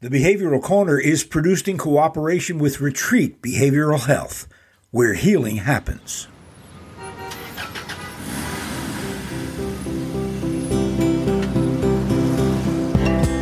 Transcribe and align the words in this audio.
The 0.00 0.10
Behavioral 0.10 0.62
Corner 0.62 0.96
is 0.96 1.24
produced 1.24 1.66
in 1.66 1.76
cooperation 1.76 2.60
with 2.60 2.80
Retreat 2.80 3.42
Behavioral 3.42 4.06
Health, 4.06 4.46
where 4.92 5.14
healing 5.14 5.56
happens. 5.56 6.28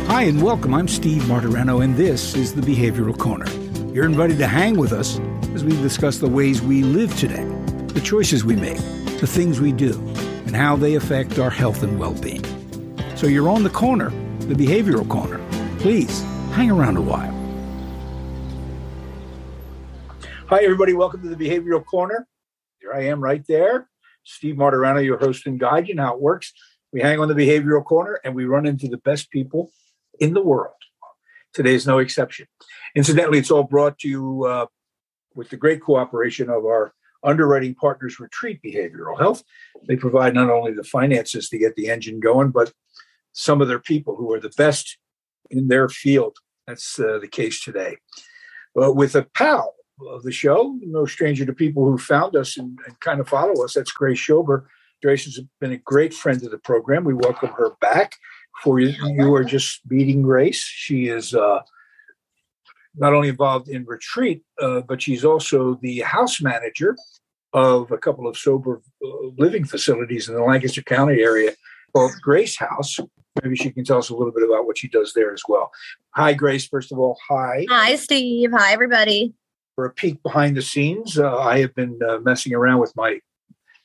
Hi, 0.07 0.23
and 0.23 0.41
welcome. 0.41 0.73
I'm 0.73 0.87
Steve 0.87 1.21
Martorano, 1.25 1.83
and 1.83 1.95
this 1.95 2.33
is 2.33 2.55
the 2.55 2.61
Behavioral 2.61 3.15
Corner. 3.15 3.45
You're 3.93 4.05
invited 4.05 4.39
to 4.39 4.47
hang 4.47 4.79
with 4.79 4.93
us 4.93 5.19
as 5.53 5.63
we 5.63 5.73
discuss 5.83 6.17
the 6.17 6.27
ways 6.27 6.59
we 6.59 6.81
live 6.81 7.15
today, 7.19 7.45
the 7.89 8.01
choices 8.03 8.43
we 8.43 8.55
make, 8.55 8.79
the 9.19 9.27
things 9.27 9.61
we 9.61 9.71
do, 9.71 9.93
and 10.47 10.55
how 10.55 10.75
they 10.75 10.95
affect 10.95 11.37
our 11.37 11.51
health 11.51 11.83
and 11.83 11.99
well 11.99 12.15
being. 12.15 12.43
So 13.15 13.27
you're 13.27 13.47
on 13.47 13.61
the 13.61 13.69
corner, 13.69 14.09
the 14.39 14.55
Behavioral 14.55 15.07
Corner. 15.07 15.39
Please 15.77 16.25
hang 16.57 16.71
around 16.71 16.97
a 16.97 17.01
while. 17.01 17.31
Hi, 20.47 20.63
everybody. 20.63 20.93
Welcome 20.93 21.21
to 21.21 21.29
the 21.29 21.35
Behavioral 21.35 21.85
Corner. 21.85 22.27
Here 22.81 22.91
I 22.91 23.01
am 23.01 23.21
right 23.21 23.45
there. 23.47 23.87
Steve 24.23 24.55
Martorano, 24.55 25.05
your 25.05 25.19
host 25.19 25.45
and 25.45 25.59
guide. 25.59 25.87
You 25.87 25.93
know 25.93 26.05
how 26.05 26.15
it 26.15 26.19
works. 26.19 26.51
We 26.91 26.99
hang 26.99 27.19
on 27.19 27.27
the 27.27 27.35
Behavioral 27.35 27.85
Corner 27.85 28.19
and 28.23 28.33
we 28.33 28.45
run 28.45 28.65
into 28.65 28.87
the 28.87 28.97
best 28.97 29.29
people 29.29 29.71
in 30.19 30.33
the 30.33 30.41
world. 30.41 30.73
Today 31.53 31.75
is 31.75 31.85
no 31.85 31.99
exception. 31.99 32.47
Incidentally, 32.95 33.37
it's 33.37 33.51
all 33.51 33.63
brought 33.63 33.99
to 33.99 34.09
you 34.09 34.45
uh, 34.45 34.65
with 35.35 35.51
the 35.51 35.57
great 35.57 35.83
cooperation 35.83 36.49
of 36.49 36.65
our 36.65 36.91
underwriting 37.23 37.75
partners, 37.75 38.19
Retreat 38.19 38.61
Behavioral 38.65 39.19
Health. 39.19 39.43
They 39.87 39.95
provide 39.95 40.33
not 40.33 40.49
only 40.49 40.73
the 40.73 40.83
finances 40.83 41.49
to 41.49 41.59
get 41.59 41.75
the 41.75 41.89
engine 41.89 42.19
going, 42.19 42.49
but 42.49 42.73
some 43.33 43.61
of 43.61 43.67
their 43.67 43.77
people 43.77 44.15
who 44.15 44.33
are 44.33 44.39
the 44.39 44.53
best 44.57 44.97
in 45.51 45.67
their 45.67 45.87
field 45.87 46.35
that's 46.67 46.99
uh, 46.99 47.17
the 47.19 47.27
case 47.27 47.63
today. 47.63 47.97
With 48.75 49.15
a 49.15 49.23
pal 49.23 49.73
of 50.07 50.21
the 50.23 50.31
show, 50.31 50.77
no 50.81 51.05
stranger 51.05 51.45
to 51.45 51.53
people 51.53 51.85
who 51.85 51.97
found 51.97 52.35
us 52.35 52.57
and, 52.57 52.77
and 52.85 52.99
kind 52.99 53.19
of 53.19 53.27
follow 53.27 53.63
us, 53.63 53.73
that's 53.73 53.91
Grace 53.91 54.19
Shober. 54.19 54.65
Grace 55.01 55.25
has 55.25 55.39
been 55.59 55.71
a 55.71 55.77
great 55.77 56.13
friend 56.13 56.43
of 56.43 56.51
the 56.51 56.57
program. 56.59 57.03
We 57.03 57.13
welcome 57.13 57.49
her 57.57 57.71
back. 57.81 58.15
For 58.63 58.79
you, 58.79 58.95
you 59.15 59.33
are 59.35 59.43
just 59.43 59.81
meeting 59.89 60.23
Grace. 60.23 60.63
She 60.63 61.07
is 61.07 61.33
uh, 61.33 61.59
not 62.95 63.13
only 63.13 63.29
involved 63.29 63.69
in 63.69 63.85
retreat, 63.85 64.43
uh, 64.59 64.81
but 64.81 65.01
she's 65.01 65.23
also 65.23 65.79
the 65.81 65.99
house 65.99 66.41
manager 66.41 66.95
of 67.53 67.91
a 67.91 67.97
couple 67.97 68.27
of 68.27 68.37
sober 68.37 68.81
uh, 69.03 69.27
living 69.37 69.63
facilities 69.63 70.27
in 70.27 70.35
the 70.35 70.43
Lancaster 70.43 70.81
County 70.81 71.21
area 71.21 71.53
called 71.93 72.11
Grace 72.21 72.57
House 72.57 72.99
maybe 73.43 73.55
she 73.55 73.71
can 73.71 73.83
tell 73.83 73.97
us 73.97 74.09
a 74.09 74.15
little 74.15 74.33
bit 74.33 74.43
about 74.43 74.65
what 74.65 74.77
she 74.77 74.87
does 74.87 75.13
there 75.13 75.33
as 75.33 75.41
well. 75.47 75.71
Hi, 76.15 76.33
Grace. 76.33 76.67
First 76.67 76.91
of 76.91 76.99
all, 76.99 77.17
hi. 77.27 77.65
Hi, 77.69 77.95
Steve. 77.95 78.51
Hi, 78.51 78.71
everybody. 78.71 79.33
For 79.75 79.85
a 79.85 79.93
peek 79.93 80.21
behind 80.23 80.57
the 80.57 80.61
scenes, 80.61 81.19
uh, 81.19 81.37
I 81.37 81.59
have 81.59 81.75
been 81.75 81.99
uh, 82.07 82.19
messing 82.19 82.53
around 82.53 82.79
with 82.79 82.95
my 82.95 83.19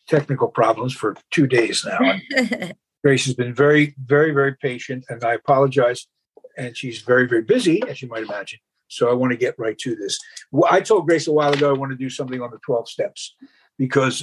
technical 0.09 0.49
problems 0.49 0.95
for 0.95 1.17
two 1.31 1.47
days 1.47 1.85
now. 1.87 2.19
Grace 3.05 3.25
has 3.27 3.35
been 3.35 3.55
very, 3.55 3.95
very, 4.05 4.33
very 4.33 4.57
patient, 4.57 5.05
and 5.09 5.23
I 5.25 5.35
apologize. 5.35 6.07
And 6.57 6.77
she's 6.77 7.01
very, 7.01 7.27
very 7.27 7.43
busy, 7.43 7.83
as 7.89 8.03
you 8.03 8.09
might 8.09 8.23
imagine. 8.23 8.59
So 8.89 9.11
I 9.11 9.15
want 9.15 9.33
to 9.33 9.39
get 9.39 9.55
right 9.59 9.79
to 9.79 9.97
this. 9.97 10.19
I 10.71 10.81
told 10.83 11.09
Grace 11.09 11.27
a 11.27 11.33
while 11.33 11.53
ago 11.53 11.71
I 11.71 11.79
want 11.79 11.93
to 11.93 11.97
do 11.97 12.11
something 12.11 12.43
on 12.43 12.51
the 12.51 12.59
12 12.59 12.91
steps 12.91 13.35
because 13.79 14.23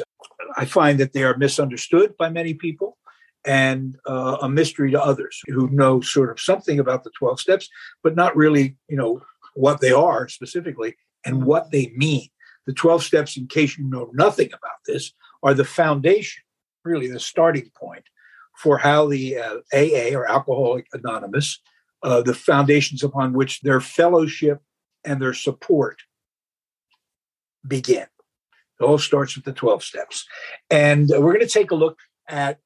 I 0.58 0.66
find 0.66 1.00
that 1.00 1.14
they 1.14 1.24
are 1.24 1.36
misunderstood 1.38 2.16
by 2.18 2.30
many 2.30 2.54
people 2.54 2.99
and 3.46 3.98
uh, 4.06 4.38
a 4.42 4.50
mystery 4.50 4.92
to 4.92 5.02
others 5.02 5.42
who 5.48 5.70
know 5.70 6.02
sort 6.02 6.30
of 6.30 6.40
something 6.40 6.80
about 6.80 7.04
the 7.04 7.12
12 7.18 7.40
steps, 7.40 7.70
but 8.04 8.16
not 8.16 8.36
really, 8.36 8.76
you 8.88 8.98
know, 8.98 9.22
what 9.56 9.82
they 9.82 9.92
are 9.92 10.28
specifically 10.28 10.96
and 11.26 11.46
what 11.46 11.72
they 11.72 11.92
mean. 11.96 12.28
The 12.66 12.74
12 12.74 13.04
steps, 13.04 13.38
in 13.38 13.48
case 13.48 13.78
you 13.78 13.86
know 13.86 14.10
nothing 14.14 14.48
about 14.48 14.80
this, 14.86 15.14
are 15.42 15.54
the 15.54 15.66
foundation, 15.66 16.44
really 16.84 17.08
the 17.08 17.20
starting 17.20 17.72
point 17.76 18.04
for 18.58 18.78
how 18.78 19.08
the 19.08 19.38
uh, 19.38 19.58
AA 19.74 20.16
or 20.16 20.30
Alcoholic 20.30 20.88
Anonymous, 20.94 21.60
uh, 22.04 22.22
the 22.22 22.34
foundations 22.34 23.04
upon 23.04 23.34
which 23.34 23.62
their 23.62 23.80
fellowship 23.80 24.62
and 25.06 25.22
their 25.22 25.34
support 25.34 25.98
begin. 27.66 28.06
It 28.80 28.84
all 28.84 28.98
starts 28.98 29.36
with 29.36 29.46
the 29.46 29.54
12 29.54 29.84
steps. 29.84 30.26
And 30.70 31.10
we're 31.10 31.34
going 31.34 31.40
to 31.40 31.48
take 31.48 31.72
a 31.72 31.76
look 31.76 32.00
at 32.28 32.60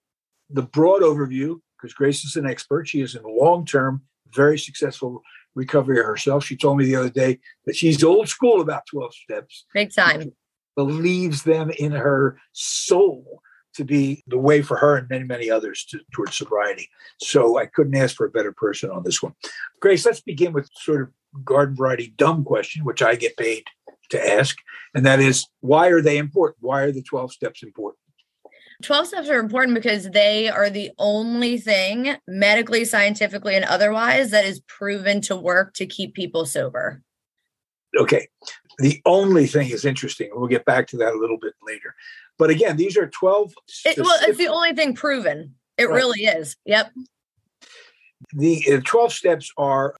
the 0.54 0.62
broad 0.62 1.02
overview, 1.02 1.60
because 1.78 1.94
Grace 1.94 2.24
is 2.24 2.36
an 2.36 2.46
expert, 2.46 2.88
she 2.88 3.02
is 3.02 3.16
in 3.16 3.24
long 3.26 3.66
term, 3.66 4.04
very 4.34 4.58
successful 4.58 5.22
recovery 5.56 5.98
herself. 5.98 6.46
She 6.46 6.56
told 6.56 6.78
me 6.78 6.86
the 6.86 6.96
other 6.96 7.10
day 7.10 7.40
that 7.66 7.76
she's 7.76 8.04
old 8.04 8.30
school 8.30 8.62
about 8.62 8.86
12 8.88 9.14
steps. 9.14 9.66
Big 9.74 9.94
time. 9.94 10.32
believes 10.76 11.44
them 11.44 11.72
in 11.78 11.92
her 11.92 12.40
soul 12.54 13.42
to 13.76 13.84
be 13.84 14.24
the 14.28 14.38
way 14.38 14.62
for 14.62 14.78
her 14.78 14.98
and 14.98 15.10
many, 15.10 15.24
many 15.24 15.50
others 15.50 15.86
to, 15.86 16.00
towards 16.14 16.38
sobriety. 16.38 16.88
So 17.20 17.58
I 17.58 17.66
couldn't 17.66 17.96
ask 17.96 18.16
for 18.16 18.26
a 18.26 18.32
better 18.32 18.52
person 18.52 18.90
on 18.92 19.04
this 19.04 19.22
one. 19.22 19.34
Grace, 19.80 20.06
let's 20.06 20.22
begin 20.22 20.54
with 20.54 20.70
sort 20.76 21.02
of 21.02 21.10
garden 21.44 21.76
variety 21.76 22.14
dumb 22.16 22.44
question, 22.44 22.86
which 22.86 23.02
I 23.02 23.16
get 23.16 23.38
paid 23.38 23.64
to 24.10 24.34
ask. 24.34 24.58
And 24.94 25.06
that 25.06 25.20
is, 25.20 25.46
why 25.62 25.88
are 25.88 26.02
they 26.02 26.18
important? 26.18 26.58
Why 26.62 26.82
are 26.82 26.92
the 26.92 27.02
12 27.02 27.34
steps 27.34 27.64
important? 27.64 28.00
12 28.84 29.08
steps 29.08 29.30
are 29.30 29.40
important 29.40 29.76
because 29.76 30.10
they 30.12 30.50
are 30.50 30.70
the 30.70 30.92
only 30.98 31.58
thing 31.58 32.16
medically, 32.28 32.86
scientifically, 32.86 33.56
and 33.56 33.66
otherwise 33.66 34.32
that 34.32 34.46
is 34.46 34.60
proven 34.62 35.22
to 35.22 35.36
work 35.36 35.74
to 35.76 35.86
keep 35.86 36.14
people 36.14 36.46
sober. 36.46 37.02
Okay. 37.98 38.28
The 38.80 39.02
only 39.06 39.48
thing 39.48 39.70
is 39.70 39.86
interesting. 39.86 40.30
We'll 40.34 40.48
get 40.48 40.66
back 40.66 40.88
to 40.88 40.98
that 40.98 41.14
a 41.14 41.18
little 41.18 41.38
bit 41.38 41.54
later. 41.66 41.96
But 42.38 42.50
again, 42.50 42.78
these 42.78 42.98
are 42.98 43.08
12. 43.08 43.54
It, 43.86 43.98
well, 44.00 44.18
it's 44.22 44.38
the 44.38 44.48
only 44.48 44.74
thing 44.74 44.96
proven. 44.96 45.56
It 45.78 45.86
right. 45.86 45.96
really 45.96 46.26
is. 46.26 46.56
Yep. 46.66 46.92
The 48.34 48.64
uh, 48.74 48.82
12 48.84 49.14
steps 49.14 49.52
are 49.58 49.96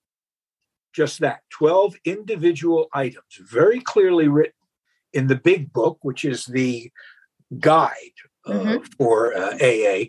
just 0.94 1.20
that 1.20 1.42
12 1.52 1.96
individual 2.06 2.88
items, 2.94 3.40
very 3.40 3.80
clearly 3.80 4.28
written 4.28 4.54
in 5.14 5.28
the 5.28 5.36
big 5.36 5.72
book, 5.74 6.00
which 6.02 6.26
is 6.26 6.46
the 6.46 6.92
guide 7.60 7.94
mm-hmm. 8.48 8.68
Uh, 8.68 8.80
for 8.98 9.36
uh, 9.36 9.54
AA. 9.62 10.06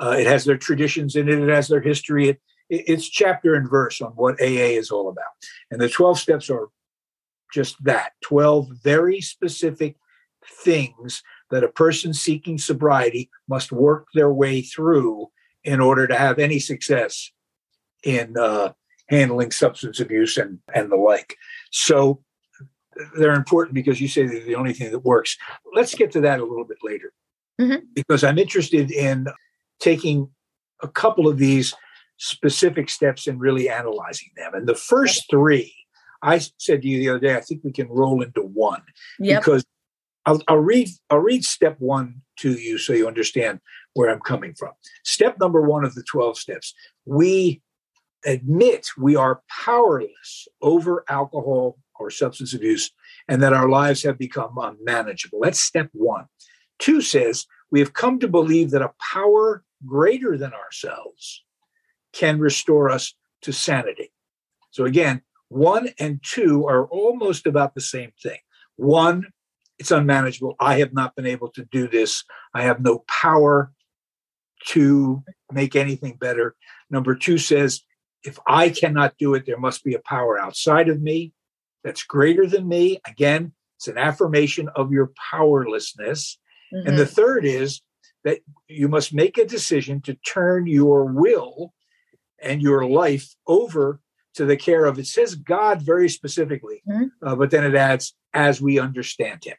Uh, 0.00 0.16
it 0.16 0.26
has 0.26 0.44
their 0.44 0.56
traditions 0.56 1.16
in 1.16 1.28
it. 1.28 1.38
It 1.38 1.48
has 1.48 1.68
their 1.68 1.80
history. 1.80 2.28
It, 2.28 2.40
it's 2.68 3.08
chapter 3.08 3.54
and 3.54 3.68
verse 3.68 4.00
on 4.00 4.12
what 4.12 4.40
AA 4.40 4.76
is 4.78 4.90
all 4.90 5.08
about. 5.08 5.32
And 5.70 5.80
the 5.80 5.88
12 5.88 6.18
steps 6.18 6.48
are 6.50 6.68
just 7.52 7.82
that 7.84 8.12
12 8.22 8.68
very 8.82 9.20
specific 9.20 9.96
things 10.62 11.22
that 11.50 11.64
a 11.64 11.68
person 11.68 12.14
seeking 12.14 12.58
sobriety 12.58 13.28
must 13.48 13.72
work 13.72 14.06
their 14.14 14.32
way 14.32 14.62
through 14.62 15.28
in 15.64 15.80
order 15.80 16.06
to 16.06 16.16
have 16.16 16.38
any 16.38 16.58
success 16.58 17.32
in 18.04 18.36
uh, 18.38 18.72
handling 19.08 19.50
substance 19.50 20.00
abuse 20.00 20.36
and, 20.36 20.60
and 20.72 20.90
the 20.90 20.96
like. 20.96 21.36
So 21.70 22.22
they're 23.18 23.34
important 23.34 23.74
because 23.74 24.00
you 24.00 24.08
say 24.08 24.26
they're 24.26 24.44
the 24.44 24.54
only 24.54 24.72
thing 24.72 24.90
that 24.92 25.00
works. 25.00 25.36
Let's 25.74 25.94
get 25.94 26.12
to 26.12 26.20
that 26.22 26.40
a 26.40 26.44
little 26.44 26.64
bit 26.64 26.78
later 26.82 27.12
mm-hmm. 27.60 27.84
because 27.94 28.24
I'm 28.24 28.38
interested 28.38 28.90
in 28.90 29.26
taking 29.80 30.30
a 30.82 30.88
couple 30.88 31.28
of 31.28 31.38
these 31.38 31.74
specific 32.18 32.90
steps 32.90 33.26
and 33.26 33.40
really 33.40 33.68
analyzing 33.68 34.28
them. 34.36 34.54
And 34.54 34.66
the 34.66 34.74
first 34.74 35.24
three, 35.30 35.74
I 36.22 36.38
said 36.58 36.82
to 36.82 36.88
you 36.88 36.98
the 36.98 37.08
other 37.10 37.18
day, 37.18 37.36
I 37.36 37.40
think 37.40 37.62
we 37.64 37.72
can 37.72 37.88
roll 37.88 38.22
into 38.22 38.42
one 38.42 38.82
yep. 39.18 39.42
because 39.42 39.64
I'll, 40.26 40.42
I'll 40.48 40.58
read 40.58 40.88
I'll 41.08 41.18
read 41.18 41.44
step 41.44 41.76
one 41.78 42.20
to 42.40 42.52
you 42.52 42.78
so 42.78 42.92
you 42.92 43.08
understand 43.08 43.60
where 43.94 44.10
I'm 44.10 44.20
coming 44.20 44.54
from. 44.54 44.72
Step 45.04 45.36
number 45.40 45.62
one 45.62 45.84
of 45.84 45.94
the 45.94 46.02
12 46.02 46.36
steps. 46.38 46.74
We 47.06 47.62
admit 48.26 48.86
we 48.98 49.16
are 49.16 49.40
powerless 49.48 50.46
over 50.60 51.04
alcohol 51.08 51.78
or 51.98 52.10
substance 52.10 52.52
abuse 52.54 52.90
and 53.28 53.42
that 53.42 53.54
our 53.54 53.68
lives 53.68 54.02
have 54.02 54.18
become 54.18 54.58
unmanageable. 54.58 55.40
That's 55.42 55.60
step 55.60 55.88
one. 55.92 56.26
Two 56.80 57.00
says, 57.00 57.46
we 57.70 57.78
have 57.78 57.92
come 57.92 58.18
to 58.18 58.26
believe 58.26 58.72
that 58.72 58.82
a 58.82 58.92
power 59.12 59.62
greater 59.86 60.36
than 60.36 60.52
ourselves 60.52 61.44
can 62.12 62.40
restore 62.40 62.90
us 62.90 63.14
to 63.42 63.52
sanity. 63.52 64.12
So 64.70 64.84
again, 64.84 65.22
one 65.48 65.90
and 65.98 66.20
two 66.22 66.66
are 66.66 66.86
almost 66.86 67.46
about 67.46 67.74
the 67.74 67.80
same 67.80 68.12
thing. 68.22 68.38
One, 68.76 69.26
it's 69.78 69.90
unmanageable. 69.90 70.56
I 70.58 70.78
have 70.78 70.92
not 70.92 71.14
been 71.14 71.26
able 71.26 71.50
to 71.50 71.64
do 71.64 71.86
this. 71.86 72.24
I 72.54 72.62
have 72.62 72.80
no 72.80 73.04
power 73.08 73.72
to 74.66 75.22
make 75.52 75.76
anything 75.76 76.16
better. 76.20 76.54
Number 76.90 77.14
two 77.14 77.38
says, 77.38 77.82
if 78.24 78.38
I 78.46 78.68
cannot 78.68 79.14
do 79.18 79.34
it, 79.34 79.46
there 79.46 79.58
must 79.58 79.82
be 79.84 79.94
a 79.94 80.00
power 80.00 80.38
outside 80.38 80.88
of 80.88 81.00
me 81.00 81.32
that's 81.82 82.02
greater 82.02 82.46
than 82.46 82.68
me. 82.68 83.00
Again, 83.06 83.52
it's 83.76 83.88
an 83.88 83.96
affirmation 83.96 84.68
of 84.76 84.92
your 84.92 85.12
powerlessness. 85.30 86.38
Mm-hmm. 86.72 86.88
And 86.88 86.98
the 86.98 87.04
mm-hmm. 87.04 87.14
third 87.14 87.44
is 87.44 87.80
that 88.24 88.40
you 88.68 88.88
must 88.88 89.14
make 89.14 89.38
a 89.38 89.46
decision 89.46 90.00
to 90.02 90.14
turn 90.14 90.66
your 90.66 91.04
will 91.04 91.72
and 92.42 92.62
your 92.62 92.86
life 92.86 93.34
over 93.46 94.00
to 94.34 94.44
the 94.44 94.56
care 94.56 94.84
of, 94.84 94.98
it 94.98 95.06
says 95.06 95.34
God 95.34 95.82
very 95.82 96.08
specifically, 96.08 96.82
Mhm. 96.88 97.10
uh, 97.22 97.34
but 97.34 97.50
then 97.50 97.64
it 97.64 97.74
adds, 97.74 98.14
as 98.32 98.60
we 98.60 98.78
understand 98.78 99.44
him. 99.44 99.56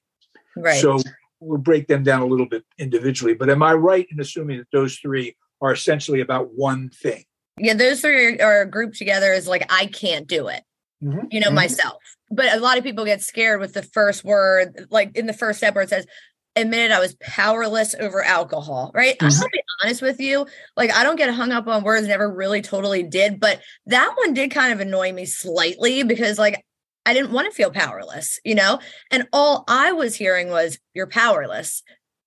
Right. 0.56 0.80
So 0.82 1.00
we'll 1.40 1.58
break 1.58 1.88
them 1.88 2.04
down 2.04 2.22
a 2.22 2.26
little 2.26 2.46
bit 2.46 2.64
individually. 2.78 3.34
But 3.34 3.50
am 3.50 3.62
I 3.62 3.74
right 3.74 4.08
in 4.10 4.20
assuming 4.20 4.60
that 4.60 4.68
those 4.72 4.98
three 4.98 5.36
are 5.60 5.74
essentially 5.74 6.22
about 6.22 6.54
one 6.54 6.90
thing? 6.90 7.26
yeah, 7.58 7.74
those 7.74 8.02
three 8.02 8.40
are 8.40 8.66
grouped 8.66 8.98
together 8.98 9.34
as 9.34 9.48
like 9.48 9.72
I 9.72 9.86
can't 9.86 10.26
do 10.26 10.48
it. 10.48 10.64
Mhm. 11.04 11.28
you 11.32 11.40
know, 11.40 11.50
Mhm. 11.50 11.56
myself. 11.56 12.02
But 12.30 12.54
a 12.54 12.60
lot 12.60 12.78
of 12.78 12.84
people 12.84 13.06
get 13.06 13.24
scared 13.24 13.60
with 13.60 13.74
the 13.74 13.82
first 13.82 14.24
word, 14.24 14.88
like 14.92 15.18
in 15.18 15.26
the 15.26 15.34
first 15.34 15.58
step 15.58 15.74
where 15.74 15.84
it 15.84 15.90
says, 15.90 16.06
admitted 16.56 16.92
I 16.92 17.00
was 17.00 17.16
powerless 17.22 17.96
over 17.96 18.24
alcohol, 18.24 18.92
right? 18.94 19.16
I'm 19.22 19.30
Mhm. 19.30 19.40
gonna 19.40 19.50
be 19.54 19.64
honest 19.84 20.02
with 20.02 20.20
you. 20.20 20.46
Like, 20.76 20.92
I 20.92 21.04
don't 21.04 21.16
get 21.16 21.34
hung 21.34 21.52
up 21.52 21.68
on 21.68 21.84
words, 21.84 22.08
never 22.08 22.30
really 22.32 22.62
totally 22.62 23.04
did, 23.04 23.40
but 23.40 23.62
that 23.88 24.14
one 24.18 24.34
did 24.34 24.52
kind 24.52 24.74
of 24.74 24.80
annoy 24.80 25.14
me 25.14 25.26
slightly 25.26 26.04
because, 26.04 26.38
like, 26.38 26.64
I 27.06 27.14
didn't 27.14 27.32
want 27.32 27.48
to 27.50 27.56
feel 27.56 27.72
powerless, 27.72 28.40
you 28.46 28.56
know? 28.56 28.80
And 29.12 29.28
all 29.34 29.64
I 29.68 29.92
was 29.94 30.16
hearing 30.16 30.50
was, 30.50 30.78
you're 30.94 31.08
powerless. 31.08 31.84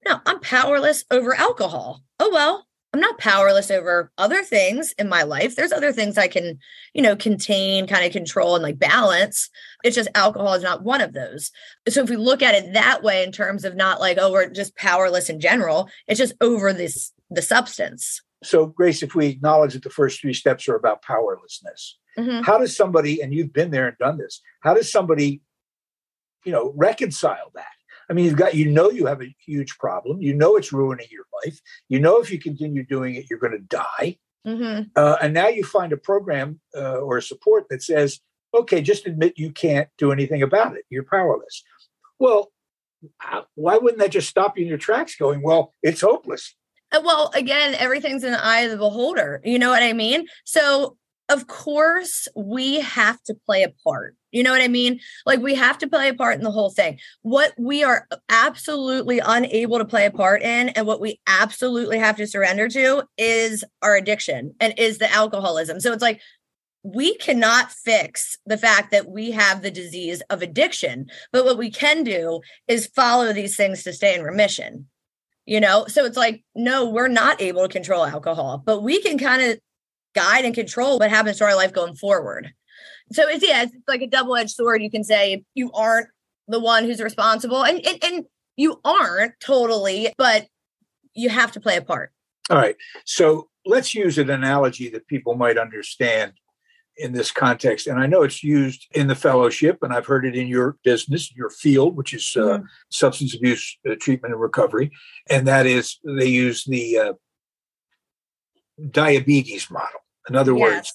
No, 0.07 0.19
I'm 0.27 0.41
powerless 0.41 1.05
over 1.11 1.35
alcohol. 1.35 2.03
Oh, 2.19 2.31
well, 2.33 2.67
I'm 2.95 3.01
not 3.01 3.19
powerless 3.19 3.73
over 3.73 4.13
other 4.19 4.45
things 4.45 4.93
in 4.99 5.09
my 5.09 5.25
life. 5.25 5.57
There's 5.57 5.73
other 5.73 5.93
things 5.93 6.17
I 6.17 6.29
can 6.29 6.61
you 6.95 7.03
know, 7.03 7.17
contain, 7.17 7.89
kind 7.89 8.07
of 8.07 8.13
control 8.13 8.55
and 8.55 8.63
like 8.63 8.79
balance. 8.79 9.51
It's 9.83 9.97
just 9.97 10.09
alcohol 10.15 10.55
is 10.55 10.63
not 10.63 10.85
one 10.85 11.01
of 11.01 11.13
those. 11.13 11.51
So 11.89 12.03
if 12.05 12.09
we 12.09 12.17
look 12.17 12.41
at 12.41 12.55
it 12.55 12.73
that 12.73 13.03
way 13.03 13.25
in 13.25 13.33
terms 13.33 13.65
of 13.65 13.75
not 13.75 14.01
like, 14.01 14.17
oh, 14.21 14.31
we're 14.31 14.49
just 14.49 14.77
powerless 14.77 15.29
in 15.29 15.41
general, 15.41 15.91
it's 16.07 16.19
just 16.19 16.35
over 16.41 16.73
this 16.73 17.13
the 17.31 17.43
substance. 17.43 18.23
So, 18.45 18.67
Grace, 18.67 19.03
if 19.03 19.15
we 19.17 19.27
acknowledge 19.27 19.73
that 19.73 19.83
the 19.83 19.91
first 19.91 20.21
three 20.21 20.35
steps 20.35 20.69
are 20.69 20.77
about 20.77 21.03
powerlessness, 21.03 21.99
Mhm. 22.17 22.45
how 22.45 22.59
does 22.59 22.77
somebody, 22.77 23.21
and 23.21 23.35
you've 23.35 23.53
been 23.53 23.73
there 23.73 23.89
and 23.89 23.99
done 23.99 24.19
this, 24.19 24.41
how 24.61 24.75
does 24.75 24.93
somebody, 24.93 25.41
you 26.45 26.53
know, 26.53 26.73
reconcile 26.77 27.51
that? 27.55 27.67
I 28.09 28.13
mean, 28.13 28.25
you've 28.27 28.37
got, 28.37 28.55
you 28.55 28.71
know, 28.71 28.91
you 28.91 29.07
have 29.07 29.23
a 29.23 29.35
huge 29.45 29.79
problem. 29.79 30.21
You 30.21 30.35
know, 30.35 30.57
it's 30.57 30.73
ruining 30.73 31.07
your 31.11 31.25
life. 31.45 31.61
You 31.89 32.01
know, 32.01 32.21
if 32.21 32.31
you 32.31 32.39
continue 32.39 32.85
doing 32.85 33.15
it, 33.15 33.27
you're 33.31 33.39
going 33.39 33.53
to 33.53 33.59
die. 33.59 34.19
Mhm. 34.47 34.91
Uh, 34.95 35.17
and 35.23 35.33
now 35.33 35.49
you 35.49 35.65
find 35.65 35.93
a 35.93 35.97
program 35.97 36.61
uh, 36.77 36.99
or 36.99 37.17
a 37.17 37.23
support 37.23 37.65
that 37.71 37.83
says, 37.83 38.21
okay, 38.53 38.83
just 38.83 39.07
admit 39.07 39.39
you 39.39 39.51
can't 39.51 39.89
do 39.99 40.13
anything 40.13 40.43
about 40.43 40.77
it. 40.77 40.85
You're 40.91 41.05
powerless. 41.05 41.63
Well, 42.19 42.53
why 43.55 43.77
wouldn't 43.79 44.01
that 44.01 44.11
just 44.11 44.29
stop 44.29 44.57
you 44.57 44.63
in 44.63 44.69
your 44.69 44.79
tracks 44.79 45.17
going, 45.17 45.43
well, 45.43 45.73
it's 45.83 46.01
hopeless? 46.01 46.55
Uh, 46.93 47.01
Well, 47.05 47.31
again, 47.35 47.75
everything's 47.75 48.25
in 48.25 48.33
the 48.33 48.45
eye 48.45 48.61
of 48.61 48.71
the 48.71 48.77
beholder. 48.77 49.41
You 49.45 49.59
know 49.59 49.71
what 49.71 49.83
I 49.83 49.93
mean? 49.93 50.27
So, 50.45 50.97
of 51.29 51.47
course, 51.47 52.29
we 52.37 52.81
have 52.81 53.23
to 53.25 53.35
play 53.35 53.63
a 53.63 53.73
part. 53.83 54.15
You 54.31 54.43
know 54.43 54.53
what 54.53 54.61
I 54.61 54.69
mean? 54.69 55.01
Like, 55.25 55.41
we 55.41 55.55
have 55.55 55.79
to 55.79 55.89
play 55.89 56.09
a 56.09 56.15
part 56.15 56.37
in 56.37 56.43
the 56.43 56.51
whole 56.51 56.71
thing. 56.71 56.99
What 57.23 57.53
we 57.57 57.83
are 57.83 58.07
absolutely 58.29 59.21
unable 59.21 59.79
to 59.79 59.85
play 59.85 60.07
a 60.07 60.11
part 60.11 60.43
in, 60.43 60.71
and 60.71 60.87
what 60.87 61.01
we 61.01 61.21
absolutely 61.27 61.99
have 61.99 62.17
to 62.17 62.27
surrender 62.27 62.69
to, 62.69 63.05
is 63.17 63.65
our 63.81 63.97
addiction 63.97 64.55
and 64.61 64.75
is 64.77 64.99
the 64.99 65.11
alcoholism. 65.11 65.81
So, 65.81 65.93
it's 65.93 66.03
like, 66.03 66.21
we 66.83 67.17
cannot 67.17 67.73
fix 67.73 68.37
the 68.45 68.59
fact 68.59 68.91
that 68.91 69.09
we 69.09 69.31
have 69.31 69.63
the 69.63 69.71
disease 69.71 70.21
of 70.29 70.43
addiction, 70.43 71.07
but 71.33 71.47
what 71.47 71.57
we 71.57 71.71
can 71.71 72.05
do 72.05 72.41
is 72.69 72.89
follow 72.89 73.33
these 73.33 73.57
things 73.57 73.83
to 73.85 73.93
stay 73.93 74.15
in 74.15 74.23
remission 74.23 74.87
you 75.47 75.61
know 75.61 75.85
so 75.89 76.05
it's 76.05 76.17
like 76.17 76.43
no 76.55 76.89
we're 76.89 77.09
not 77.09 77.41
able 77.41 77.63
to 77.63 77.69
control 77.69 78.07
alcohol 78.07 78.63
but 78.65 78.83
we 78.83 79.01
can 79.03 79.19
kind 79.19 79.43
of 79.43 79.59
guide 80.15 80.45
and 80.45 80.55
control 80.55 80.99
what 80.99 81.11
happens 81.11 81.39
to 81.39 81.45
our 81.45 81.57
life 81.57 81.73
going 81.73 81.95
forward 81.95 82.53
so 83.13 83.29
it's 83.29 83.47
yeah 83.47 83.63
it's 83.63 83.75
like 83.87 84.03
a 84.03 84.07
double-edged 84.07 84.51
sword 84.51 84.83
you 84.83 84.91
can 84.91 85.05
say 85.05 85.45
you 85.55 85.71
aren't 85.73 86.09
the 86.49 86.61
one 86.61 86.85
who's 86.85 87.01
responsible 87.01 87.65
and 87.65 87.85
and, 87.87 87.99
and 88.05 88.25
you 88.57 88.81
aren't 88.85 89.33
totally 89.41 90.13
but 90.17 90.47
you 91.15 91.29
have 91.29 91.53
to 91.53 91.61
play 91.61 91.77
a 91.77 91.83
part 91.83 92.13
All 92.51 92.59
right. 92.59 92.77
So 93.07 93.49
let's 93.65 93.95
use 93.95 94.19
an 94.19 94.29
analogy 94.31 94.91
that 94.91 95.07
people 95.07 95.35
might 95.35 95.57
understand 95.57 96.33
in 96.97 97.13
this 97.13 97.33
context. 97.33 97.87
And 97.87 97.99
I 97.99 98.07
know 98.07 98.23
it's 98.23 98.45
used 98.45 98.87
in 98.95 99.07
the 99.09 99.15
fellowship, 99.17 99.79
and 99.83 99.93
I've 99.95 100.05
heard 100.07 100.27
it 100.27 100.37
in 100.37 100.47
your 100.47 100.77
business, 100.85 101.33
your 101.35 101.49
field, 101.51 101.97
which 101.97 102.13
is 102.13 102.37
uh, 102.37 102.59
Mhm. 102.59 102.65
substance 102.91 103.35
abuse 103.35 103.79
uh, 103.89 103.95
treatment 103.99 104.35
and 104.35 104.41
recovery. 104.43 104.91
And 105.31 105.47
that 105.49 105.65
is, 105.67 105.99
they 106.05 106.29
use 106.29 106.65
the 106.65 106.99
uh, 106.99 107.13
diabetes 108.91 109.71
model. 109.71 110.04
In 110.29 110.37
other 110.37 110.55
words, 110.55 110.93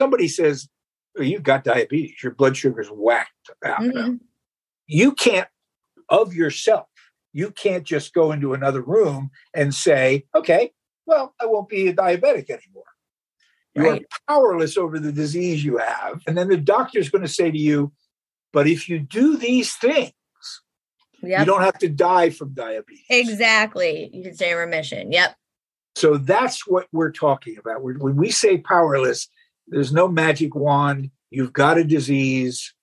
somebody 0.00 0.28
says, 0.28 0.68
oh, 1.18 1.22
You've 1.22 1.42
got 1.42 1.64
diabetes, 1.64 2.22
your 2.22 2.32
blood 2.34 2.56
sugar's 2.56 2.88
whacked 2.88 3.50
out. 3.64 3.82
now." 3.82 3.90
Mhm. 4.08 4.20
you 4.86 5.12
can't 5.12 5.48
of 6.08 6.32
yourself 6.34 6.86
you 7.34 7.50
can't 7.50 7.84
just 7.84 8.14
go 8.14 8.32
into 8.32 8.54
another 8.54 8.80
room 8.80 9.30
and 9.54 9.74
say 9.74 10.24
okay 10.34 10.72
well 11.06 11.34
i 11.40 11.44
won't 11.46 11.68
be 11.68 11.88
a 11.88 11.92
diabetic 11.94 12.48
anymore 12.48 12.84
you 13.74 13.82
Right. 13.82 14.02
are 14.02 14.34
powerless 14.34 14.78
over 14.78 14.98
the 14.98 15.12
disease 15.12 15.62
you 15.64 15.76
have 15.76 16.22
and 16.26 16.38
then 16.38 16.48
the 16.48 16.56
doctor's 16.56 17.10
going 17.10 17.22
to 17.22 17.28
say 17.28 17.50
to 17.50 17.58
you 17.58 17.92
but 18.52 18.66
if 18.66 18.88
you 18.88 18.98
do 18.98 19.36
these 19.36 19.74
things 19.74 20.12
you 21.40 21.44
don't 21.44 21.60
have 21.62 21.78
to 21.80 21.88
die 21.88 22.30
from 22.30 22.54
diabetes 22.54 23.04
exactly 23.10 24.08
you 24.14 24.22
can 24.22 24.34
stay 24.34 24.52
in 24.52 24.56
remission 24.56 25.12
yep 25.12 25.34
so 25.98 26.16
that's 26.16 26.66
what 26.66 26.86
we're 26.92 27.12
talking 27.12 27.56
about. 27.58 27.82
When- 27.82 28.16
we 28.16 28.30
say 28.30 28.58
powerless 28.58 29.28
there's 29.70 29.92
no 29.92 30.08
magic 30.08 30.54
wand. 30.54 31.10
You've 31.30 31.52
got 31.52 31.78
a 31.78 31.84
disease. 31.84 32.74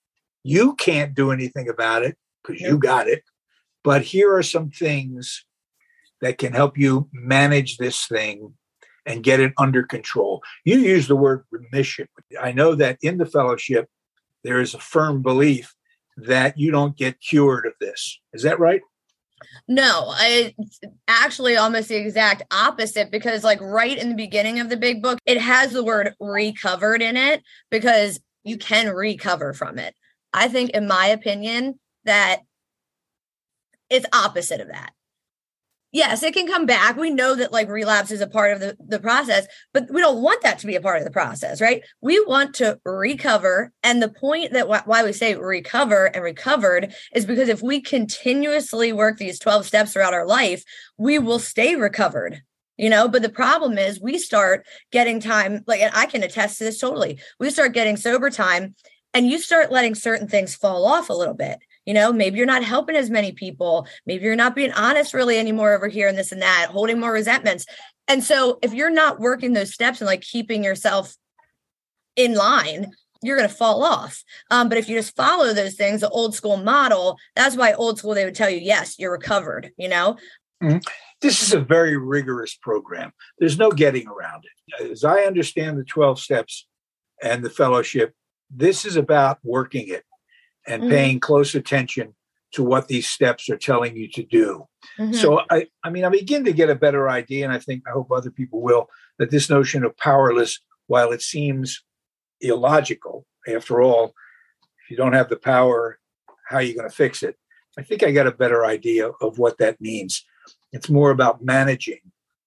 You 0.44 0.76
can't 0.76 1.16
do 1.16 1.32
anything 1.32 1.68
about 1.68 2.04
it 2.04 2.16
because 2.44 2.62
you 2.62 2.78
got 2.78 3.08
it. 3.08 3.24
But 3.84 4.04
here 4.04 4.36
are 4.36 4.44
some 4.44 4.70
things 4.70 5.46
that 6.22 6.38
can 6.38 6.54
help 6.54 6.78
you 6.78 7.10
manage 7.12 7.78
this 7.78 8.06
thing 8.06 8.54
and 9.06 9.24
get 9.24 9.40
it 9.40 9.54
under 9.58 9.84
control. 9.84 10.42
You 10.64 10.78
use 10.78 11.08
the 11.08 11.16
word 11.16 11.44
remission. 11.52 12.08
I 12.40 12.52
know 12.52 12.76
that 12.76 12.98
in 13.02 13.18
the 13.18 13.26
fellowship 13.26 13.88
there 14.44 14.62
is 14.62 14.74
a 14.74 14.80
firm 14.80 15.22
belief 15.22 15.74
that 16.18 16.58
you 16.58 16.72
don't 16.72 16.96
get 16.96 17.20
cured 17.20 17.66
of 17.66 17.74
this. 17.80 18.20
Is 18.34 18.44
that 18.44 18.60
right 18.60 18.82
No, 19.68 20.14
it's 20.18 20.80
actually 21.08 21.58
almost 21.58 21.90
the 21.90 21.96
exact 21.96 22.44
opposite 22.52 23.12
because, 23.12 23.44
like, 23.44 23.60
right 23.62 23.98
in 23.98 24.10
the 24.10 24.16
beginning 24.16 24.60
of 24.60 24.70
the 24.70 24.78
big 24.78 25.02
book, 25.02 25.20
it 25.26 25.40
has 25.40 25.72
the 25.72 25.84
word 25.84 26.14
recovered 26.20 27.02
in 27.02 27.18
it 27.18 27.44
because 27.70 28.20
you 28.44 28.58
can 28.58 28.90
recover 28.90 29.54
from 29.54 29.80
it. 29.80 29.96
I 30.34 30.48
think, 30.48 30.72
in 30.72 30.88
my 30.88 31.08
opinion, 31.08 31.80
that 32.06 32.42
it's 33.90 34.06
opposite 34.14 34.62
of 34.62 34.68
that. 34.68 34.94
Yes, 35.96 36.24
it 36.24 36.34
can 36.34 36.46
come 36.46 36.66
back. 36.66 36.98
We 36.98 37.10
know 37.10 37.36
that 37.36 37.54
like 37.54 37.70
relapse 37.70 38.12
is 38.12 38.20
a 38.20 38.28
part 38.28 38.52
of 38.52 38.60
the, 38.60 38.76
the 38.86 39.00
process, 39.00 39.48
but 39.74 39.90
we 39.90 40.02
don't 40.02 40.22
want 40.22 40.44
that 40.44 40.60
to 40.60 40.68
be 40.68 40.76
a 40.76 40.82
part 40.82 40.98
of 40.98 41.06
the 41.06 41.10
process, 41.10 41.62
right? 41.62 41.84
We 42.02 42.20
want 42.26 42.54
to 42.56 42.78
recover. 42.84 43.72
And 43.82 44.04
the 44.04 44.10
point 44.10 44.52
that 44.52 44.68
wh- 44.68 44.86
why 44.86 45.06
we 45.06 45.14
say 45.14 45.36
recover 45.36 46.08
and 46.08 46.22
recovered 46.22 46.94
is 47.14 47.26
because 47.26 47.48
if 47.48 47.62
we 47.62 47.80
continuously 47.80 48.92
work 48.92 49.20
these 49.20 49.40
12 49.40 49.66
steps 49.68 49.94
throughout 49.94 50.14
our 50.14 50.28
life, 50.28 50.66
we 50.98 51.18
will 51.18 51.40
stay 51.40 51.78
recovered. 51.78 52.42
You 52.76 52.90
know, 52.90 53.08
but 53.08 53.22
the 53.22 53.30
problem 53.30 53.78
is 53.78 54.02
we 54.02 54.18
start 54.18 54.68
getting 54.92 55.22
time, 55.22 55.64
like, 55.66 55.80
and 55.80 55.96
I 55.96 56.08
can 56.08 56.24
attest 56.24 56.58
to 56.58 56.66
this 56.66 56.78
totally. 56.78 57.22
We 57.40 57.50
start 57.52 57.72
getting 57.72 57.96
sober 57.96 58.30
time 58.30 58.76
and 59.14 59.30
you 59.30 59.40
start 59.40 59.72
letting 59.72 59.96
certain 59.96 60.28
things 60.28 60.56
fall 60.56 60.86
off 60.86 61.10
a 61.10 61.14
little 61.14 61.36
bit. 61.36 61.60
You 61.86 61.94
know, 61.94 62.12
maybe 62.12 62.38
you're 62.38 62.46
not 62.46 62.64
helping 62.64 62.96
as 62.96 63.10
many 63.10 63.32
people. 63.32 63.88
Maybe 64.06 64.26
you're 64.26 64.36
not 64.36 64.56
being 64.56 64.72
honest 64.74 65.14
really 65.14 65.38
anymore 65.38 65.74
over 65.74 65.88
here 65.88 66.08
and 66.08 66.18
this 66.18 66.32
and 66.32 66.42
that, 66.42 66.68
holding 66.72 67.00
more 67.00 67.12
resentments. 67.12 67.66
And 68.08 68.24
so 68.24 68.60
if 68.62 68.74
you're 68.74 68.90
not 68.90 69.20
working 69.20 69.54
those 69.54 69.74
steps 69.74 70.02
and 70.02 70.08
like 70.08 70.22
keeping 70.22 70.64
yourself 70.64 71.16
in 72.16 72.34
line, 72.34 72.92
you're 73.22 73.38
going 73.38 73.50
to 73.50 73.56
fall 73.56 73.84
off. 73.84 74.24
Um, 74.52 74.70
but 74.70 74.78
if 74.78 74.88
you 74.88 74.96
just 74.96 75.16
follow 75.16 75.54
those 75.54 75.76
things, 75.76 76.02
the 76.02 76.10
old 76.10 76.36
school 76.36 76.58
model, 76.58 77.18
that's 77.36 77.56
why 77.56 77.74
old 77.74 77.98
school, 77.98 78.14
they 78.14 78.26
would 78.26 78.36
tell 78.36 78.50
you, 78.50 78.60
yes, 78.60 79.00
you're 79.00 79.12
recovered, 79.12 79.72
you 79.78 79.88
know? 79.88 80.18
this 81.22 81.42
is 81.42 81.54
a 81.54 81.60
very 81.60 81.98
rigorous 81.98 82.56
program. 82.56 83.12
There's 83.40 83.58
no 83.58 83.72
getting 83.72 84.08
around 84.08 84.46
it. 84.46 84.92
As 84.92 85.04
I 85.04 85.22
understand 85.22 85.78
the 85.78 85.84
12 85.84 86.20
steps 86.20 86.68
and 87.22 87.44
the 87.44 87.50
fellowship, 87.50 88.14
this 88.50 88.86
is 88.86 88.96
about 88.96 89.40
working 89.44 89.88
it 89.88 90.04
and 90.68 90.84
Mhm. 90.84 90.90
paying 90.90 91.20
close 91.20 91.56
attention 91.56 92.16
to 92.54 92.64
what 92.64 92.88
these 92.88 93.08
steps 93.08 93.50
are 93.50 93.58
telling 93.58 93.96
you 93.96 94.08
to 94.10 94.24
do. 94.24 94.68
Mhm. 94.98 95.16
So 95.16 95.42
I, 95.50 95.68
I 95.84 95.90
mean, 95.90 96.06
I 96.06 96.10
begin 96.10 96.46
to 96.46 96.54
get 96.54 96.70
a 96.70 96.76
better 96.76 97.10
idea, 97.10 97.44
and 97.46 97.54
I 97.54 97.60
think 97.60 97.84
I 97.88 97.92
hope 97.92 98.12
other 98.12 98.32
people 98.32 98.62
will, 98.62 98.90
that 99.20 99.30
this 99.30 99.50
notion 99.50 99.84
of 99.84 99.96
powerless, 99.98 100.60
while 100.88 101.12
it 101.12 101.22
seems 101.22 101.84
illogical, 102.42 103.26
after 103.48 103.82
all, 103.82 104.14
if 104.84 104.92
you 104.92 104.98
don't 104.98 105.14
have 105.14 105.30
the 105.30 105.36
power, 105.38 106.00
how 106.48 106.58
are 106.58 106.62
you 106.62 106.76
going 106.76 106.90
to 106.90 106.96
fix 106.96 107.24
it? 107.24 107.38
I 107.78 107.82
think 107.82 108.04
I 108.04 108.12
got 108.12 108.28
a 108.28 108.32
better 108.32 108.66
idea 108.66 109.10
of 109.22 109.38
what 109.38 109.58
that 109.58 109.82
means. 109.82 110.24
It's 110.72 110.90
more 110.90 111.12
about 111.12 111.44
managing 111.44 112.00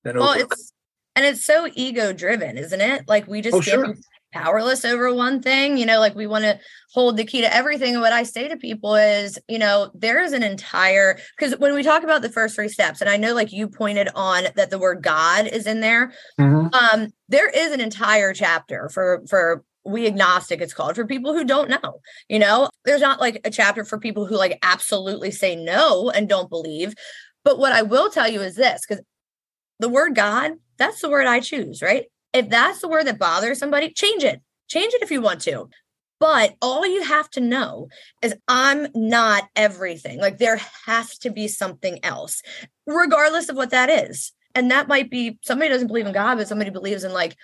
than 0.04 0.16
well, 0.18 0.30
over. 0.30 0.40
it's, 0.40 0.72
and 1.16 1.26
it's 1.26 1.44
so 1.44 1.68
ego 1.74 2.12
driven, 2.12 2.56
isn't 2.56 2.80
it? 2.80 3.08
Like 3.08 3.26
we 3.26 3.40
just 3.42 3.54
Oh, 3.56 3.60
give 3.60 3.74
sure. 3.74 3.94
Powerless 4.32 4.84
over 4.84 5.12
one 5.12 5.40
thing. 5.42 5.76
You 5.76 5.86
know, 5.86 6.00
like 6.00 6.14
we 6.14 6.26
want 6.26 6.44
to 6.44 6.58
hold 6.92 7.16
the 7.16 7.24
key 7.24 7.40
to 7.40 7.54
everything. 7.54 7.94
And 7.94 8.02
what 8.02 8.12
I 8.12 8.22
say 8.22 8.48
to 8.48 8.56
people 8.56 8.94
is, 8.94 9.38
you 9.48 9.58
know, 9.58 9.90
there 9.94 10.22
is 10.22 10.32
an 10.32 10.42
entire 10.42 11.18
because 11.38 11.58
when 11.58 11.74
we 11.74 11.82
talk 11.82 12.02
about 12.02 12.22
the 12.22 12.30
first 12.30 12.54
three 12.54 12.68
steps, 12.68 13.00
and 13.00 13.10
I 13.10 13.16
know 13.16 13.34
like 13.34 13.52
you 13.52 13.68
pointed 13.68 14.08
on 14.14 14.44
that 14.56 14.70
the 14.70 14.78
word 14.78 15.02
God 15.02 15.46
is 15.46 15.66
in 15.66 15.80
there. 15.80 16.12
Mm-hmm. 16.38 16.74
Um, 16.74 17.12
there 17.28 17.48
is 17.48 17.72
an 17.72 17.80
entire 17.80 18.32
chapter 18.32 18.88
for 18.88 19.22
for 19.28 19.64
we 19.84 20.06
agnostic 20.06 20.60
it's 20.60 20.74
called 20.74 20.94
for 20.94 21.06
people 21.06 21.32
who 21.32 21.44
don't 21.44 21.70
know 21.70 22.00
you 22.28 22.38
know 22.38 22.68
there's 22.84 23.00
not 23.00 23.20
like 23.20 23.40
a 23.44 23.50
chapter 23.50 23.84
for 23.84 23.98
people 23.98 24.26
who 24.26 24.36
like 24.36 24.58
absolutely 24.62 25.30
say 25.30 25.56
no 25.56 26.10
and 26.10 26.28
don't 26.28 26.50
believe 26.50 26.94
but 27.42 27.58
what 27.58 27.72
i 27.72 27.80
will 27.80 28.10
tell 28.10 28.28
you 28.28 28.40
is 28.40 28.54
this 28.54 28.84
because 28.86 29.02
the 29.78 29.88
word 29.88 30.14
god 30.14 30.52
that's 30.76 31.00
the 31.00 31.08
word 31.08 31.26
i 31.26 31.40
choose 31.40 31.80
right 31.80 32.06
if 32.38 32.48
that's 32.48 32.80
the 32.80 32.88
word 32.88 33.06
that 33.06 33.18
bothers 33.18 33.58
somebody 33.58 33.92
change 33.92 34.24
it. 34.24 34.40
Change 34.68 34.94
it 34.94 35.02
if 35.02 35.10
you 35.10 35.20
want 35.20 35.40
to. 35.42 35.68
But 36.20 36.56
all 36.60 36.86
you 36.86 37.02
have 37.02 37.30
to 37.30 37.40
know 37.40 37.88
is 38.22 38.34
i'm 38.48 38.88
not 38.94 39.44
everything. 39.56 40.18
Like 40.18 40.38
there 40.38 40.60
has 40.86 41.18
to 41.18 41.30
be 41.30 41.48
something 41.48 41.98
else 42.04 42.42
regardless 42.86 43.48
of 43.48 43.56
what 43.56 43.70
that 43.70 43.90
is. 43.90 44.32
And 44.54 44.70
that 44.70 44.88
might 44.88 45.10
be 45.10 45.38
somebody 45.42 45.68
doesn't 45.68 45.88
believe 45.88 46.06
in 46.06 46.12
god 46.12 46.36
but 46.36 46.48
somebody 46.48 46.70
believes 46.70 47.04
in 47.04 47.12
like 47.12 47.36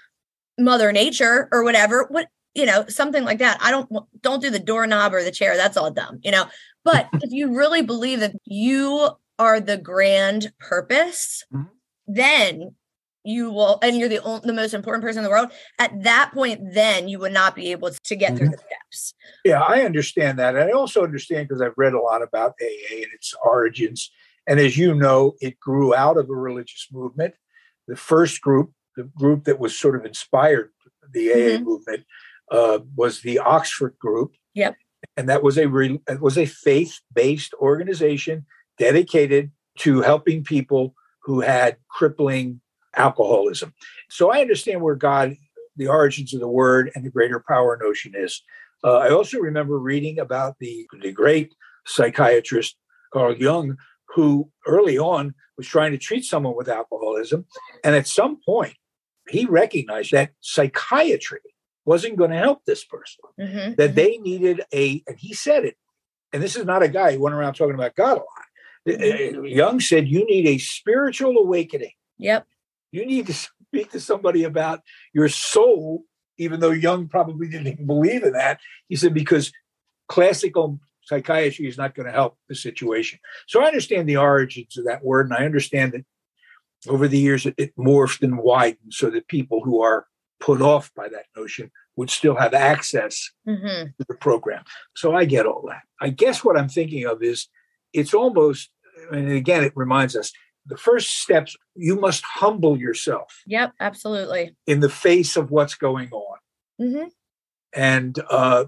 mother 0.59 0.93
nature 0.93 1.49
or 1.51 1.65
whatever 1.65 2.07
what 2.09 2.29
you 2.55 2.67
know 2.67 2.85
something 2.89 3.25
like 3.25 3.39
that. 3.39 3.59
I 3.61 3.71
don't 3.71 3.91
don't 4.21 4.43
do 4.43 4.51
the 4.51 4.59
doorknob 4.59 5.13
or 5.13 5.23
the 5.23 5.33
chair. 5.33 5.57
That's 5.57 5.77
all 5.77 5.91
dumb 5.91 6.21
you 6.23 6.31
know? 6.31 6.47
But 6.85 7.09
if 7.15 7.33
you 7.33 7.57
really 7.57 7.83
believe 7.83 8.21
that 8.21 8.35
you 8.45 9.11
are 9.39 9.61
the 9.61 9.77
grand 9.77 10.53
purpose 10.61 11.45
mm-hmm. 11.53 11.69
then 12.07 12.75
you 13.25 13.51
will 13.51 13.79
and 13.83 13.97
you're 13.97 14.09
the 14.09 14.23
only, 14.23 14.41
the 14.45 14.53
most 14.53 14.75
important 14.75 15.03
person 15.03 15.21
in 15.21 15.25
the 15.25 15.31
world 15.31 15.51
at 15.79 16.03
that 16.03 16.31
point 16.33 16.61
then 16.75 17.09
you 17.09 17.19
would 17.19 17.33
not 17.33 17.55
be 17.55 17.73
able 17.73 17.91
to 17.91 18.17
get 18.17 18.29
mm-hmm. 18.29 18.39
through 18.39 18.49
the 18.49 18.59
steps 18.59 19.15
yeah 19.45 19.63
i 19.63 19.83
understand 19.83 20.39
that 20.39 20.55
and 20.55 20.69
i 20.69 20.73
also 20.73 21.03
understand 21.03 21.49
because 21.49 21.63
i've 21.63 21.75
read 21.77 21.95
a 21.95 22.01
lot 22.01 22.23
about 22.23 22.55
aa 22.63 22.95
and 22.95 23.13
its 23.15 23.35
origins 23.45 24.11
and 24.47 24.61
as 24.61 24.77
you 24.77 24.95
know 24.95 25.35
it 25.41 25.59
grew 25.59 25.95
out 25.95 26.17
of 26.17 26.29
a 26.29 26.35
religious 26.35 26.89
movement 26.93 27.35
the 27.89 27.97
first 27.97 28.41
group 28.41 28.71
the 28.97 29.05
group 29.05 29.45
that 29.45 29.59
was 29.59 29.79
sort 29.79 29.97
of 29.97 30.05
inspired 30.05 30.71
the 31.13 31.33
AA 31.33 31.37
mm-hmm. 31.37 31.65
movement 31.65 32.05
uh, 32.51 32.81
was 32.97 33.21
the 33.21 33.39
Oxford 33.39 33.97
Group. 33.99 34.35
Yep. 34.55 34.77
And 35.17 35.29
that 35.29 35.43
was 35.43 35.59
a 35.59 35.69
re- 35.69 36.01
it 36.09 36.21
was 36.21 36.39
a 36.39 36.47
faith 36.47 37.01
based 37.13 37.55
organization 37.55 38.47
dedicated 38.79 39.51
to 39.79 40.01
helping 40.01 40.45
people 40.45 40.95
who 41.23 41.41
had 41.41 41.77
crippling 41.89 42.61
alcoholism. 42.97 43.75
So 44.11 44.31
I 44.31 44.41
understand 44.41 44.81
where 44.81 44.95
God, 44.95 45.37
the 45.77 45.89
origins 45.89 46.35
of 46.35 46.41
the 46.41 46.49
word, 46.49 46.91
and 46.95 47.05
the 47.05 47.11
greater 47.11 47.43
power 47.47 47.79
notion 47.81 48.13
is. 48.17 48.43
Uh, 48.83 48.99
I 48.99 49.11
also 49.11 49.39
remember 49.39 49.79
reading 49.79 50.19
about 50.19 50.59
the 50.59 50.87
the 51.01 51.13
great 51.13 51.55
psychiatrist 51.87 52.77
Carl 53.13 53.37
Jung, 53.37 53.77
who 54.15 54.51
early 54.67 54.99
on 54.99 55.35
was 55.57 55.67
trying 55.67 55.93
to 55.93 55.99
treat 55.99 56.25
someone 56.25 56.57
with 56.57 56.69
alcoholism, 56.69 57.47
and 57.83 57.95
at 57.95 58.07
some 58.07 58.39
point 58.45 58.77
he 59.29 59.47
recognized 59.47 60.13
that 60.13 60.33
psychiatry 60.41 61.41
wasn't 61.87 62.17
going 62.17 62.31
to 62.31 62.37
help 62.37 62.65
this 62.65 62.85
person, 62.85 63.21
mm-hmm. 63.41 63.75
that 63.75 63.91
mm-hmm. 63.91 63.95
they 63.95 64.19
needed 64.19 64.63
a, 64.73 65.03
and 65.07 65.19
he 65.19 65.33
said 65.33 65.65
it, 65.65 65.77
and 66.33 66.43
this 66.43 66.57
is 66.57 66.65
not 66.65 66.83
a 66.83 66.89
guy 66.89 67.13
who 67.13 67.21
went 67.21 67.35
around 67.35 67.55
talking 67.55 67.75
about 67.75 67.95
God 67.95 68.19
a 68.19 68.21
lot. 68.21 68.45
Mm-hmm. 68.89 69.45
Jung 69.47 69.81
said, 69.81 70.09
You 70.09 70.27
need 70.27 70.47
a 70.47 70.59
spiritual 70.59 71.39
awakening. 71.39 71.93
Yep. 72.19 72.47
You 72.95 73.05
need 73.05 73.27
to 73.27 73.35
speak 73.35 73.91
to 73.91 74.01
somebody 74.01 74.45
about 74.45 74.81
your 75.13 75.29
soul, 75.29 76.05
even 76.39 76.61
though 76.61 76.71
Jung 76.71 77.09
probably 77.09 77.49
didn't 77.49 77.67
even 77.67 77.87
believe 77.87 78.23
in 78.23 78.33
that. 78.33 78.61
He 78.89 78.97
said, 78.97 79.15
Because 79.15 79.53
classical 80.09 80.79
psychiatry 81.03 81.67
is 81.67 81.77
not 81.77 81.95
going 81.95 82.07
to 82.07 82.13
help 82.13 82.39
the 82.49 82.55
situation. 82.55 83.19
So 83.47 83.63
I 83.63 83.67
understand 83.67 84.09
the 84.09 84.17
origins 84.17 84.79
of 84.79 84.85
that 84.85 85.05
word, 85.05 85.27
and 85.27 85.35
I 85.35 85.45
understand 85.45 85.93
that 85.93 86.05
over 86.89 87.09
the 87.09 87.19
years 87.19 87.47
it, 87.47 87.55
it 87.59 87.77
morphed 87.77 88.23
and 88.23 88.39
widened 88.39 88.93
so 88.93 89.11
that 89.11 89.29
people 89.29 89.63
who 89.65 89.83
are 89.83 90.07
put 90.41 90.61
off 90.61 90.93
by 90.95 91.09
that 91.09 91.27
notion 91.37 91.71
would 91.97 92.11
still 92.11 92.37
have 92.37 92.55
access 92.55 93.31
mm-hmm. 93.49 93.87
to 93.87 94.07
the 94.07 94.15
program. 94.15 94.63
So 94.95 95.15
I 95.15 95.25
get 95.25 95.47
all 95.47 95.65
that. 95.69 95.83
I 96.01 96.11
guess 96.11 96.45
what 96.45 96.57
I'm 96.57 96.69
thinking 96.69 97.07
of 97.07 97.23
is 97.23 97.49
it's 97.93 98.15
almost, 98.15 98.71
and 99.11 99.31
again, 99.31 99.65
it 99.65 99.73
reminds 99.75 100.17
us 100.17 100.33
the 100.67 100.77
first 100.77 101.21
steps, 101.21 101.57
you 101.75 102.01
must 102.01 102.25
humble 102.25 102.79
yourself. 102.79 103.43
Yep, 103.47 103.73
absolutely. 103.81 104.57
In 104.67 104.81
the 104.81 104.89
face 104.89 105.37
of 105.37 105.51
what's 105.51 105.75
going 105.75 106.11
on. 106.11 106.39
Mm-hmm. 106.81 107.09
And 107.75 108.19
uh, 108.31 108.67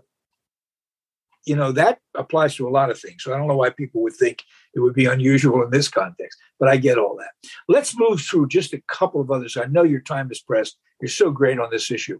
you 1.47 1.55
know, 1.55 1.71
that 1.73 2.00
applies 2.15 2.57
to 2.57 2.69
a 2.69 2.71
lot 2.71 2.91
of 2.91 2.99
things. 2.99 3.23
So 3.23 3.33
I 3.33 3.38
don't 3.38 3.47
know 3.47 3.57
why 3.57 3.71
people 3.71 4.03
would 4.03 4.15
think 4.15 4.43
it 4.75 4.81
would 4.81 4.95
be 4.95 5.07
unusual 5.07 5.62
in 5.62 5.71
this 5.71 5.88
context, 5.88 6.38
but 6.59 6.69
I 6.69 6.76
get 6.76 6.99
all 6.99 7.17
that. 7.19 7.50
Let's 7.69 7.97
move 7.97 8.21
through 8.21 8.49
just 8.49 8.75
a 8.75 8.83
couple 8.88 9.21
of 9.21 9.31
others. 9.31 9.57
I 9.57 9.67
know 9.67 9.85
your 9.85 10.00
time 10.00 10.31
is 10.31 10.41
pressed. 10.41 10.76
You're 11.00 11.09
so 11.09 11.31
great 11.31 11.61
on 11.61 11.71
this 11.71 11.91
issue. 11.91 12.19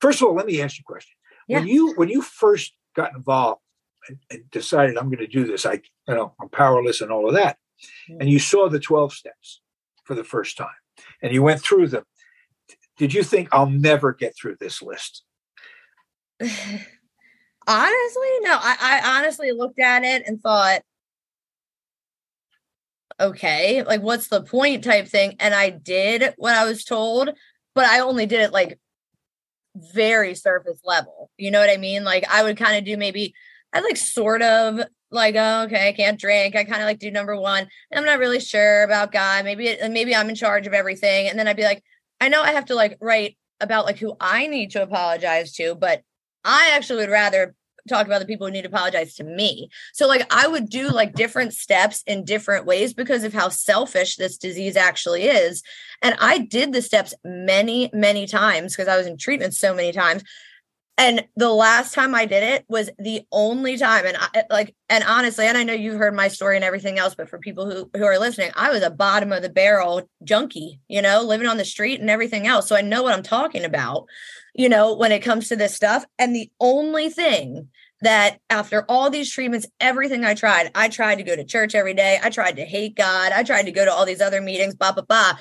First 0.00 0.20
of 0.20 0.28
all, 0.28 0.34
let 0.34 0.46
me 0.46 0.60
ask 0.60 0.78
you 0.78 0.84
a 0.86 0.92
question. 0.92 1.14
Yeah. 1.48 1.58
When 1.58 1.68
you 1.68 1.94
when 1.94 2.08
you 2.08 2.22
first 2.22 2.74
got 2.94 3.14
involved 3.16 3.62
and, 4.08 4.18
and 4.30 4.50
decided 4.50 4.98
I'm 4.98 5.06
going 5.06 5.18
to 5.18 5.26
do 5.26 5.46
this, 5.46 5.64
I 5.64 5.80
you 6.06 6.14
know 6.14 6.34
I'm 6.40 6.50
powerless 6.50 7.00
and 7.00 7.10
all 7.10 7.28
of 7.28 7.34
that. 7.34 7.56
And 8.08 8.28
you 8.28 8.38
saw 8.38 8.68
the 8.68 8.80
12 8.80 9.12
steps 9.12 9.60
for 10.04 10.14
the 10.14 10.24
first 10.24 10.56
time, 10.56 10.68
and 11.22 11.32
you 11.32 11.42
went 11.42 11.60
through 11.60 11.88
them. 11.88 12.04
Did 12.96 13.14
you 13.14 13.22
think 13.22 13.48
I'll 13.52 13.70
never 13.70 14.12
get 14.12 14.36
through 14.36 14.56
this 14.60 14.82
list? 14.82 15.24
Honestly, 16.40 18.30
no. 18.40 18.58
I, 18.60 18.76
I 18.80 19.18
honestly 19.18 19.52
looked 19.52 19.78
at 19.78 20.02
it 20.02 20.24
and 20.26 20.40
thought, 20.40 20.82
okay, 23.20 23.84
like 23.84 24.02
what's 24.02 24.26
the 24.28 24.42
point 24.42 24.82
type 24.82 25.06
thing. 25.06 25.36
And 25.38 25.54
I 25.54 25.70
did 25.70 26.34
what 26.36 26.54
I 26.54 26.64
was 26.64 26.84
told, 26.84 27.30
but 27.74 27.84
I 27.84 28.00
only 28.00 28.26
did 28.26 28.40
it 28.40 28.52
like 28.52 28.80
very 29.76 30.34
surface 30.34 30.80
level. 30.84 31.30
You 31.38 31.50
know 31.50 31.60
what 31.60 31.70
I 31.70 31.76
mean? 31.76 32.04
Like 32.04 32.24
I 32.28 32.42
would 32.42 32.56
kind 32.56 32.76
of 32.76 32.84
do 32.84 32.96
maybe 32.96 33.34
I 33.72 33.80
like 33.80 33.96
sort 33.96 34.42
of 34.42 34.80
like, 35.12 35.34
oh, 35.36 35.64
okay, 35.64 35.88
I 35.88 35.92
can't 35.92 36.18
drink. 36.18 36.56
I 36.56 36.64
kind 36.64 36.82
of 36.82 36.86
like 36.86 36.98
do 36.98 37.10
number 37.10 37.38
one. 37.38 37.66
And 37.90 37.98
I'm 37.98 38.04
not 38.04 38.18
really 38.18 38.40
sure 38.40 38.82
about 38.82 39.12
God. 39.12 39.44
Maybe 39.44 39.80
uh, 39.80 39.88
maybe 39.88 40.14
I'm 40.14 40.28
in 40.28 40.34
charge 40.34 40.66
of 40.66 40.74
everything. 40.74 41.28
And 41.28 41.38
then 41.38 41.46
I'd 41.46 41.56
be 41.56 41.64
like, 41.64 41.82
I 42.20 42.28
know 42.28 42.42
I 42.42 42.52
have 42.52 42.66
to 42.66 42.74
like 42.74 42.98
write 43.00 43.36
about 43.60 43.84
like 43.84 43.98
who 43.98 44.16
I 44.20 44.46
need 44.46 44.70
to 44.72 44.82
apologize 44.82 45.52
to, 45.54 45.74
but 45.74 46.02
I 46.44 46.72
actually 46.74 47.00
would 47.00 47.10
rather 47.10 47.54
talk 47.88 48.06
about 48.06 48.20
the 48.20 48.26
people 48.26 48.46
who 48.46 48.52
need 48.52 48.62
to 48.62 48.68
apologize 48.68 49.14
to 49.16 49.24
me. 49.24 49.68
So 49.92 50.06
like 50.06 50.32
I 50.32 50.46
would 50.46 50.68
do 50.68 50.88
like 50.88 51.14
different 51.14 51.52
steps 51.52 52.02
in 52.06 52.24
different 52.24 52.66
ways 52.66 52.94
because 52.94 53.24
of 53.24 53.32
how 53.32 53.48
selfish 53.48 54.16
this 54.16 54.38
disease 54.38 54.76
actually 54.76 55.24
is. 55.24 55.62
And 56.00 56.16
I 56.20 56.38
did 56.38 56.72
the 56.72 56.82
steps 56.82 57.14
many, 57.24 57.90
many 57.92 58.26
times 58.26 58.74
because 58.74 58.88
I 58.88 58.96
was 58.96 59.06
in 59.06 59.16
treatment 59.16 59.54
so 59.54 59.74
many 59.74 59.92
times. 59.92 60.22
And 60.98 61.26
the 61.36 61.50
last 61.50 61.94
time 61.94 62.14
I 62.14 62.26
did 62.26 62.42
it 62.42 62.64
was 62.68 62.90
the 62.98 63.22
only 63.32 63.78
time. 63.78 64.04
And 64.06 64.16
I 64.20 64.44
like, 64.50 64.74
and 64.88 65.02
honestly, 65.04 65.46
and 65.46 65.56
I 65.56 65.64
know 65.64 65.72
you've 65.72 65.98
heard 65.98 66.14
my 66.14 66.28
story 66.28 66.56
and 66.56 66.64
everything 66.64 66.98
else, 66.98 67.14
but 67.14 67.28
for 67.28 67.38
people 67.38 67.68
who, 67.68 67.90
who 67.96 68.04
are 68.04 68.18
listening, 68.18 68.50
I 68.54 68.70
was 68.70 68.82
a 68.82 68.90
bottom 68.90 69.32
of 69.32 69.42
the 69.42 69.48
barrel 69.48 70.08
junkie, 70.22 70.80
you 70.88 71.00
know, 71.00 71.22
living 71.22 71.46
on 71.46 71.56
the 71.56 71.64
street 71.64 72.00
and 72.00 72.10
everything 72.10 72.46
else. 72.46 72.68
So 72.68 72.76
I 72.76 72.82
know 72.82 73.02
what 73.02 73.14
I'm 73.14 73.22
talking 73.22 73.64
about 73.64 74.06
you 74.54 74.68
know, 74.68 74.94
when 74.94 75.12
it 75.12 75.20
comes 75.20 75.48
to 75.48 75.56
this 75.56 75.74
stuff. 75.74 76.04
And 76.18 76.34
the 76.34 76.50
only 76.60 77.08
thing 77.08 77.68
that 78.02 78.38
after 78.50 78.84
all 78.88 79.10
these 79.10 79.30
treatments, 79.30 79.66
everything 79.80 80.24
I 80.24 80.34
tried, 80.34 80.70
I 80.74 80.88
tried 80.88 81.16
to 81.16 81.22
go 81.22 81.36
to 81.36 81.44
church 81.44 81.74
every 81.74 81.94
day. 81.94 82.18
I 82.22 82.30
tried 82.30 82.56
to 82.56 82.64
hate 82.64 82.96
God. 82.96 83.32
I 83.32 83.44
tried 83.44 83.64
to 83.64 83.72
go 83.72 83.84
to 83.84 83.92
all 83.92 84.04
these 84.04 84.20
other 84.20 84.40
meetings, 84.40 84.74
blah, 84.74 84.92
blah, 84.92 85.04
blah. 85.04 85.34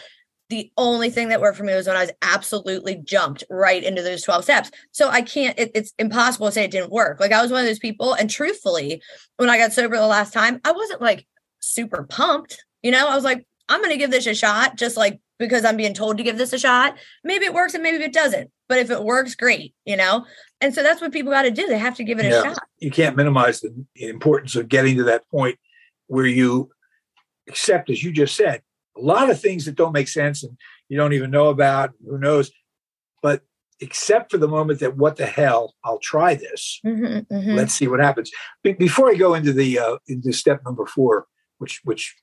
The 0.52 0.70
only 0.76 1.10
thing 1.10 1.30
that 1.30 1.40
worked 1.40 1.58
for 1.58 1.64
me 1.64 1.74
was 1.74 1.88
when 1.88 1.96
I 1.96 2.02
was 2.02 2.12
absolutely 2.22 2.98
jumped 2.98 3.46
right 3.50 3.82
into 3.82 4.02
those 4.02 4.22
12 4.22 4.44
steps. 4.44 4.70
So 4.92 5.08
I 5.08 5.22
can't, 5.22 5.58
it, 5.58 5.72
it's 5.74 5.94
impossible 5.98 6.48
to 6.48 6.52
say 6.52 6.66
it 6.66 6.72
didn't 6.72 6.92
work. 6.92 7.22
Like 7.22 7.32
I 7.32 7.42
was 7.42 7.52
one 7.52 7.62
of 7.62 7.68
those 7.68 7.80
people. 7.80 8.14
And 8.16 8.30
truthfully, 8.30 9.02
when 9.38 9.50
I 9.50 9.58
got 9.58 9.72
sober 9.72 9.96
the 9.96 10.06
last 10.06 10.34
time, 10.34 10.60
I 10.66 10.74
wasn't 10.74 11.00
like 11.02 11.26
super 11.62 12.04
pumped. 12.04 12.66
You 12.84 12.92
know, 12.92 13.08
I 13.08 13.16
was 13.16 13.24
like, 13.24 13.48
I'm 13.70 13.80
going 13.80 13.94
to 13.94 13.98
give 13.98 14.12
this 14.12 14.28
a 14.28 14.36
shot, 14.36 14.76
just 14.76 14.98
like 14.98 15.22
because 15.40 15.64
I'm 15.64 15.78
being 15.78 15.94
told 15.94 16.18
to 16.18 16.24
give 16.24 16.38
this 16.38 16.52
a 16.52 16.60
shot. 16.60 16.98
Maybe 17.24 17.46
it 17.46 17.54
works 17.54 17.74
and 17.74 17.82
maybe 17.82 18.04
it 18.04 18.12
doesn't. 18.12 18.52
But 18.68 18.80
if 18.80 18.92
it 18.92 19.02
works, 19.02 19.36
great, 19.36 19.74
you 19.86 19.96
know? 19.96 20.26
And 20.60 20.76
so 20.76 20.84
that's 20.84 21.00
what 21.00 21.14
people 21.14 21.32
got 21.32 21.44
to 21.44 21.52
do. 21.52 21.66
They 21.66 21.78
have 21.78 21.96
to 21.96 22.04
give 22.04 22.20
it 22.20 22.26
yeah. 22.26 22.42
a 22.42 22.44
shot. 22.44 22.64
You 22.80 22.92
can't 22.92 23.16
minimize 23.16 23.62
the 23.62 23.74
importance 23.96 24.58
of 24.58 24.68
getting 24.68 24.98
to 24.98 25.04
that 25.06 25.30
point 25.30 25.58
where 26.08 26.26
you 26.26 26.72
accept, 27.48 27.90
as 27.90 28.04
you 28.04 28.12
just 28.12 28.36
said, 28.36 28.64
a 28.98 29.02
lot 29.02 29.30
of 29.30 29.40
things 29.40 29.66
that 29.66 29.76
don't 29.76 29.94
make 29.94 30.08
sense 30.08 30.44
and 30.44 30.58
you 30.90 30.98
don't 30.98 31.14
even 31.14 31.32
know 31.32 31.50
about, 31.50 31.92
who 32.06 32.18
knows. 32.18 32.52
But 33.22 33.42
except 33.80 34.32
for 34.32 34.38
the 34.38 34.48
moment 34.48 34.80
that 34.80 34.98
what 34.98 35.18
the 35.18 35.26
hell, 35.26 35.76
I'll 35.84 36.00
try 36.00 36.36
this. 36.36 36.80
Mm-hmm, 36.86 37.34
mm-hmm. 37.34 37.56
Let's 37.56 37.74
see 37.74 37.88
what 37.88 38.00
happens. 38.00 38.32
Be- 38.64 38.74
before 38.74 39.10
I 39.10 39.16
go 39.16 39.34
into 39.34 39.54
the 39.54 39.80
uh, 39.80 39.98
into 40.08 40.32
step 40.32 40.62
number 40.66 40.86
four, 40.86 41.28
which 41.58 41.82
which 41.84 42.16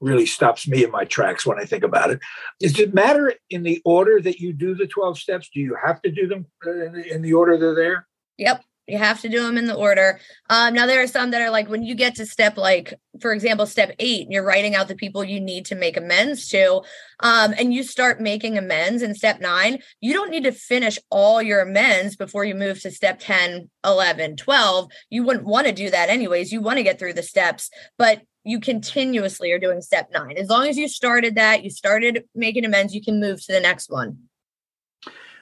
really 0.00 0.26
stops 0.26 0.66
me 0.66 0.82
in 0.82 0.90
my 0.90 1.04
tracks 1.04 1.46
when 1.46 1.60
I 1.60 1.64
think 1.64 1.84
about 1.84 2.10
it. 2.10 2.20
Does 2.58 2.78
it 2.78 2.94
matter 2.94 3.34
in 3.50 3.62
the 3.62 3.82
order 3.84 4.20
that 4.22 4.40
you 4.40 4.52
do 4.52 4.74
the 4.74 4.86
12 4.86 5.18
steps? 5.18 5.50
Do 5.52 5.60
you 5.60 5.76
have 5.84 6.00
to 6.02 6.10
do 6.10 6.26
them 6.26 6.46
uh, 6.66 6.86
in 6.86 6.92
the, 6.92 7.14
in 7.14 7.22
the 7.22 7.34
order 7.34 7.58
they're 7.58 7.74
there? 7.74 8.06
Yep. 8.38 8.64
You 8.90 8.98
have 8.98 9.20
to 9.20 9.28
do 9.28 9.42
them 9.42 9.56
in 9.56 9.66
the 9.66 9.74
order. 9.74 10.18
Um, 10.48 10.74
now 10.74 10.86
there 10.86 11.02
are 11.02 11.06
some 11.06 11.30
that 11.30 11.40
are 11.40 11.50
like 11.50 11.68
when 11.68 11.84
you 11.84 11.94
get 11.94 12.16
to 12.16 12.26
step 12.26 12.56
like, 12.56 12.92
for 13.20 13.32
example, 13.32 13.66
step 13.66 13.94
eight, 14.00 14.26
you're 14.30 14.44
writing 14.44 14.74
out 14.74 14.88
the 14.88 14.96
people 14.96 15.22
you 15.22 15.40
need 15.40 15.64
to 15.66 15.76
make 15.76 15.96
amends 15.96 16.48
to, 16.48 16.82
um, 17.20 17.54
and 17.56 17.72
you 17.72 17.84
start 17.84 18.20
making 18.20 18.58
amends 18.58 19.02
in 19.02 19.14
step 19.14 19.40
nine. 19.40 19.78
You 20.00 20.12
don't 20.12 20.30
need 20.30 20.44
to 20.44 20.52
finish 20.52 20.98
all 21.08 21.40
your 21.40 21.60
amends 21.60 22.16
before 22.16 22.44
you 22.44 22.54
move 22.54 22.80
to 22.82 22.90
step 22.90 23.20
10, 23.20 23.70
11, 23.84 24.36
12. 24.36 24.90
You 25.08 25.22
wouldn't 25.22 25.46
want 25.46 25.68
to 25.68 25.72
do 25.72 25.88
that 25.90 26.08
anyways. 26.08 26.52
You 26.52 26.60
want 26.60 26.78
to 26.78 26.82
get 26.82 26.98
through 26.98 27.14
the 27.14 27.22
steps, 27.22 27.70
but 27.96 28.22
you 28.42 28.58
continuously 28.58 29.52
are 29.52 29.58
doing 29.58 29.82
step 29.82 30.10
nine. 30.12 30.36
As 30.36 30.48
long 30.48 30.66
as 30.66 30.76
you 30.76 30.88
started 30.88 31.36
that, 31.36 31.62
you 31.62 31.70
started 31.70 32.24
making 32.34 32.64
amends, 32.64 32.94
you 32.94 33.02
can 33.02 33.20
move 33.20 33.44
to 33.44 33.52
the 33.52 33.60
next 33.60 33.90
one. 33.90 34.18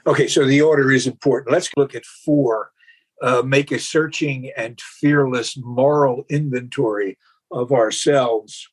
Okay, 0.07 0.26
so 0.26 0.45
the 0.45 0.61
order 0.61 0.90
is 0.90 1.07
important. 1.07 1.52
Let's 1.52 1.71
look 1.76 1.95
at 1.95 2.05
four 2.05 2.73
uh, 3.23 3.43
make 3.45 3.71
a 3.73 3.79
searching 3.79 4.51
and 4.57 4.81
fearless 4.81 5.57
moral 5.57 6.25
inventory 6.29 7.19
of 7.51 7.73
ourselves. 7.73 8.69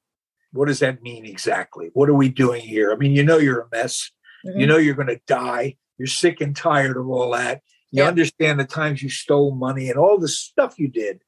What 0.51 0.67
does 0.67 0.79
that 0.79 1.01
mean 1.01 1.25
exactly? 1.25 1.89
What 1.93 2.09
are 2.09 2.15
we 2.15 2.29
doing 2.29 2.61
here? 2.61 2.91
I 2.91 2.95
mean, 2.95 3.11
you 3.11 3.23
know 3.23 3.37
you're 3.37 3.61
a 3.61 3.67
mess. 3.71 4.11
Mm-hmm. 4.45 4.59
You 4.59 4.67
know 4.67 4.77
you're 4.77 4.95
going 4.95 5.07
to 5.07 5.19
die. 5.27 5.77
You're 5.97 6.07
sick 6.07 6.41
and 6.41 6.55
tired 6.55 6.97
of 6.97 7.09
all 7.09 7.31
that. 7.31 7.61
You 7.91 8.03
yep. 8.03 8.09
understand 8.09 8.59
the 8.59 8.65
times 8.65 9.01
you 9.01 9.09
stole 9.09 9.55
money 9.55 9.89
and 9.89 9.97
all 9.97 10.17
the 10.17 10.27
stuff 10.27 10.77
you 10.77 10.87
did 10.87 11.21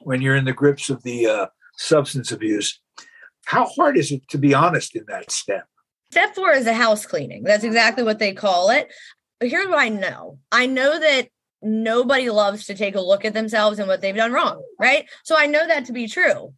when 0.00 0.22
you're 0.22 0.36
in 0.36 0.44
the 0.44 0.52
grips 0.52 0.88
of 0.88 1.02
the 1.02 1.26
uh, 1.26 1.46
substance 1.76 2.30
abuse. 2.30 2.80
How 3.46 3.66
hard 3.66 3.98
is 3.98 4.12
it 4.12 4.28
to 4.28 4.38
be 4.38 4.54
honest 4.54 4.94
in 4.94 5.04
that 5.08 5.30
step? 5.30 5.66
Step 6.10 6.34
four 6.34 6.52
is 6.52 6.66
a 6.66 6.74
house 6.74 7.06
cleaning. 7.06 7.42
That's 7.42 7.64
exactly 7.64 8.04
what 8.04 8.18
they 8.18 8.34
call 8.34 8.70
it. 8.70 8.92
But 9.40 9.48
here's 9.48 9.66
what 9.66 9.78
I 9.78 9.88
know 9.88 10.38
I 10.52 10.66
know 10.66 11.00
that 11.00 11.28
nobody 11.62 12.30
loves 12.30 12.66
to 12.66 12.74
take 12.74 12.94
a 12.94 13.00
look 13.00 13.24
at 13.24 13.34
themselves 13.34 13.78
and 13.78 13.88
what 13.88 14.00
they've 14.00 14.14
done 14.16 14.32
wrong, 14.32 14.62
right? 14.78 15.08
So 15.22 15.36
I 15.36 15.46
know 15.46 15.66
that 15.66 15.86
to 15.86 15.92
be 15.92 16.08
true. 16.08 16.52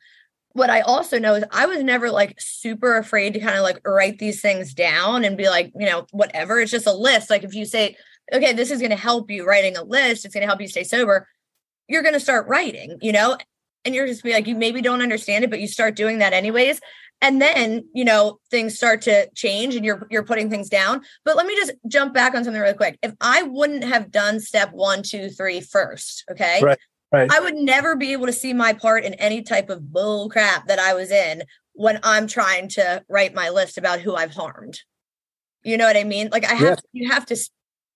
What 0.53 0.71
I 0.71 0.81
also 0.81 1.19
know 1.19 1.35
is 1.35 1.45
I 1.51 1.67
was 1.67 1.83
never 1.83 2.11
like 2.11 2.37
super 2.39 2.97
afraid 2.97 3.35
to 3.35 3.41
kind 3.41 3.57
of 3.57 3.63
like 3.63 3.81
write 3.87 4.19
these 4.19 4.41
things 4.41 4.73
down 4.73 5.25
and 5.25 5.37
be 5.37 5.49
like, 5.49 5.73
you 5.75 5.87
know, 5.87 6.07
whatever. 6.13 6.61
It's 6.61 6.71
just 6.71 6.87
a 6.87 6.93
list. 6.93 7.29
Like 7.29 7.43
if 7.43 7.55
you 7.55 7.65
say, 7.65 7.97
okay, 8.33 8.53
this 8.53 8.71
is 8.71 8.79
going 8.79 8.91
to 8.91 8.97
help 8.97 9.31
you 9.31 9.47
writing 9.47 9.77
a 9.77 9.83
list, 9.83 10.25
it's 10.25 10.35
going 10.35 10.43
to 10.43 10.47
help 10.49 10.61
you 10.61 10.69
stay 10.69 10.85
sober, 10.85 11.29
you're 11.89 12.03
going 12.03 12.15
to 12.15 12.21
start 12.21 12.49
writing, 12.49 12.99
you 13.03 13.13
know? 13.13 13.37
And 13.85 13.95
you're 13.95 14.07
just 14.07 14.23
be 14.23 14.33
like, 14.33 14.47
you 14.47 14.55
maybe 14.55 14.81
don't 14.81 15.03
understand 15.03 15.45
it, 15.45 15.51
but 15.51 15.61
you 15.61 15.69
start 15.69 15.97
doing 15.97 16.19
that 16.19 16.33
anyways 16.33 16.81
and 17.21 17.41
then 17.41 17.89
you 17.95 18.05
know 18.05 18.39
things 18.51 18.77
start 18.77 19.03
to 19.03 19.29
change 19.35 19.75
and 19.75 19.85
you're 19.85 20.07
you're 20.11 20.25
putting 20.25 20.51
things 20.51 20.69
down. 20.69 21.03
But 21.25 21.37
let 21.37 21.47
me 21.47 21.55
just 21.57 21.73
jump 21.89 22.15
back 22.15 22.35
on 22.35 22.45
something 22.45 22.61
really 22.61 22.75
quick. 22.75 22.99
If 23.03 23.15
i 23.21 23.43
wouldn't 23.43 23.85
have 23.85 24.11
done 24.11 24.41
step 24.41 24.73
one 24.73 25.03
two 25.03 25.31
three 25.31 25.61
first 25.61 26.25
okay? 26.31 26.61
Right 26.63 26.79
right. 27.13 27.31
I 27.33 27.41
would 27.41 27.55
never 27.55 27.97
be 27.97 28.13
able 28.13 28.27
to 28.27 28.33
see 28.33 28.53
my 28.53 28.73
part 28.73 29.05
in 29.05 29.15
any 29.15 29.43
type 29.43 29.71
of 29.71 29.93
bull 29.93 30.29
crap 30.29 30.67
that 30.69 30.79
i 30.79 30.95
was 30.95 31.11
in 31.11 31.43
when 31.73 31.99
i'm 32.03 32.27
trying 32.27 32.69
to 32.69 33.03
write 33.09 33.35
my 33.35 33.49
list 33.49 33.79
about 33.79 34.01
who 34.01 34.15
i've 34.15 34.35
harmed. 34.35 34.81
You 35.63 35.79
know 35.79 35.87
what 35.87 35.97
i 35.97 36.05
mean? 36.05 36.29
Like 36.31 36.45
i 36.45 36.55
have 36.55 36.77
to, 36.77 36.83
you 36.93 37.11
have 37.11 37.27
to 37.27 37.37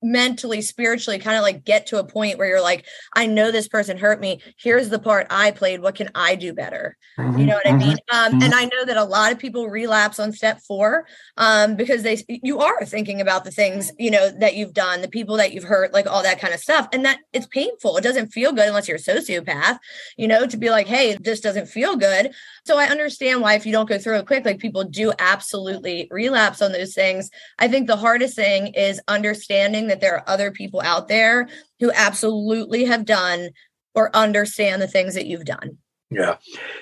mentally 0.02 0.61
spiritually 0.61 1.19
kind 1.19 1.37
of 1.37 1.43
like 1.43 1.64
get 1.64 1.87
to 1.87 1.99
a 1.99 2.05
point 2.05 2.38
where 2.38 2.49
you're 2.49 2.62
like 2.62 2.87
i 3.14 3.26
know 3.26 3.50
this 3.50 3.69
person 3.69 3.99
hurt 3.99 4.21
me. 4.21 4.40
Here's 4.59 4.88
the 4.88 4.99
part 4.99 5.26
i 5.31 5.50
played. 5.50 5.81
What 5.81 5.95
can 5.95 6.11
i 6.14 6.35
do 6.35 6.52
better? 6.52 6.97
Mm-hmm, 7.19 7.38
you 7.38 7.47
know 7.47 7.55
what 7.55 7.67
mm-hmm, 7.67 7.83
i 7.83 7.87
mean? 7.87 7.99
um, 8.12 8.33
mm-hmm. 8.33 8.43
and 8.43 8.55
i 8.55 8.64
know 8.64 8.85
that 8.85 8.97
a 8.97 9.05
lot 9.05 9.33
of 9.33 9.38
people 9.38 9.69
relapse 9.69 10.19
on 10.19 10.33
step 10.33 10.61
four 10.61 11.07
um, 11.37 11.76
because 11.76 12.02
they 12.02 12.23
you 12.28 12.61
are 12.61 12.85
thinking 12.85 13.21
about 13.21 13.45
the 13.45 13.50
things 13.50 13.90
you 13.99 14.11
know 14.11 14.31
that 14.38 14.55
you've 14.57 14.75
done 14.75 15.02
the 15.02 15.09
people 15.09 15.37
that 15.37 15.52
you've 15.52 15.64
hurt 15.64 15.93
like 15.93 16.07
all 16.07 16.23
that 16.23 16.40
kind 16.40 16.55
of 16.55 16.61
stuff 16.61 16.88
and 16.93 17.05
that 17.05 17.19
it's 17.33 17.47
painful. 17.47 17.97
It 17.97 18.05
doesn't 18.05 18.33
feel 18.33 18.52
good 18.52 18.69
unless 18.69 18.88
you're 18.88 18.97
a 18.97 19.00
sociopath 19.00 19.78
you 20.17 20.28
know 20.28 20.47
to 20.47 20.57
be 20.57 20.71
like 20.71 20.87
hey 20.87 21.17
this 21.21 21.40
doesn't 21.40 21.67
feel 21.67 21.97
good. 21.97 22.32
So 22.65 22.78
i 22.78 22.87
understand 22.87 23.41
why 23.41 23.54
if 23.54 23.67
you 23.67 23.73
don't 23.73 23.89
go 23.89 23.99
through 23.99 24.19
it 24.19 24.26
quick 24.26 24.45
like 24.45 24.58
people 24.58 24.84
do 24.84 25.13
absolutely 25.19 26.08
relapse 26.11 26.63
on 26.63 26.73
those 26.73 26.95
things. 26.95 27.30
I 27.58 27.69
think 27.69 27.87
the 27.87 27.97
hardest 27.97 28.37
thing 28.37 28.69
is 28.69 29.00
understanding 29.08 29.88
that 29.89 30.01
there 30.01 30.15
are 30.15 30.25
other 30.27 30.51
people 30.51 30.81
out 30.83 31.09
there 31.09 31.49
who 31.81 31.91
absolutely 31.93 32.85
have 32.85 33.05
done 33.05 33.51
or 33.95 34.15
understand 34.15 34.81
the 34.81 34.89
things 34.89 35.15
that 35.15 35.27
you've 35.27 35.45
done. 35.45 35.79
Yeah. 36.11 36.37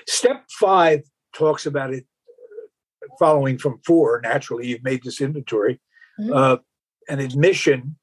Step 0.07 0.45
five 0.49 1.01
talks 1.33 1.65
about 1.65 1.93
it 1.93 2.05
following 3.19 3.57
from 3.57 3.79
four. 3.85 4.21
Naturally, 4.23 4.67
you've 4.67 4.83
made 4.83 5.03
this 5.03 5.21
inventory, 5.21 5.79
mm-hmm. 6.19 6.33
uh, 6.33 6.57
an 7.09 7.19
admission 7.19 7.95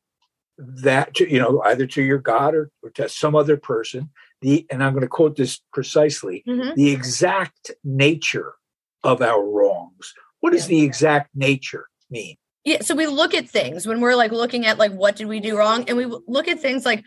that 0.58 1.14
to, 1.14 1.30
you 1.30 1.38
know 1.38 1.60
either 1.64 1.86
to 1.86 2.02
your 2.02 2.18
god 2.18 2.54
or, 2.54 2.70
or 2.82 2.90
to 2.90 3.08
some 3.08 3.34
other 3.34 3.56
person 3.56 4.08
the 4.40 4.66
and 4.70 4.84
i'm 4.84 4.92
going 4.92 5.02
to 5.02 5.08
quote 5.08 5.36
this 5.36 5.60
precisely 5.72 6.44
mm-hmm. 6.46 6.74
the 6.76 6.92
exact 6.92 7.72
nature 7.82 8.54
of 9.02 9.20
our 9.20 9.44
wrongs 9.44 10.14
what 10.40 10.52
does 10.52 10.70
yeah. 10.70 10.78
the 10.78 10.84
exact 10.84 11.28
nature 11.34 11.88
mean 12.08 12.36
yeah 12.64 12.80
so 12.80 12.94
we 12.94 13.06
look 13.06 13.34
at 13.34 13.48
things 13.48 13.86
when 13.86 14.00
we're 14.00 14.14
like 14.14 14.32
looking 14.32 14.66
at 14.66 14.78
like 14.78 14.92
what 14.92 15.16
did 15.16 15.26
we 15.26 15.40
do 15.40 15.56
wrong 15.56 15.84
and 15.88 15.96
we 15.96 16.06
look 16.26 16.48
at 16.48 16.60
things 16.60 16.84
like 16.84 17.04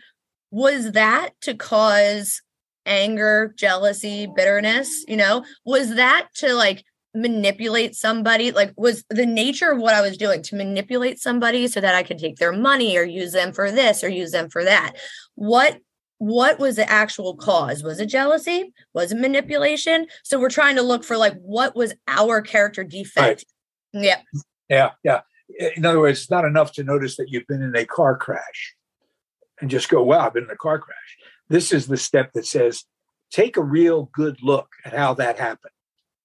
was 0.50 0.92
that 0.92 1.30
to 1.40 1.54
cause 1.54 2.42
anger 2.88 3.54
jealousy 3.56 4.26
bitterness 4.34 5.04
you 5.06 5.16
know? 5.16 5.44
Was 5.64 5.94
that 5.94 6.28
to 6.36 6.54
like 6.54 6.84
manipulate 7.14 7.94
somebody? 7.94 8.50
Like 8.50 8.72
was 8.76 9.04
the 9.10 9.26
nature 9.26 9.70
of 9.70 9.78
what 9.78 9.94
i 9.94 10.00
was 10.00 10.16
doing 10.16 10.42
to 10.42 10.56
manipulate 10.56 11.20
somebody 11.20 11.68
so 11.68 11.80
that 11.80 11.94
i 11.94 12.02
could 12.02 12.18
take 12.18 12.36
their 12.36 12.52
money 12.52 12.96
or 12.96 13.02
use 13.04 13.32
them 13.32 13.52
for 13.52 13.70
this 13.70 14.02
or 14.02 14.08
use 14.08 14.32
them 14.32 14.48
for 14.48 14.64
that? 14.64 14.94
What 15.34 15.78
what 16.20 16.58
was 16.58 16.74
the 16.76 16.90
actual 16.90 17.36
cause? 17.36 17.84
Was 17.84 18.00
it 18.00 18.06
jealousy? 18.06 18.72
Was 18.92 19.12
it 19.12 19.18
manipulation? 19.18 20.08
So 20.24 20.40
we're 20.40 20.50
trying 20.50 20.74
to 20.76 20.82
look 20.82 21.04
for 21.04 21.16
like 21.16 21.34
what 21.40 21.76
was 21.76 21.94
our 22.08 22.40
character 22.40 22.82
defect? 22.82 23.44
Right. 23.94 24.04
yeah. 24.04 24.20
Yeah 24.68 24.90
yeah 25.04 25.20
in 25.76 25.84
other 25.84 26.00
words, 26.00 26.20
it's 26.20 26.30
not 26.30 26.44
enough 26.44 26.72
to 26.72 26.84
notice 26.84 27.16
that 27.16 27.30
you've 27.30 27.46
been 27.46 27.62
in 27.62 27.74
a 27.76 27.84
car 27.84 28.16
crash 28.16 28.74
and 29.60 29.70
just 29.70 29.88
go, 29.88 30.02
wow, 30.02 30.26
I've 30.26 30.34
been 30.34 30.44
in 30.44 30.50
a 30.50 30.56
car 30.56 30.78
crash. 30.78 31.16
This 31.48 31.72
is 31.72 31.86
the 31.86 31.96
step 31.96 32.32
that 32.34 32.46
says, 32.46 32.84
take 33.30 33.56
a 33.56 33.62
real 33.62 34.10
good 34.12 34.42
look 34.42 34.68
at 34.84 34.92
how 34.94 35.14
that 35.14 35.38
happened. 35.38 35.72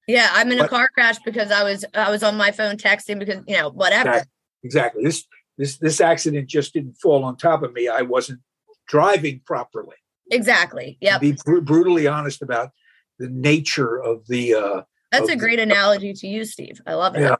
Yeah, 0.07 0.29
I'm 0.33 0.51
in 0.51 0.57
but, 0.57 0.65
a 0.65 0.69
car 0.69 0.89
crash 0.93 1.17
because 1.23 1.49
I 1.49 1.63
was 1.63 1.85
I 1.93 2.09
was 2.09 2.23
on 2.23 2.35
my 2.35 2.51
phone 2.51 2.75
texting 2.75 3.19
because 3.19 3.41
you 3.47 3.57
know 3.57 3.69
whatever. 3.69 4.09
Exactly. 4.09 4.31
exactly. 4.63 5.03
This 5.03 5.25
this 5.57 5.77
this 5.77 6.01
accident 6.01 6.49
just 6.49 6.73
didn't 6.73 6.95
fall 6.95 7.23
on 7.23 7.37
top 7.37 7.63
of 7.63 7.71
me. 7.71 7.87
I 7.87 8.01
wasn't 8.01 8.41
driving 8.87 9.41
properly. 9.45 9.95
Exactly. 10.29 10.97
Yeah. 10.99 11.19
Be 11.19 11.37
br- 11.45 11.61
brutally 11.61 12.07
honest 12.07 12.41
about 12.41 12.71
the 13.17 13.29
nature 13.29 14.01
of 14.01 14.27
the. 14.27 14.55
uh 14.55 14.81
That's 15.11 15.29
a 15.29 15.37
great 15.37 15.57
the, 15.57 15.63
analogy 15.63 16.13
to 16.13 16.27
use, 16.27 16.51
Steve. 16.51 16.81
I 16.85 16.95
love 16.95 17.15
it. 17.15 17.21
Yeah. 17.21 17.35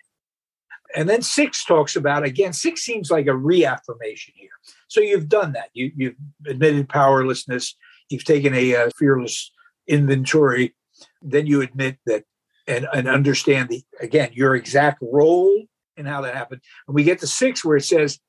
And 0.96 1.10
then 1.10 1.22
six 1.22 1.66
talks 1.66 1.96
about 1.96 2.24
again, 2.24 2.54
six 2.54 2.82
seems 2.82 3.10
like 3.10 3.28
a 3.28 3.36
reaffirmation 3.36 4.34
here. 4.38 4.50
So 4.88 5.02
you've 5.02 5.30
done 5.30 5.54
that. 5.54 5.70
You, 5.74 5.92
you've 5.96 6.16
admitted 6.48 6.90
powerlessness. 6.90 7.76
You've 8.10 8.26
taken 8.26 8.54
a 8.54 8.76
uh, 8.76 8.90
fearless 8.98 9.52
inventory. 9.88 10.76
Then 11.22 11.48
you 11.48 11.62
admit 11.62 11.98
that 12.06 12.24
and, 12.68 12.88
and 12.94 13.08
understand 13.08 13.70
the 13.70 13.84
again 14.00 14.30
your 14.34 14.56
exact 14.56 15.00
role 15.02 15.66
in 15.98 16.06
how 16.06 16.22
that 16.22 16.36
happened. 16.36 16.62
And 16.88 16.96
we 16.96 17.04
get 17.04 17.20
to 17.20 17.28
six 17.28 17.64
where 17.64 17.78
it 17.78 17.84
says, 17.84 18.20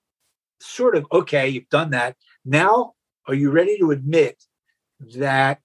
sort 0.60 0.96
of, 0.96 1.06
okay, 1.12 1.48
you've 1.48 1.68
done 1.68 1.90
that. 1.90 2.16
Now, 2.44 2.92
are 3.26 3.34
you 3.34 3.50
ready 3.50 3.78
to 3.78 3.90
admit 3.90 4.42
that 5.16 5.60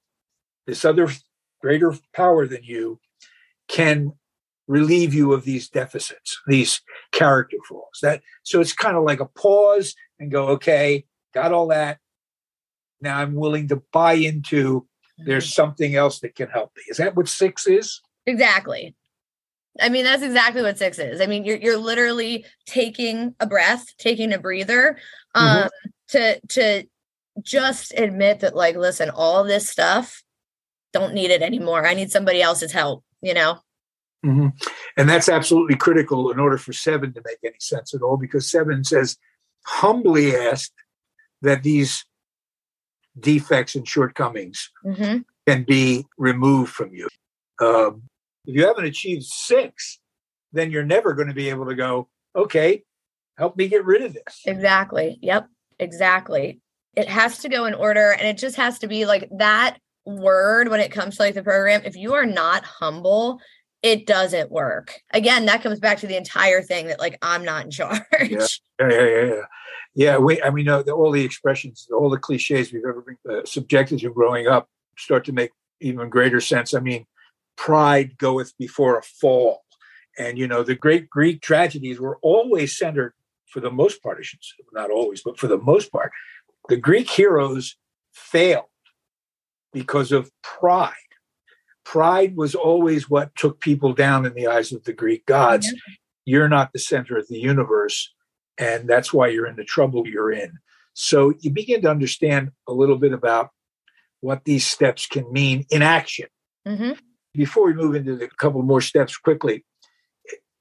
this 0.66 0.86
other 0.86 1.10
greater 1.62 1.94
power 2.14 2.48
than 2.48 2.64
you 2.64 3.00
can 3.68 4.14
relieve 4.70 5.14
you 5.14 5.34
of 5.34 5.44
these 5.44 5.68
deficits, 5.68 6.40
these 6.48 6.80
character 7.12 7.58
flaws. 7.68 8.00
That 8.02 8.22
so 8.44 8.62
it's 8.62 8.72
kind 8.72 8.96
of 8.96 9.04
like 9.04 9.20
a 9.20 9.26
pause 9.26 9.96
and 10.20 10.32
go, 10.32 10.48
okay, 10.50 11.06
got 11.34 11.52
all 11.52 11.68
that. 11.68 11.98
Now 13.02 13.18
I'm 13.18 13.36
willing 13.36 13.68
to 13.70 13.82
buy 13.92 14.14
into 14.14 14.88
there's 15.18 15.46
mm-hmm. 15.46 15.62
something 15.62 15.96
else 15.96 16.20
that 16.20 16.36
can 16.36 16.48
help 16.48 16.72
me. 16.78 16.84
Is 16.88 16.98
that 16.98 17.16
what 17.16 17.28
six 17.28 17.68
is? 17.68 18.02
Exactly. 18.26 18.96
I 19.82 19.90
mean, 19.90 20.04
that's 20.04 20.24
exactly 20.24 20.62
what 20.62 20.78
six 20.78 21.00
is. 21.00 21.20
I 21.20 21.26
mean, 21.26 21.44
you're 21.44 21.58
you're 21.58 21.78
literally 21.78 22.46
taking 22.66 23.36
a 23.40 23.48
breath, 23.48 23.86
taking 23.98 24.34
a 24.34 24.40
breather, 24.40 24.98
um, 25.36 25.48
mm-hmm. 25.48 25.90
to 26.10 26.40
to 26.50 26.84
just 27.42 27.94
admit 27.98 28.42
that, 28.42 28.56
like, 28.56 28.76
listen, 28.76 29.10
all 29.10 29.44
this 29.44 29.70
stuff, 29.70 30.24
don't 30.94 31.14
need 31.14 31.32
it 31.32 31.42
anymore. 31.42 31.86
I 31.86 31.94
need 31.94 32.12
somebody 32.12 32.42
else's 32.42 32.72
help, 32.72 33.04
you 33.22 33.34
know? 33.34 33.60
Mm-hmm. 34.26 34.48
And 34.98 35.10
that's 35.10 35.30
absolutely 35.30 35.76
critical 35.76 36.32
in 36.32 36.40
order 36.40 36.58
for 36.58 36.74
seven 36.74 37.14
to 37.14 37.22
make 37.26 37.38
any 37.44 37.56
sense 37.60 37.94
at 37.94 38.02
all, 38.02 38.18
because 38.18 38.50
seven 38.50 38.84
says, 38.84 39.18
humbly 39.66 40.36
asked 40.36 40.74
that 41.42 41.64
these 41.64 42.06
defects 43.20 43.76
and 43.76 43.88
shortcomings 43.88 44.72
mm-hmm. 44.86 45.20
can 45.48 45.64
be 45.64 46.06
removed 46.18 46.72
from 46.72 46.94
you. 46.94 47.08
Um, 47.62 48.04
if 48.46 48.56
you 48.56 48.66
haven't 48.66 48.86
achieved 48.86 49.24
six, 49.24 50.00
then 50.52 50.72
you're 50.72 50.84
never 50.84 51.14
going 51.14 51.28
to 51.28 51.34
be 51.34 51.50
able 51.50 51.68
to 51.68 51.76
go, 51.76 52.10
okay, 52.36 52.84
help 53.38 53.56
me 53.56 53.68
get 53.68 53.86
rid 53.86 54.02
of 54.02 54.14
this. 54.14 54.42
Exactly. 54.46 55.18
Yep. 55.22 55.48
Exactly. 55.80 56.60
It 56.96 57.08
has 57.08 57.40
to 57.40 57.50
go 57.50 57.66
in 57.66 57.74
order 57.74 58.12
and 58.12 58.28
it 58.28 58.38
just 58.38 58.58
has 58.58 58.80
to 58.80 58.88
be 58.88 59.06
like 59.06 59.30
that 59.38 59.78
word 60.06 60.70
when 60.70 60.80
it 60.80 60.92
comes 60.92 61.16
to 61.16 61.24
like 61.24 61.36
the 61.36 61.44
program. 61.44 61.82
If 61.86 61.96
you 61.96 62.16
are 62.16 62.26
not 62.26 62.64
humble, 62.64 63.40
it 63.82 64.06
doesn't 64.06 64.52
work. 64.52 65.02
Again, 65.12 65.46
that 65.46 65.64
comes 65.64 65.80
back 65.80 66.00
to 66.00 66.08
the 66.08 66.18
entire 66.18 66.62
thing 66.62 66.88
that 66.88 67.00
like 67.00 67.18
I'm 67.22 67.46
not 67.46 67.66
in 67.66 67.72
charge. 67.72 68.02
Yeah, 68.22 68.48
yeah, 68.80 68.90
yeah. 68.90 69.24
yeah. 69.26 69.42
yeah 69.96 70.18
we, 70.18 70.42
I 70.42 70.50
mean, 70.50 70.68
uh, 70.68 70.82
all 70.94 71.12
the 71.12 71.24
expressions, 71.24 71.88
all 71.92 72.10
the 72.10 72.18
cliches 72.18 72.74
we've 72.74 72.86
ever 72.86 73.02
been 73.02 73.38
uh, 73.38 73.46
subjected 73.46 74.00
to 74.00 74.10
growing 74.10 74.48
up 74.48 74.68
start 74.98 75.26
to 75.26 75.32
make 75.32 75.52
even 75.80 76.10
greater 76.10 76.42
sense. 76.42 76.74
I 76.74 76.80
mean, 76.80 77.06
pride 77.56 78.18
goeth 78.18 78.58
before 78.58 78.98
a 78.98 79.04
fall. 79.04 79.64
And, 80.18 80.38
you 80.38 80.48
know, 80.48 80.64
the 80.64 80.76
great 80.76 81.10
Greek 81.10 81.42
tragedies 81.42 82.00
were 82.00 82.18
always 82.22 82.78
centered, 82.78 83.14
for 83.48 83.62
the 83.62 83.72
most 83.72 84.04
part, 84.04 84.22
not 84.74 84.92
always, 84.92 85.22
but 85.24 85.40
for 85.40 85.48
the 85.48 85.58
most 85.58 85.92
part, 85.92 86.12
the 86.68 86.78
Greek 86.78 87.10
heroes 87.10 87.78
failed 88.14 88.66
because 89.72 90.12
of 90.12 90.32
pride. 90.44 90.94
Pride 91.86 92.36
was 92.36 92.56
always 92.56 93.10
what 93.10 93.36
took 93.36 93.60
people 93.60 93.94
down 93.94 94.26
in 94.26 94.34
the 94.34 94.48
eyes 94.48 94.72
of 94.72 94.84
the 94.84 94.94
Greek 94.94 95.26
gods. 95.26 95.66
Yeah. 95.66 95.94
You're 96.26 96.50
not 96.50 96.74
the 96.74 96.80
center 96.80 97.18
of 97.18 97.28
the 97.28 97.40
universe, 97.40 98.14
and 98.58 98.88
that's 98.88 99.12
why 99.12 99.28
you're 99.30 99.48
in 99.48 99.56
the 99.56 99.64
trouble 99.64 100.08
you're 100.08 100.32
in. 100.32 100.60
So 100.94 101.34
you 101.40 101.50
begin 101.50 101.82
to 101.84 101.90
understand 101.90 102.52
a 102.68 102.74
little 102.74 102.98
bit 102.98 103.14
about 103.14 103.50
what 104.22 104.44
these 104.44 104.68
steps 104.68 105.08
can 105.08 105.32
mean 105.32 105.66
in 105.70 105.82
action. 105.82 106.28
Mm-hmm. 106.68 106.92
Before 107.34 107.66
we 107.66 107.74
move 107.74 107.96
into 107.96 108.22
a 108.22 108.28
couple 108.28 108.62
more 108.62 108.82
steps 108.82 109.18
quickly, 109.18 109.66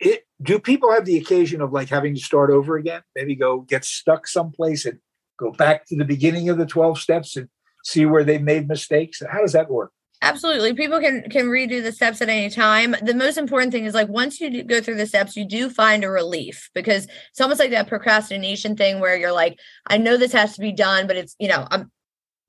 it, 0.00 0.24
do 0.40 0.59
people 0.59 0.92
have 0.92 1.04
the 1.04 1.18
occasion 1.18 1.61
of 1.61 1.72
like 1.72 1.88
having 1.88 2.14
to 2.14 2.20
start 2.20 2.50
over 2.50 2.76
again? 2.76 3.02
Maybe 3.16 3.35
go 3.35 3.61
get 3.61 3.85
stuck 3.85 4.26
someplace 4.26 4.87
and 4.87 5.00
go 5.38 5.50
back 5.50 5.87
to 5.87 5.96
the 5.96 6.04
beginning 6.04 6.48
of 6.48 6.59
the 6.59 6.66
12 6.66 6.98
steps 6.98 7.37
and 7.37 7.48
see 7.85 8.07
where 8.07 8.24
they 8.24 8.38
made 8.38 8.68
mistakes? 8.68 9.22
How 9.28 9.40
does 9.40 9.52
that 9.52 9.70
work? 9.70 9.92
Absolutely. 10.20 10.74
People 10.74 10.98
can 11.00 11.22
can 11.31 11.46
redo 11.46 11.81
the 11.83 11.92
steps 11.92 12.20
at 12.20 12.28
any 12.28 12.50
time. 12.50 12.96
The 13.02 13.14
most 13.14 13.38
important 13.38 13.70
thing 13.72 13.85
is 13.85 13.94
like 13.94 14.09
once 14.09 14.40
you 14.40 14.64
go 14.64 14.81
through 14.81 14.96
the 14.96 15.07
steps, 15.07 15.37
you 15.37 15.44
do 15.46 15.70
find 15.70 16.02
a 16.02 16.11
relief 16.11 16.70
because 16.74 17.07
it's 17.31 17.40
almost 17.40 17.61
like 17.61 17.70
that 17.70 17.87
procrastination 17.87 18.76
thing 18.76 18.98
where 18.98 19.16
you're 19.16 19.33
like, 19.33 19.61
I 19.87 19.96
know 19.98 20.16
this 20.16 20.33
has 20.33 20.54
to 20.54 20.61
be 20.61 20.72
done, 20.72 21.07
but 21.07 21.16
it's, 21.16 21.37
you 21.38 21.46
know, 21.48 21.68
I'm 21.70 21.90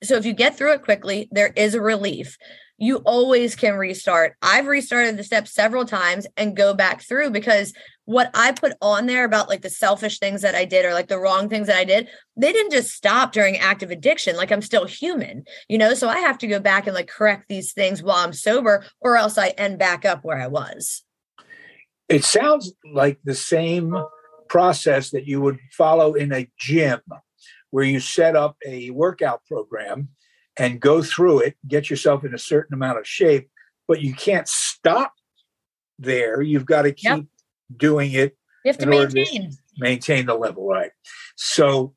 so 0.03 0.15
if 0.15 0.25
you 0.25 0.33
get 0.33 0.57
through 0.57 0.73
it 0.73 0.83
quickly, 0.83 1.27
there 1.31 1.53
is 1.55 1.75
a 1.75 1.81
relief. 1.81 2.38
You 2.77 2.97
always 2.97 3.55
can 3.55 3.75
restart. 3.75 4.35
I've 4.41 4.67
restarted 4.67 5.17
the 5.17 5.23
steps 5.23 5.53
several 5.53 5.83
times 5.83 6.25
and 6.38 6.55
go 6.55 6.73
back 6.73 7.01
through 7.01 7.31
because 7.31 7.73
what 8.05 8.31
I 8.33 8.53
put 8.53 8.73
on 8.81 9.05
there 9.05 9.25
about 9.25 9.49
like 9.49 9.62
the 9.62 9.69
selfish 9.69 10.17
things 10.17 10.41
that 10.41 10.55
I 10.55 10.63
did 10.63 10.85
or 10.85 10.93
like 10.93 11.09
the 11.09 11.19
wrong 11.19 11.49
things 11.49 11.67
that 11.67 11.75
I 11.75 11.83
did, 11.83 12.07
they 12.38 12.53
didn't 12.53 12.71
just 12.71 12.91
stop 12.91 13.33
during 13.33 13.57
active 13.57 13.91
addiction. 13.91 14.38
Like 14.38 14.51
I'm 14.51 14.62
still 14.62 14.85
human, 14.85 15.43
you 15.67 15.77
know? 15.77 15.93
So 15.93 16.07
I 16.07 16.19
have 16.19 16.38
to 16.39 16.47
go 16.47 16.59
back 16.59 16.88
and 16.88 16.95
like 16.95 17.09
correct 17.09 17.49
these 17.49 17.73
things 17.73 18.01
while 18.01 18.15
I'm 18.15 18.33
sober 18.33 18.85
or 19.01 19.17
else 19.17 19.38
I 19.38 19.49
end 19.49 19.77
back 19.77 20.05
up 20.05 20.23
where 20.23 20.41
I 20.41 20.47
was. 20.47 21.03
It 22.07 22.23
sounds 22.23 22.71
like 22.93 23.19
the 23.25 23.35
same 23.35 23.93
process 24.47 25.12
that 25.12 25.27
you 25.27 25.41
would 25.41 25.59
follow 25.71 26.13
in 26.13 26.31
a 26.31 26.49
gym 26.57 27.01
where 27.71 27.84
you 27.84 27.99
set 27.99 28.36
up 28.36 28.58
a 28.65 28.89
workout 28.91 29.41
program 29.45 30.10
and 30.58 30.79
go 30.79 31.01
through 31.01 31.39
it, 31.39 31.55
get 31.67 31.89
yourself 31.89 32.23
in 32.25 32.34
a 32.34 32.39
certain 32.39 32.73
amount 32.73 32.99
of 32.99 33.08
shape, 33.08 33.49
but 33.88 34.01
you 34.01 34.13
can't 34.13 34.47
stop 34.47 35.13
there. 35.97 36.41
You've 36.41 36.65
got 36.65 36.84
to 36.84 36.91
keep 36.91 37.10
yep. 37.10 37.23
doing 37.75 38.12
it. 38.12 38.38
You 38.65 38.69
have 38.69 38.77
to 38.79 38.88
maintain. 38.88 39.51
To 39.51 39.58
maintain 39.77 40.25
the 40.25 40.36
level, 40.36 40.67
right? 40.67 40.91
So, 41.36 41.95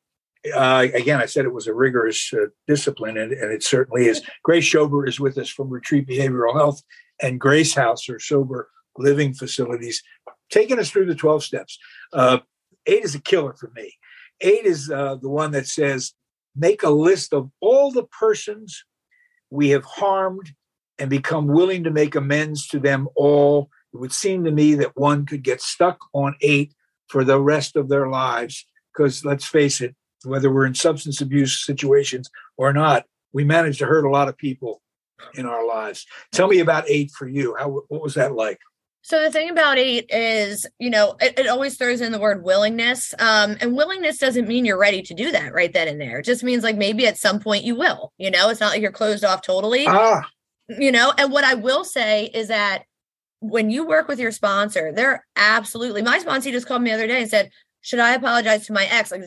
uh, 0.55 0.87
again, 0.95 1.21
I 1.21 1.27
said 1.27 1.45
it 1.45 1.53
was 1.53 1.67
a 1.67 1.75
rigorous 1.75 2.33
uh, 2.33 2.47
discipline, 2.69 3.17
and, 3.17 3.33
and, 3.33 3.53
it 3.53 3.63
certainly 3.63 4.07
is. 4.07 4.23
Grace 4.45 4.65
Shober 4.65 5.09
is 5.09 5.19
with 5.19 5.37
us 5.39 5.49
from 5.49 5.69
Retreat 5.69 6.07
Behavioral 6.07 6.55
Health 6.55 6.83
and 7.21 7.41
Grace 7.41 7.75
House, 7.75 8.09
or 8.09 8.21
sober 8.21 8.69
living 8.97 9.35
facilities, 9.35 10.03
taking 10.51 10.79
us 10.79 10.91
through 10.91 11.07
the 11.07 11.15
12 11.15 11.43
steps. 11.43 11.79
Uh, 12.13 12.39
eight 12.87 13.05
is 13.05 13.15
a 13.15 13.21
killer 13.21 13.55
for 13.55 13.71
me. 13.75 13.95
Eight 14.41 14.65
is 14.65 14.91
uh, 14.91 15.17
the 15.17 15.29
one 15.29 15.53
that 15.53 15.67
says, 15.67 16.15
make 16.57 16.83
a 16.83 16.91
list 16.91 17.33
of 17.33 17.51
all 17.61 17.91
the 17.91 18.05
persons 18.05 18.85
we 19.51 19.71
have 19.71 19.85
harmed 19.85 20.53
and 20.99 21.11
become 21.11 21.47
willing 21.47 21.85
to 21.85 21.91
make 21.91 22.15
amends 22.15 22.67
to 22.69 22.79
them 22.79 23.09
all. 23.17 23.69
It 23.93 23.99
would 23.99 24.13
seem 24.13 24.45
to 24.45 24.51
me 24.51 24.75
that 24.77 24.97
one 24.97 25.27
could 25.27 25.43
get 25.43 25.61
stuck 25.61 25.99
on 26.13 26.35
eight 26.41 26.73
for 27.09 27.25
the 27.25 27.41
rest 27.41 27.77
of 27.77 27.89
their 27.89 28.09
lives. 28.09 28.67
Because 28.93 29.25
let's 29.25 29.45
face 29.45 29.81
it, 29.81 29.95
whether 30.25 30.53
we're 30.53 30.67
in 30.67 30.75
substance 30.75 31.21
abuse 31.21 31.65
situations 31.65 32.31
or 32.57 32.73
not, 32.73 33.07
we 33.33 33.45
manage 33.45 33.79
to 33.79 33.87
hurt 33.87 34.05
a 34.05 34.11
lot 34.11 34.29
of 34.29 34.37
people 34.37 34.83
in 35.35 35.47
our 35.47 35.67
lives. 35.67 36.07
Tell 36.33 36.49
me 36.49 36.59
about 36.61 36.85
eight 36.89 37.11
for 37.11 37.29
you. 37.29 37.55
How 37.59 37.69
what 37.89 38.03
was 38.03 38.15
that 38.15 38.35
like? 38.35 38.59
So 39.05 39.21
the 39.21 39.33
thing 39.33 39.51
about 39.51 39.79
eight 39.79 40.07
is, 40.11 40.65
you 40.79 40.89
know, 40.89 41.17
it, 41.21 41.37
it, 41.37 41.49
always 41.49 41.77
throws 41.77 42.01
in 42.01 42.13
the 42.13 42.21
word 42.21 42.45
willingness. 42.45 43.13
Um, 43.19 43.57
and 43.61 43.77
willingness 43.77 44.19
doesn't 44.19 44.47
mean 44.47 44.65
you're 44.65 44.79
ready 44.79 45.03
to 45.03 45.13
do 45.13 45.33
that 45.33 45.53
right 45.53 45.73
then 45.73 45.89
and 45.89 46.01
there. 46.01 46.21
It 46.21 46.25
just 46.25 46.45
means 46.45 46.63
like 46.63 46.77
maybe 46.77 47.07
at 47.09 47.19
some 47.19 47.41
point 47.41 47.65
you 47.65 47.75
will, 47.75 48.13
you 48.17 48.31
know, 48.31 48.49
it's 48.49 48.61
not 48.61 48.71
like 48.71 48.81
you're 48.81 48.93
closed 48.93 49.25
off 49.25 49.43
totally. 49.43 49.87
Ah. 49.89 50.29
You 50.69 50.93
know, 50.93 51.13
and 51.19 51.33
what 51.33 51.43
I 51.43 51.55
will 51.55 51.83
say 51.83 52.27
is 52.33 52.47
that 52.49 52.85
when 53.41 53.71
you 53.71 53.85
work 53.85 54.07
with 54.07 54.21
your 54.21 54.31
sponsor, 54.31 54.93
they're 54.95 55.27
absolutely 55.35 56.03
my 56.03 56.21
sponsor 56.21 56.53
just 56.53 56.69
called 56.69 56.83
me 56.83 56.91
the 56.91 56.95
other 56.95 57.09
day 57.09 57.21
and 57.21 57.31
said, 57.31 57.51
Should 57.81 57.99
I 57.99 58.15
apologize 58.15 58.67
to 58.67 58.73
my 58.73 58.85
ex? 58.85 59.11
Like 59.11 59.25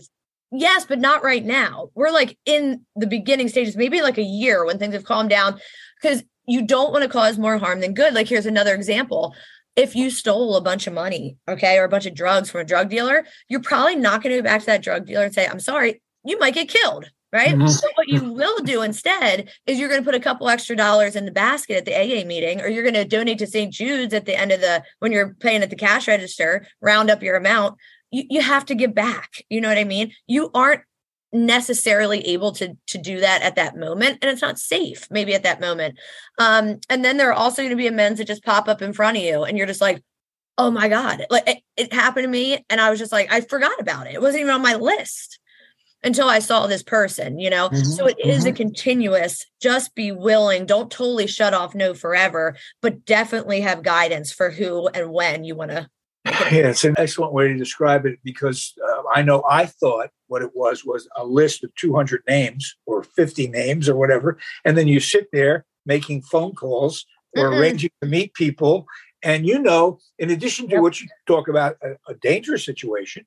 yes, 0.54 0.86
but 0.86 1.00
not 1.00 1.22
right 1.22 1.44
now. 1.44 1.90
We're 1.96 2.12
like 2.12 2.38
in 2.46 2.86
the 2.96 3.08
beginning 3.08 3.50
stages, 3.50 3.76
maybe 3.76 4.02
like 4.02 4.18
a 4.18 4.24
year 4.24 4.64
when 4.66 4.80
things 4.80 4.94
have 4.94 5.04
calmed 5.04 5.32
down. 5.32 5.60
Because 6.02 6.24
you 6.48 6.66
don't 6.66 6.94
want 6.94 7.04
to 7.04 7.10
cause 7.10 7.38
more 7.38 7.58
harm 7.58 7.82
than 7.82 7.94
good. 7.94 8.14
Like 8.14 8.28
here's 8.28 8.46
another 8.46 8.74
example 8.74 9.36
if 9.76 9.96
you 9.96 10.10
stole 10.10 10.56
a 10.56 10.62
bunch 10.62 10.88
of 10.88 10.94
money, 10.94 11.38
okay, 11.48 11.78
or 11.78 11.84
a 11.84 11.90
bunch 11.90 12.06
of 12.06 12.16
drugs 12.16 12.50
from 12.50 12.62
a 12.62 12.66
drug 12.66 12.90
dealer, 12.90 13.26
you're 13.50 13.62
probably 13.62 13.96
not 13.96 14.24
going 14.24 14.36
to 14.36 14.42
go 14.42 14.44
back 14.44 14.62
to 14.62 14.66
that 14.68 14.84
drug 14.84 15.06
dealer 15.06 15.26
and 15.26 15.34
say, 15.34 15.46
I'm 15.46 15.60
sorry, 15.60 16.02
you 16.24 16.40
might 16.40 16.54
get 16.54 16.70
killed. 16.70 17.10
Right. 17.34 17.50
Mm-hmm. 17.50 17.68
So 17.68 17.88
what 17.96 18.08
you 18.08 18.32
will 18.32 18.60
do 18.60 18.82
instead 18.82 19.50
is 19.66 19.78
you're 19.78 19.90
going 19.90 20.00
to 20.00 20.06
put 20.06 20.16
a 20.16 20.22
couple 20.22 20.48
extra 20.48 20.74
dollars 20.74 21.18
in 21.18 21.26
the 21.26 21.34
basket 21.34 21.76
at 21.76 21.84
the 21.84 21.94
AA 21.94 22.26
meeting, 22.26 22.62
or 22.62 22.68
you're 22.70 22.84
going 22.84 22.94
to 22.94 23.04
donate 23.04 23.40
to 23.40 23.48
St. 23.48 23.74
Jude's 23.74 24.14
at 24.14 24.26
the 24.26 24.40
end 24.40 24.54
of 24.54 24.62
the 24.62 24.84
when 25.00 25.12
you're 25.12 25.34
paying 25.34 25.62
at 25.62 25.70
the 25.70 25.76
cash 25.76 26.08
register, 26.08 26.66
round 26.80 27.10
up 27.10 27.22
your 27.22 27.36
amount. 27.36 27.78
You, 28.10 28.24
you 28.30 28.42
have 28.42 28.64
to 28.68 28.76
give 28.76 28.96
back. 28.96 29.44
You 29.50 29.60
know 29.60 29.68
what 29.68 29.78
I 29.78 29.84
mean? 29.84 30.14
You 30.28 30.50
aren't 30.54 30.84
necessarily 31.36 32.22
able 32.22 32.52
to 32.54 32.78
to 32.88 32.98
do 32.98 33.20
that 33.20 33.42
at 33.42 33.56
that 33.56 33.76
moment 33.76 34.20
and 34.22 34.32
it's 34.32 34.42
not 34.42 34.58
safe 34.58 35.08
maybe 35.12 35.34
at 35.34 35.44
that 35.44 35.60
moment. 35.60 36.00
Um 36.38 36.80
and 36.90 37.04
then 37.04 37.18
there 37.18 37.30
are 37.30 37.34
also 37.34 37.62
going 37.62 37.72
to 37.72 37.76
be 37.76 37.88
amends 37.88 38.20
that 38.20 38.28
just 38.28 38.46
pop 38.46 38.68
up 38.68 38.82
in 38.82 38.94
front 38.94 39.18
of 39.18 39.24
you 39.24 39.44
and 39.44 39.58
you're 39.58 39.68
just 39.68 39.82
like 39.82 40.02
oh 40.58 40.72
my 40.72 40.88
god 40.88 41.26
like 41.30 41.48
it, 41.48 41.58
it 41.76 41.94
happened 41.94 42.24
to 42.24 42.30
me 42.30 42.64
and 42.70 42.80
i 42.80 42.90
was 42.90 42.98
just 42.98 43.12
like 43.12 43.32
i 43.32 43.42
forgot 43.42 43.80
about 43.80 44.08
it. 44.08 44.14
It 44.14 44.22
wasn't 44.22 44.42
even 44.42 44.54
on 44.54 44.62
my 44.62 44.76
list 44.76 45.40
until 46.04 46.30
i 46.30 46.40
saw 46.40 46.68
this 46.68 46.84
person 46.84 47.38
you 47.38 47.50
know? 47.50 47.68
Mm-hmm, 47.68 47.84
so 47.84 48.06
it 48.06 48.18
is 48.24 48.40
mm-hmm. 48.40 48.50
a 48.50 48.54
continuous 48.54 49.46
just 49.62 49.94
be 49.96 50.14
willing 50.14 50.66
don't 50.66 50.90
totally 50.90 51.28
shut 51.28 51.54
off 51.54 51.76
no 51.76 51.94
forever 51.94 52.56
but 52.82 53.04
definitely 53.06 53.62
have 53.62 53.84
guidance 53.84 54.32
for 54.32 54.50
who 54.50 54.88
and 54.88 55.12
when 55.12 55.44
you 55.44 55.56
want 55.56 55.72
to 55.72 55.90
yeah, 56.52 56.70
it's 56.70 56.84
an 56.84 56.96
excellent 56.98 57.34
way 57.34 57.48
to 57.48 57.58
describe 57.58 58.06
it 58.06 58.20
because 58.24 58.74
uh, 58.88 59.04
I 59.14 59.22
know 59.22 59.44
I 59.50 59.66
thought 59.66 60.10
what 60.28 60.42
it 60.42 60.52
was 60.54 60.84
was 60.84 61.08
a 61.16 61.26
list 61.26 61.64
of 61.64 61.74
200 61.76 62.24
names 62.28 62.76
or 62.86 63.04
50 63.04 63.48
names 63.48 63.88
or 63.88 63.96
whatever. 63.96 64.38
And 64.64 64.78
then 64.78 64.88
you 64.88 65.00
sit 65.00 65.28
there 65.32 65.66
making 65.86 66.24
phone 66.24 66.54
calls 66.54 67.06
or 67.38 67.50
mm 67.50 67.60
arranging 67.60 67.90
to 68.02 68.08
meet 68.08 68.34
people. 68.34 68.86
And 69.22 69.46
you 69.46 69.60
know, 69.60 70.00
in 70.18 70.30
addition 70.30 70.68
to 70.70 70.76
yep. 70.76 70.82
what 70.82 71.02
you 71.02 71.08
talk 71.28 71.48
about, 71.48 71.78
a, 71.82 72.12
a, 72.12 72.16
dangerous 72.16 72.64
situation, 72.64 73.26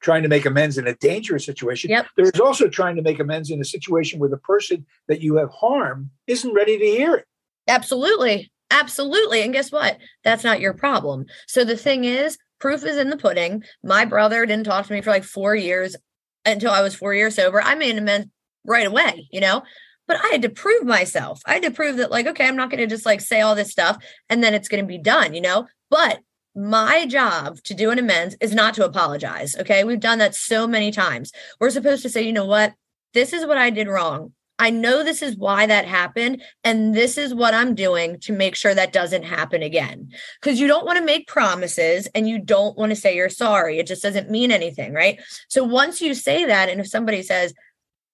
trying 0.00 0.22
to 0.22 0.28
make 0.28 0.44
amends 0.44 0.76
in 0.76 0.88
a 0.88 0.94
dangerous 0.96 1.44
situation, 1.44 1.90
yep. 1.90 2.06
there's 2.16 2.40
also 2.40 2.68
trying 2.68 2.96
to 2.96 3.02
make 3.02 3.20
amends 3.20 3.50
in 3.50 3.60
a 3.60 3.64
situation 3.64 4.18
where 4.18 4.28
the 4.28 4.38
person 4.38 4.84
that 5.06 5.20
you 5.20 5.36
have 5.36 5.50
harmed 5.50 6.10
isn't 6.26 6.52
ready 6.52 6.78
to 6.78 6.84
hear 6.84 7.14
it. 7.14 7.26
Absolutely. 7.68 8.50
Absolutely. 8.70 9.42
And 9.42 9.52
guess 9.52 9.72
what? 9.72 9.98
That's 10.24 10.44
not 10.44 10.60
your 10.60 10.74
problem. 10.74 11.26
So 11.46 11.64
the 11.64 11.76
thing 11.76 12.04
is, 12.04 12.38
proof 12.58 12.84
is 12.84 12.96
in 12.96 13.10
the 13.10 13.16
pudding. 13.16 13.62
My 13.82 14.04
brother 14.04 14.44
didn't 14.44 14.66
talk 14.66 14.86
to 14.86 14.92
me 14.92 15.00
for 15.00 15.10
like 15.10 15.24
four 15.24 15.54
years 15.54 15.96
until 16.44 16.70
I 16.70 16.82
was 16.82 16.94
four 16.94 17.14
years 17.14 17.36
sober. 17.36 17.62
I 17.62 17.74
made 17.74 17.96
amends 17.96 18.28
right 18.64 18.86
away, 18.86 19.28
you 19.32 19.40
know? 19.40 19.62
But 20.06 20.18
I 20.24 20.28
had 20.28 20.42
to 20.42 20.48
prove 20.48 20.84
myself. 20.84 21.40
I 21.46 21.54
had 21.54 21.62
to 21.64 21.70
prove 21.70 21.98
that, 21.98 22.10
like, 22.10 22.26
okay, 22.26 22.46
I'm 22.46 22.56
not 22.56 22.70
going 22.70 22.80
to 22.80 22.86
just 22.86 23.04
like 23.04 23.20
say 23.20 23.40
all 23.42 23.54
this 23.54 23.70
stuff 23.70 24.02
and 24.30 24.42
then 24.42 24.54
it's 24.54 24.68
going 24.68 24.82
to 24.82 24.88
be 24.88 24.98
done, 24.98 25.34
you 25.34 25.40
know? 25.40 25.66
But 25.90 26.20
my 26.54 27.06
job 27.06 27.58
to 27.64 27.74
do 27.74 27.90
an 27.90 27.98
amends 27.98 28.36
is 28.40 28.54
not 28.54 28.74
to 28.74 28.84
apologize. 28.84 29.54
Okay. 29.56 29.84
We've 29.84 30.00
done 30.00 30.18
that 30.18 30.34
so 30.34 30.66
many 30.66 30.90
times. 30.90 31.32
We're 31.60 31.70
supposed 31.70 32.02
to 32.02 32.08
say, 32.08 32.22
you 32.22 32.32
know 32.32 32.46
what? 32.46 32.74
This 33.14 33.32
is 33.32 33.46
what 33.46 33.58
I 33.58 33.70
did 33.70 33.86
wrong. 33.86 34.32
I 34.58 34.70
know 34.70 35.04
this 35.04 35.22
is 35.22 35.36
why 35.36 35.66
that 35.66 35.86
happened. 35.86 36.42
And 36.64 36.94
this 36.94 37.16
is 37.16 37.34
what 37.34 37.54
I'm 37.54 37.74
doing 37.74 38.18
to 38.20 38.32
make 38.32 38.56
sure 38.56 38.74
that 38.74 38.92
doesn't 38.92 39.22
happen 39.22 39.62
again. 39.62 40.10
Because 40.40 40.58
you 40.58 40.66
don't 40.66 40.84
want 40.84 40.98
to 40.98 41.04
make 41.04 41.28
promises 41.28 42.08
and 42.14 42.28
you 42.28 42.38
don't 42.38 42.76
want 42.76 42.90
to 42.90 42.96
say 42.96 43.14
you're 43.14 43.28
sorry. 43.28 43.78
It 43.78 43.86
just 43.86 44.02
doesn't 44.02 44.30
mean 44.30 44.50
anything. 44.50 44.92
Right. 44.92 45.20
So 45.48 45.62
once 45.62 46.00
you 46.00 46.14
say 46.14 46.44
that, 46.46 46.68
and 46.68 46.80
if 46.80 46.88
somebody 46.88 47.22
says, 47.22 47.54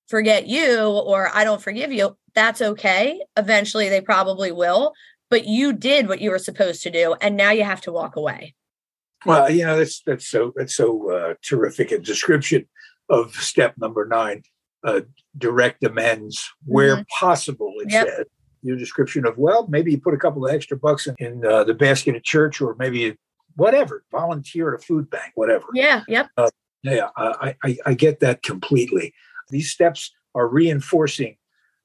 forget 0.09 0.47
you 0.47 0.87
or 0.87 1.31
I 1.33 1.45
don't 1.45 1.63
forgive 1.63 1.93
you, 1.93 2.17
that's 2.35 2.61
okay. 2.61 3.23
Eventually 3.37 3.89
they 3.89 4.01
probably 4.01 4.53
will. 4.53 4.93
But 5.31 5.47
you 5.47 5.73
did 5.73 6.09
what 6.09 6.21
you 6.21 6.31
were 6.31 6.39
supposed 6.39 6.83
to 6.83 6.91
do. 6.91 7.15
And 7.21 7.37
now 7.37 7.51
you 7.51 7.65
have 7.65 7.81
to 7.83 7.93
walk 7.93 8.17
away. 8.17 8.55
Well, 9.25 9.51
you 9.51 9.65
know, 9.65 9.79
that's 9.79 10.03
that's 10.03 10.27
so 10.27 10.53
that's 10.55 10.77
so 10.77 11.11
uh, 11.11 11.35
terrific 11.43 11.93
a 11.93 11.99
description 11.99 12.67
of 13.09 13.35
step 13.35 13.75
number 13.79 14.07
nine 14.07 14.43
uh, 14.85 15.01
direct 15.39 15.83
amends 15.83 16.51
where 16.65 16.97
mm-hmm. 16.97 17.03
possible, 17.19 17.73
it 17.79 17.93
yep. 17.93 18.07
said. 18.07 18.27
Your 18.63 18.77
description 18.77 19.27
of, 19.27 19.37
well, 19.37 19.67
maybe 19.69 19.91
you 19.91 20.01
put 20.01 20.15
a 20.15 20.19
couple 20.19 20.47
of 20.47 20.55
extra 20.55 20.77
bucks 20.77 21.07
in, 21.07 21.15
in 21.19 21.47
uh, 21.47 21.65
the 21.65 21.75
basket 21.75 22.15
at 22.15 22.25
church 22.25 22.63
or 22.63 22.75
maybe 22.79 23.17
whatever, 23.57 24.05
volunteer 24.11 24.73
at 24.75 24.81
a 24.81 24.83
food 24.83 25.11
bank, 25.11 25.33
whatever. 25.35 25.67
Yeah, 25.75 26.03
yep. 26.09 26.29
Uh, 26.37 26.49
yeah, 26.83 27.09
I, 27.17 27.55
I, 27.63 27.77
I 27.87 27.95
get 27.95 28.21
that 28.21 28.43
completely. 28.43 29.13
These 29.51 29.71
steps 29.71 30.13
are 30.35 30.49
reinforcing 30.49 31.37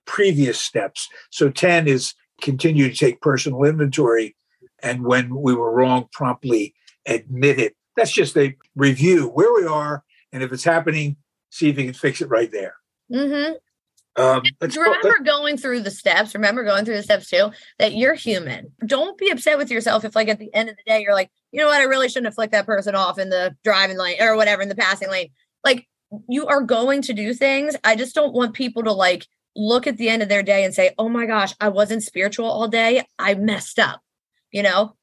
previous 0.05 0.59
steps. 0.59 1.07
So 1.29 1.49
10 1.49 1.87
is 1.87 2.13
continue 2.41 2.89
to 2.89 2.95
take 2.95 3.21
personal 3.21 3.63
inventory. 3.63 4.35
And 4.81 5.03
when 5.05 5.35
we 5.35 5.53
were 5.53 5.71
wrong, 5.71 6.07
promptly 6.11 6.73
admit 7.05 7.59
it. 7.59 7.75
That's 7.95 8.11
just 8.11 8.37
a 8.37 8.55
review 8.75 9.27
where 9.27 9.53
we 9.53 9.67
are. 9.67 10.03
And 10.31 10.43
if 10.43 10.51
it's 10.53 10.63
happening, 10.63 11.17
see 11.49 11.69
if 11.69 11.77
you 11.77 11.85
can 11.85 11.93
fix 11.93 12.21
it 12.21 12.29
right 12.29 12.51
there. 12.51 12.75
Mm-hmm. 13.11 13.53
Um, 14.15 14.41
remember 14.61 15.19
go, 15.19 15.23
going 15.23 15.57
through 15.57 15.81
the 15.81 15.91
steps. 15.91 16.33
Remember 16.33 16.63
going 16.63 16.83
through 16.83 16.97
the 16.97 17.03
steps 17.03 17.29
too. 17.29 17.51
That 17.77 17.93
you're 17.93 18.15
human. 18.15 18.71
Don't 18.85 19.17
be 19.17 19.29
upset 19.29 19.57
with 19.57 19.71
yourself 19.71 20.03
if, 20.03 20.15
like, 20.15 20.27
at 20.27 20.39
the 20.39 20.53
end 20.53 20.69
of 20.69 20.75
the 20.75 20.83
day, 20.85 21.01
you're 21.01 21.13
like, 21.13 21.31
you 21.51 21.59
know 21.59 21.67
what, 21.67 21.79
I 21.79 21.85
really 21.85 22.09
shouldn't 22.09 22.27
have 22.27 22.35
flicked 22.35 22.51
that 22.51 22.65
person 22.65 22.95
off 22.95 23.17
in 23.17 23.29
the 23.29 23.55
driving 23.63 23.97
lane 23.97 24.21
or 24.21 24.35
whatever 24.35 24.61
in 24.61 24.69
the 24.69 24.75
passing 24.75 25.09
lane. 25.09 25.29
Like, 25.63 25.87
you 26.27 26.47
are 26.47 26.61
going 26.61 27.01
to 27.03 27.13
do 27.13 27.33
things. 27.33 27.75
I 27.83 27.95
just 27.95 28.15
don't 28.15 28.33
want 28.33 28.53
people 28.53 28.83
to 28.83 28.91
like 28.91 29.27
look 29.55 29.87
at 29.87 29.97
the 29.97 30.09
end 30.09 30.21
of 30.21 30.29
their 30.29 30.43
day 30.43 30.63
and 30.63 30.73
say, 30.73 30.93
"Oh 30.97 31.09
my 31.09 31.25
gosh, 31.25 31.53
I 31.59 31.69
wasn't 31.69 32.03
spiritual 32.03 32.45
all 32.45 32.67
day. 32.67 33.03
I 33.17 33.35
messed 33.35 33.79
up." 33.79 34.01
You 34.51 34.63
know, 34.63 34.95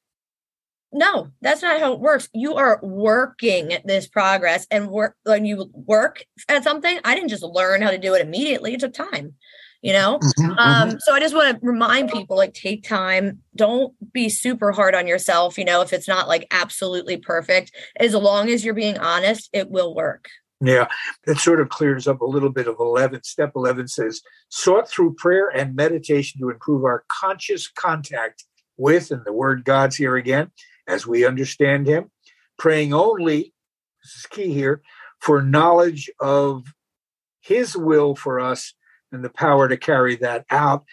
no 0.97 1.29
that's 1.41 1.63
not 1.63 1.81
how 1.81 1.93
it 1.93 2.01
works. 2.01 2.29
You 2.33 2.55
are 2.55 2.81
working 2.83 3.73
this 3.85 4.09
progress 4.09 4.67
and 4.71 4.89
work 4.89 5.17
when 5.25 5.45
you 5.45 5.71
work 5.73 6.25
at 6.49 6.65
something 6.65 6.99
i 7.05 7.15
didn't 7.15 7.29
just 7.29 7.43
learn 7.43 7.83
how 7.83 7.91
to 7.91 7.99
do 7.99 8.15
it 8.15 8.23
immediately. 8.23 8.75
It 8.75 8.81
took 8.81 8.95
time 8.95 9.35
you 9.83 9.93
know? 9.93 10.19
Mm-hmm, 10.19 10.51
mm-hmm. 10.51 10.59
um 10.59 10.99
so 11.01 11.13
i 11.13 11.21
just 11.21 11.35
want 11.35 11.61
to 11.61 11.67
remind 11.67 12.11
people 12.11 12.37
like 12.37 12.55
take 12.55 12.83
time. 12.83 13.41
Don't 13.55 13.95
be 14.13 14.29
super 14.29 14.73
hard 14.73 14.95
on 14.95 15.07
yourself 15.07 15.59
you 15.59 15.65
know 15.65 15.83
if 15.83 15.93
it's 15.93 16.09
not 16.09 16.29
like 16.29 16.47
absolutely 16.51 17.17
perfect. 17.19 17.73
As 17.97 18.15
long 18.15 18.49
as 18.49 18.65
you're 18.65 18.75
being 18.75 18.99
honest 18.99 19.51
it 19.53 19.71
will 19.71 19.95
work. 19.95 20.29
Yeah, 20.61 20.89
that 21.27 21.39
sort 21.39 21.61
of 21.61 21.69
clears 21.69 22.09
up 22.09 22.23
a 22.23 22.27
little 22.27 22.49
bit 22.49 22.67
of 22.67 22.77
11. 22.81 23.25
Step 23.25 23.53
11 23.55 23.89
says, 23.89 24.23
sought 24.49 24.89
through 24.89 25.15
prayer 25.15 25.49
and 25.49 25.77
meditation 25.77 26.41
to 26.41 26.49
improve 26.49 26.85
our 26.85 27.05
conscious 27.09 27.69
contact 27.69 28.45
with, 28.79 29.11
and 29.11 29.23
the 29.25 29.35
word 29.35 29.65
God's 29.65 29.97
here 29.97 30.17
again, 30.17 30.51
as 30.87 31.07
we 31.07 31.27
understand 31.27 31.87
him, 31.87 32.11
praying 32.59 32.93
only, 32.93 33.53
this 34.03 34.17
is 34.17 34.27
key 34.27 34.53
here, 34.53 34.83
for 35.21 35.43
knowledge 35.43 36.11
of 36.21 36.65
his 37.41 37.77
will 37.77 38.15
for 38.15 38.41
us 38.41 38.75
and 39.13 39.25
the 39.25 39.31
power 39.31 39.69
to 39.69 39.77
carry 39.77 40.17
that 40.17 40.45
out. 40.51 40.85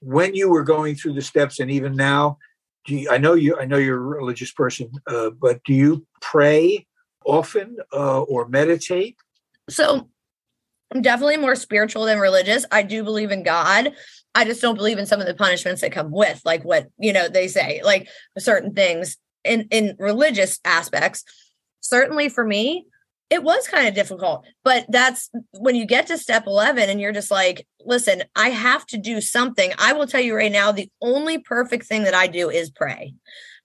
When 0.00 0.34
you 0.34 0.48
were 0.50 0.64
going 0.64 0.96
through 0.96 1.14
the 1.14 1.22
steps, 1.22 1.60
and 1.60 1.70
even 1.70 1.94
now, 1.94 2.38
you, 2.86 3.08
I 3.10 3.18
know 3.18 3.34
you. 3.34 3.58
I 3.58 3.64
know 3.64 3.78
you're 3.78 3.96
a 3.96 4.18
religious 4.18 4.52
person, 4.52 4.90
uh, 5.06 5.30
but 5.30 5.62
do 5.64 5.72
you 5.72 6.06
pray 6.20 6.86
often 7.24 7.78
uh, 7.92 8.20
or 8.22 8.46
meditate? 8.48 9.16
So, 9.70 10.10
I'm 10.92 11.02
definitely 11.02 11.36
more 11.36 11.56
spiritual 11.56 12.04
than 12.04 12.18
religious. 12.18 12.64
I 12.70 12.82
do 12.82 13.02
believe 13.02 13.30
in 13.30 13.42
God. 13.42 13.92
I 14.34 14.44
just 14.44 14.60
don't 14.60 14.76
believe 14.76 14.98
in 14.98 15.06
some 15.06 15.20
of 15.20 15.26
the 15.26 15.34
punishments 15.34 15.80
that 15.80 15.92
come 15.92 16.10
with, 16.10 16.40
like 16.44 16.64
what 16.64 16.88
you 16.98 17.12
know 17.12 17.28
they 17.28 17.48
say, 17.48 17.80
like 17.84 18.08
certain 18.38 18.74
things 18.74 19.16
in 19.44 19.68
in 19.70 19.96
religious 19.98 20.60
aspects. 20.64 21.24
Certainly 21.80 22.30
for 22.30 22.44
me, 22.44 22.86
it 23.30 23.42
was 23.42 23.68
kind 23.68 23.88
of 23.88 23.94
difficult, 23.94 24.44
but 24.64 24.86
that's 24.88 25.30
when 25.58 25.74
you 25.74 25.86
get 25.86 26.06
to 26.08 26.18
step 26.18 26.44
11 26.46 26.90
and 26.90 27.00
you're 27.00 27.12
just 27.12 27.30
like, 27.30 27.66
listen, 27.84 28.22
I 28.36 28.50
have 28.50 28.86
to 28.86 28.98
do 28.98 29.20
something. 29.20 29.72
I 29.78 29.92
will 29.92 30.06
tell 30.06 30.20
you 30.20 30.36
right 30.36 30.52
now, 30.52 30.72
the 30.72 30.90
only 31.00 31.38
perfect 31.38 31.86
thing 31.86 32.04
that 32.04 32.14
I 32.14 32.26
do 32.26 32.50
is 32.50 32.70
pray. 32.70 33.14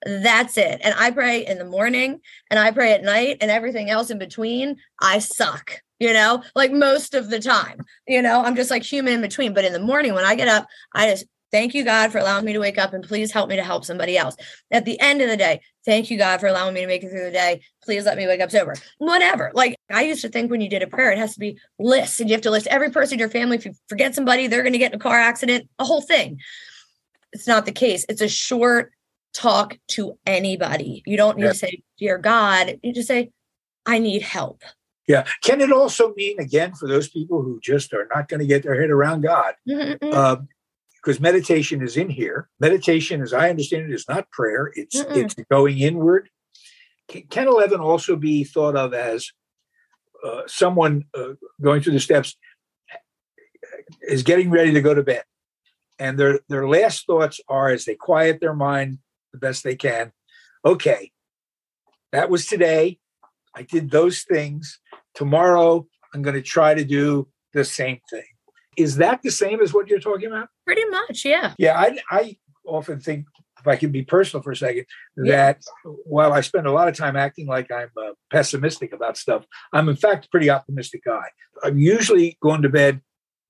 That's 0.05 0.57
it. 0.57 0.81
And 0.83 0.95
I 0.97 1.11
pray 1.11 1.45
in 1.45 1.57
the 1.57 1.65
morning 1.65 2.21
and 2.49 2.59
I 2.59 2.71
pray 2.71 2.93
at 2.93 3.03
night 3.03 3.37
and 3.41 3.51
everything 3.51 3.89
else 3.89 4.09
in 4.09 4.19
between, 4.19 4.77
I 5.01 5.19
suck 5.19 5.81
you 5.99 6.13
know, 6.13 6.43
like 6.55 6.71
most 6.71 7.13
of 7.13 7.29
the 7.29 7.39
time. 7.39 7.85
You 8.07 8.21
know, 8.21 8.41
I'm 8.41 8.55
just 8.55 8.71
like 8.71 8.83
human 8.83 9.13
in 9.13 9.21
between. 9.21 9.53
But 9.53 9.65
in 9.65 9.73
the 9.73 9.79
morning 9.79 10.13
when 10.13 10.25
I 10.25 10.35
get 10.35 10.47
up, 10.47 10.67
I 10.93 11.09
just 11.09 11.25
thank 11.51 11.73
you, 11.73 11.83
God, 11.83 12.11
for 12.11 12.19
allowing 12.19 12.45
me 12.45 12.53
to 12.53 12.59
wake 12.59 12.77
up 12.77 12.93
and 12.93 13.03
please 13.03 13.31
help 13.31 13.49
me 13.49 13.57
to 13.57 13.63
help 13.63 13.83
somebody 13.83 14.17
else. 14.17 14.35
At 14.71 14.85
the 14.85 14.99
end 14.99 15.21
of 15.21 15.29
the 15.29 15.37
day, 15.37 15.61
thank 15.85 16.09
you, 16.09 16.17
God, 16.17 16.39
for 16.39 16.47
allowing 16.47 16.73
me 16.73 16.81
to 16.81 16.87
make 16.87 17.03
it 17.03 17.09
through 17.09 17.25
the 17.25 17.31
day. 17.31 17.61
Please 17.83 18.05
let 18.05 18.17
me 18.17 18.27
wake 18.27 18.39
up 18.39 18.51
sober. 18.51 18.75
Whatever. 18.99 19.51
Like 19.53 19.75
I 19.91 20.03
used 20.03 20.21
to 20.21 20.29
think 20.29 20.49
when 20.49 20.61
you 20.61 20.69
did 20.69 20.83
a 20.83 20.87
prayer, 20.87 21.11
it 21.11 21.17
has 21.17 21.33
to 21.33 21.39
be 21.39 21.59
lists 21.77 22.19
and 22.19 22.29
you 22.29 22.35
have 22.35 22.43
to 22.43 22.51
list 22.51 22.67
every 22.67 22.91
person 22.91 23.15
in 23.15 23.19
your 23.19 23.29
family. 23.29 23.57
If 23.57 23.65
you 23.65 23.73
forget 23.89 24.15
somebody, 24.15 24.47
they're 24.47 24.63
going 24.63 24.73
to 24.73 24.79
get 24.79 24.93
in 24.93 24.99
a 24.99 25.03
car 25.03 25.19
accident, 25.19 25.69
a 25.79 25.85
whole 25.85 26.01
thing. 26.01 26.39
It's 27.33 27.47
not 27.47 27.65
the 27.65 27.71
case. 27.71 28.05
It's 28.09 28.21
a 28.21 28.29
short 28.29 28.93
talk 29.33 29.77
to 29.89 30.17
anybody. 30.25 31.03
You 31.05 31.17
don't 31.17 31.37
need 31.37 31.45
yeah. 31.45 31.51
to 31.51 31.57
say, 31.57 31.83
Dear 31.97 32.17
God, 32.17 32.79
you 32.83 32.93
just 32.93 33.07
say, 33.07 33.31
I 33.85 33.99
need 33.99 34.21
help. 34.21 34.63
Yeah. 35.07 35.25
Can 35.43 35.59
it 35.61 35.71
also 35.71 36.13
mean, 36.13 36.39
again, 36.39 36.75
for 36.75 36.87
those 36.87 37.09
people 37.09 37.41
who 37.41 37.59
just 37.61 37.93
are 37.93 38.07
not 38.13 38.29
going 38.29 38.41
to 38.41 38.45
get 38.45 38.63
their 38.63 38.79
head 38.79 38.91
around 38.91 39.21
God? 39.21 39.55
Uh, 40.01 40.37
because 41.01 41.19
meditation 41.19 41.81
is 41.81 41.97
in 41.97 42.09
here. 42.09 42.49
Meditation, 42.59 43.21
as 43.21 43.33
I 43.33 43.49
understand 43.49 43.83
it, 43.83 43.93
is 43.93 44.07
not 44.07 44.29
prayer. 44.31 44.71
It's 44.75 45.01
Mm-mm. 45.01 45.15
it's 45.15 45.35
going 45.49 45.79
inward. 45.79 46.29
Can 47.07 47.47
11 47.47 47.79
also 47.79 48.15
be 48.15 48.43
thought 48.43 48.75
of 48.75 48.93
as 48.93 49.31
uh, 50.23 50.41
someone 50.45 51.05
uh, 51.17 51.33
going 51.61 51.81
through 51.81 51.93
the 51.93 51.99
steps 51.99 52.35
is 54.01 54.23
getting 54.23 54.51
ready 54.51 54.73
to 54.73 54.81
go 54.81 54.93
to 54.93 55.01
bed, 55.01 55.23
and 55.97 56.19
their 56.19 56.39
their 56.49 56.67
last 56.67 57.07
thoughts 57.07 57.39
are 57.47 57.69
as 57.69 57.85
they 57.85 57.95
quiet 57.95 58.39
their 58.39 58.53
mind 58.53 58.99
the 59.31 59.39
best 59.39 59.63
they 59.63 59.75
can. 59.75 60.11
Okay, 60.65 61.11
that 62.11 62.29
was 62.29 62.45
today. 62.45 62.99
I 63.55 63.63
did 63.63 63.91
those 63.91 64.23
things. 64.23 64.79
Tomorrow, 65.15 65.87
I'm 66.13 66.21
going 66.21 66.35
to 66.35 66.41
try 66.41 66.73
to 66.73 66.83
do 66.83 67.27
the 67.53 67.65
same 67.65 67.99
thing. 68.09 68.23
Is 68.77 68.97
that 68.97 69.21
the 69.21 69.31
same 69.31 69.61
as 69.61 69.73
what 69.73 69.87
you're 69.87 69.99
talking 69.99 70.27
about? 70.27 70.49
Pretty 70.65 70.85
much, 70.85 71.25
yeah. 71.25 71.53
Yeah, 71.57 71.77
I, 71.77 71.99
I 72.09 72.37
often 72.65 72.99
think, 72.99 73.25
if 73.59 73.67
I 73.67 73.75
can 73.75 73.91
be 73.91 74.03
personal 74.03 74.41
for 74.41 74.51
a 74.51 74.55
second, 74.55 74.85
that 75.17 75.61
yeah. 75.85 75.91
while 76.05 76.31
I 76.31 76.39
spend 76.39 76.65
a 76.65 76.71
lot 76.71 76.87
of 76.87 76.95
time 76.95 77.17
acting 77.17 77.45
like 77.45 77.69
I'm 77.69 77.89
uh, 77.97 78.11
pessimistic 78.31 78.93
about 78.93 79.17
stuff, 79.17 79.43
I'm 79.73 79.89
in 79.89 79.97
fact 79.97 80.25
a 80.25 80.29
pretty 80.29 80.49
optimistic 80.49 81.03
guy. 81.03 81.25
I'm 81.61 81.77
usually 81.77 82.37
going 82.41 82.61
to 82.61 82.69
bed 82.69 83.01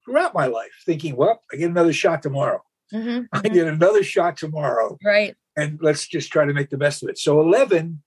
throughout 0.04 0.34
my 0.34 0.48
life 0.48 0.72
thinking, 0.84 1.15
well, 1.15 1.44
I 1.54 1.58
get 1.58 1.70
another 1.70 1.94
shot 1.94 2.24
tomorrow. 2.24 2.63
Mm-hmm, 2.92 3.26
I 3.34 3.39
mm-hmm. 3.39 3.54
get 3.54 3.68
another 3.68 4.04
shot 4.04 4.38
tomorrow. 4.38 4.98
Right. 5.06 5.36
And 5.60 5.80
let's 5.82 6.08
just 6.08 6.32
try 6.32 6.45
to 6.45 6.54
make 6.54 6.69
the 6.69 6.78
best 6.78 7.04
of 7.04 7.10
it. 7.10 7.17
So 7.17 7.39
11 7.41 8.02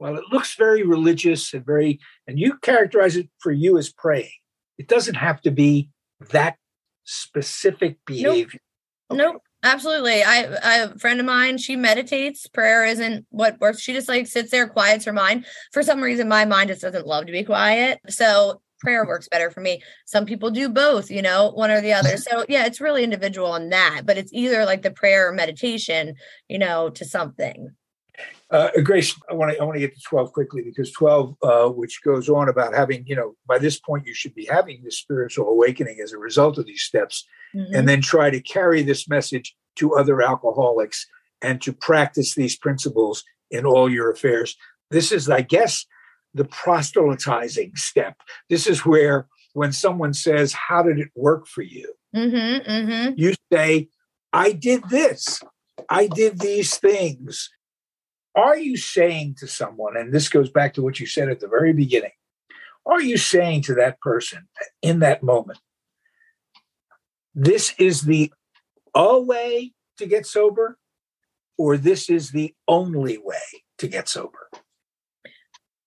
while 0.00 0.16
it 0.16 0.24
looks 0.32 0.54
very 0.54 0.82
religious 0.82 1.52
and 1.52 1.64
very, 1.64 2.00
and 2.26 2.38
you 2.38 2.56
characterize 2.56 3.16
it 3.16 3.28
for 3.38 3.52
you 3.52 3.76
as 3.76 3.92
praying, 3.92 4.30
it 4.78 4.88
doesn't 4.88 5.14
have 5.14 5.42
to 5.42 5.50
be 5.50 5.90
that 6.30 6.56
specific 7.04 7.98
behavior. 8.06 8.60
Nope. 9.10 9.20
Okay. 9.20 9.32
nope. 9.32 9.42
Absolutely. 9.62 10.22
I, 10.22 10.56
I 10.64 10.76
a 10.76 10.98
friend 10.98 11.20
of 11.20 11.26
mine, 11.26 11.58
she 11.58 11.76
meditates. 11.76 12.46
Prayer 12.46 12.86
isn't 12.86 13.26
what 13.28 13.60
works. 13.60 13.80
She 13.80 13.92
just 13.92 14.08
like 14.08 14.26
sits 14.26 14.50
there, 14.50 14.66
quiets 14.66 15.04
her 15.04 15.12
mind. 15.12 15.44
For 15.70 15.82
some 15.82 16.00
reason, 16.00 16.28
my 16.28 16.46
mind 16.46 16.70
just 16.70 16.80
doesn't 16.80 17.06
love 17.06 17.26
to 17.26 17.32
be 17.32 17.44
quiet. 17.44 18.00
So 18.08 18.62
prayer 18.80 19.06
works 19.06 19.28
better 19.28 19.50
for 19.50 19.60
me. 19.60 19.82
Some 20.06 20.26
people 20.26 20.50
do 20.50 20.68
both, 20.68 21.10
you 21.10 21.22
know, 21.22 21.50
one 21.50 21.70
or 21.70 21.80
the 21.80 21.92
other. 21.92 22.10
So 22.30 22.44
yeah, 22.48 22.66
it's 22.66 22.80
really 22.80 23.02
individual 23.02 23.48
on 23.48 23.70
that, 23.70 24.02
but 24.04 24.18
it's 24.18 24.32
either 24.32 24.64
like 24.64 24.82
the 24.82 24.90
prayer 24.90 25.28
or 25.28 25.32
meditation, 25.32 26.14
you 26.48 26.58
know, 26.58 26.90
to 26.90 27.04
something. 27.04 27.70
Uh, 28.50 28.68
Grace, 28.82 29.18
I 29.30 29.34
want 29.34 29.52
to 29.52 29.60
I 29.60 29.64
want 29.64 29.76
to 29.76 29.80
get 29.80 29.94
to 29.94 30.02
twelve 30.02 30.32
quickly 30.32 30.62
because 30.62 30.92
twelve, 30.92 31.36
uh, 31.42 31.68
which 31.68 32.02
goes 32.04 32.28
on 32.28 32.48
about 32.48 32.74
having 32.74 33.06
you 33.06 33.16
know 33.16 33.36
by 33.46 33.58
this 33.58 33.78
point 33.78 34.06
you 34.06 34.14
should 34.14 34.34
be 34.34 34.44
having 34.44 34.82
this 34.82 34.98
spiritual 34.98 35.48
awakening 35.48 35.98
as 36.02 36.12
a 36.12 36.18
result 36.18 36.58
of 36.58 36.66
these 36.66 36.82
steps, 36.82 37.26
mm-hmm. 37.54 37.74
and 37.74 37.88
then 37.88 38.00
try 38.00 38.28
to 38.28 38.40
carry 38.40 38.82
this 38.82 39.08
message 39.08 39.56
to 39.76 39.94
other 39.94 40.20
alcoholics 40.20 41.06
and 41.42 41.62
to 41.62 41.72
practice 41.72 42.34
these 42.34 42.56
principles 42.56 43.24
in 43.50 43.64
all 43.64 43.90
your 43.90 44.10
affairs. 44.10 44.56
This 44.90 45.12
is, 45.12 45.30
I 45.30 45.42
guess, 45.42 45.86
the 46.34 46.44
proselytizing 46.44 47.76
step. 47.76 48.16
This 48.48 48.66
is 48.66 48.86
where 48.86 49.26
when 49.54 49.72
someone 49.72 50.14
says, 50.14 50.52
"How 50.52 50.82
did 50.82 50.98
it 50.98 51.10
work 51.14 51.46
for 51.46 51.62
you?" 51.62 51.94
Mm-hmm, 52.14 52.70
mm-hmm. 52.70 53.14
You 53.16 53.34
say, 53.52 53.88
I 54.32 54.52
did 54.52 54.88
this, 54.90 55.40
I 55.88 56.06
did 56.06 56.40
these 56.40 56.76
things. 56.76 57.50
Are 58.34 58.56
you 58.56 58.76
saying 58.76 59.36
to 59.38 59.48
someone, 59.48 59.96
and 59.96 60.12
this 60.12 60.28
goes 60.28 60.50
back 60.50 60.74
to 60.74 60.82
what 60.82 61.00
you 61.00 61.06
said 61.06 61.28
at 61.28 61.40
the 61.40 61.48
very 61.48 61.72
beginning, 61.72 62.12
are 62.86 63.00
you 63.00 63.16
saying 63.16 63.62
to 63.62 63.74
that 63.74 64.00
person 64.00 64.48
in 64.82 65.00
that 65.00 65.22
moment, 65.22 65.58
this 67.34 67.74
is 67.78 68.02
the 68.02 68.32
a 68.94 69.20
way 69.20 69.72
to 69.98 70.06
get 70.06 70.26
sober, 70.26 70.78
or 71.58 71.76
this 71.76 72.10
is 72.10 72.30
the 72.30 72.54
only 72.66 73.18
way 73.18 73.64
to 73.78 73.86
get 73.86 74.08
sober? 74.08 74.50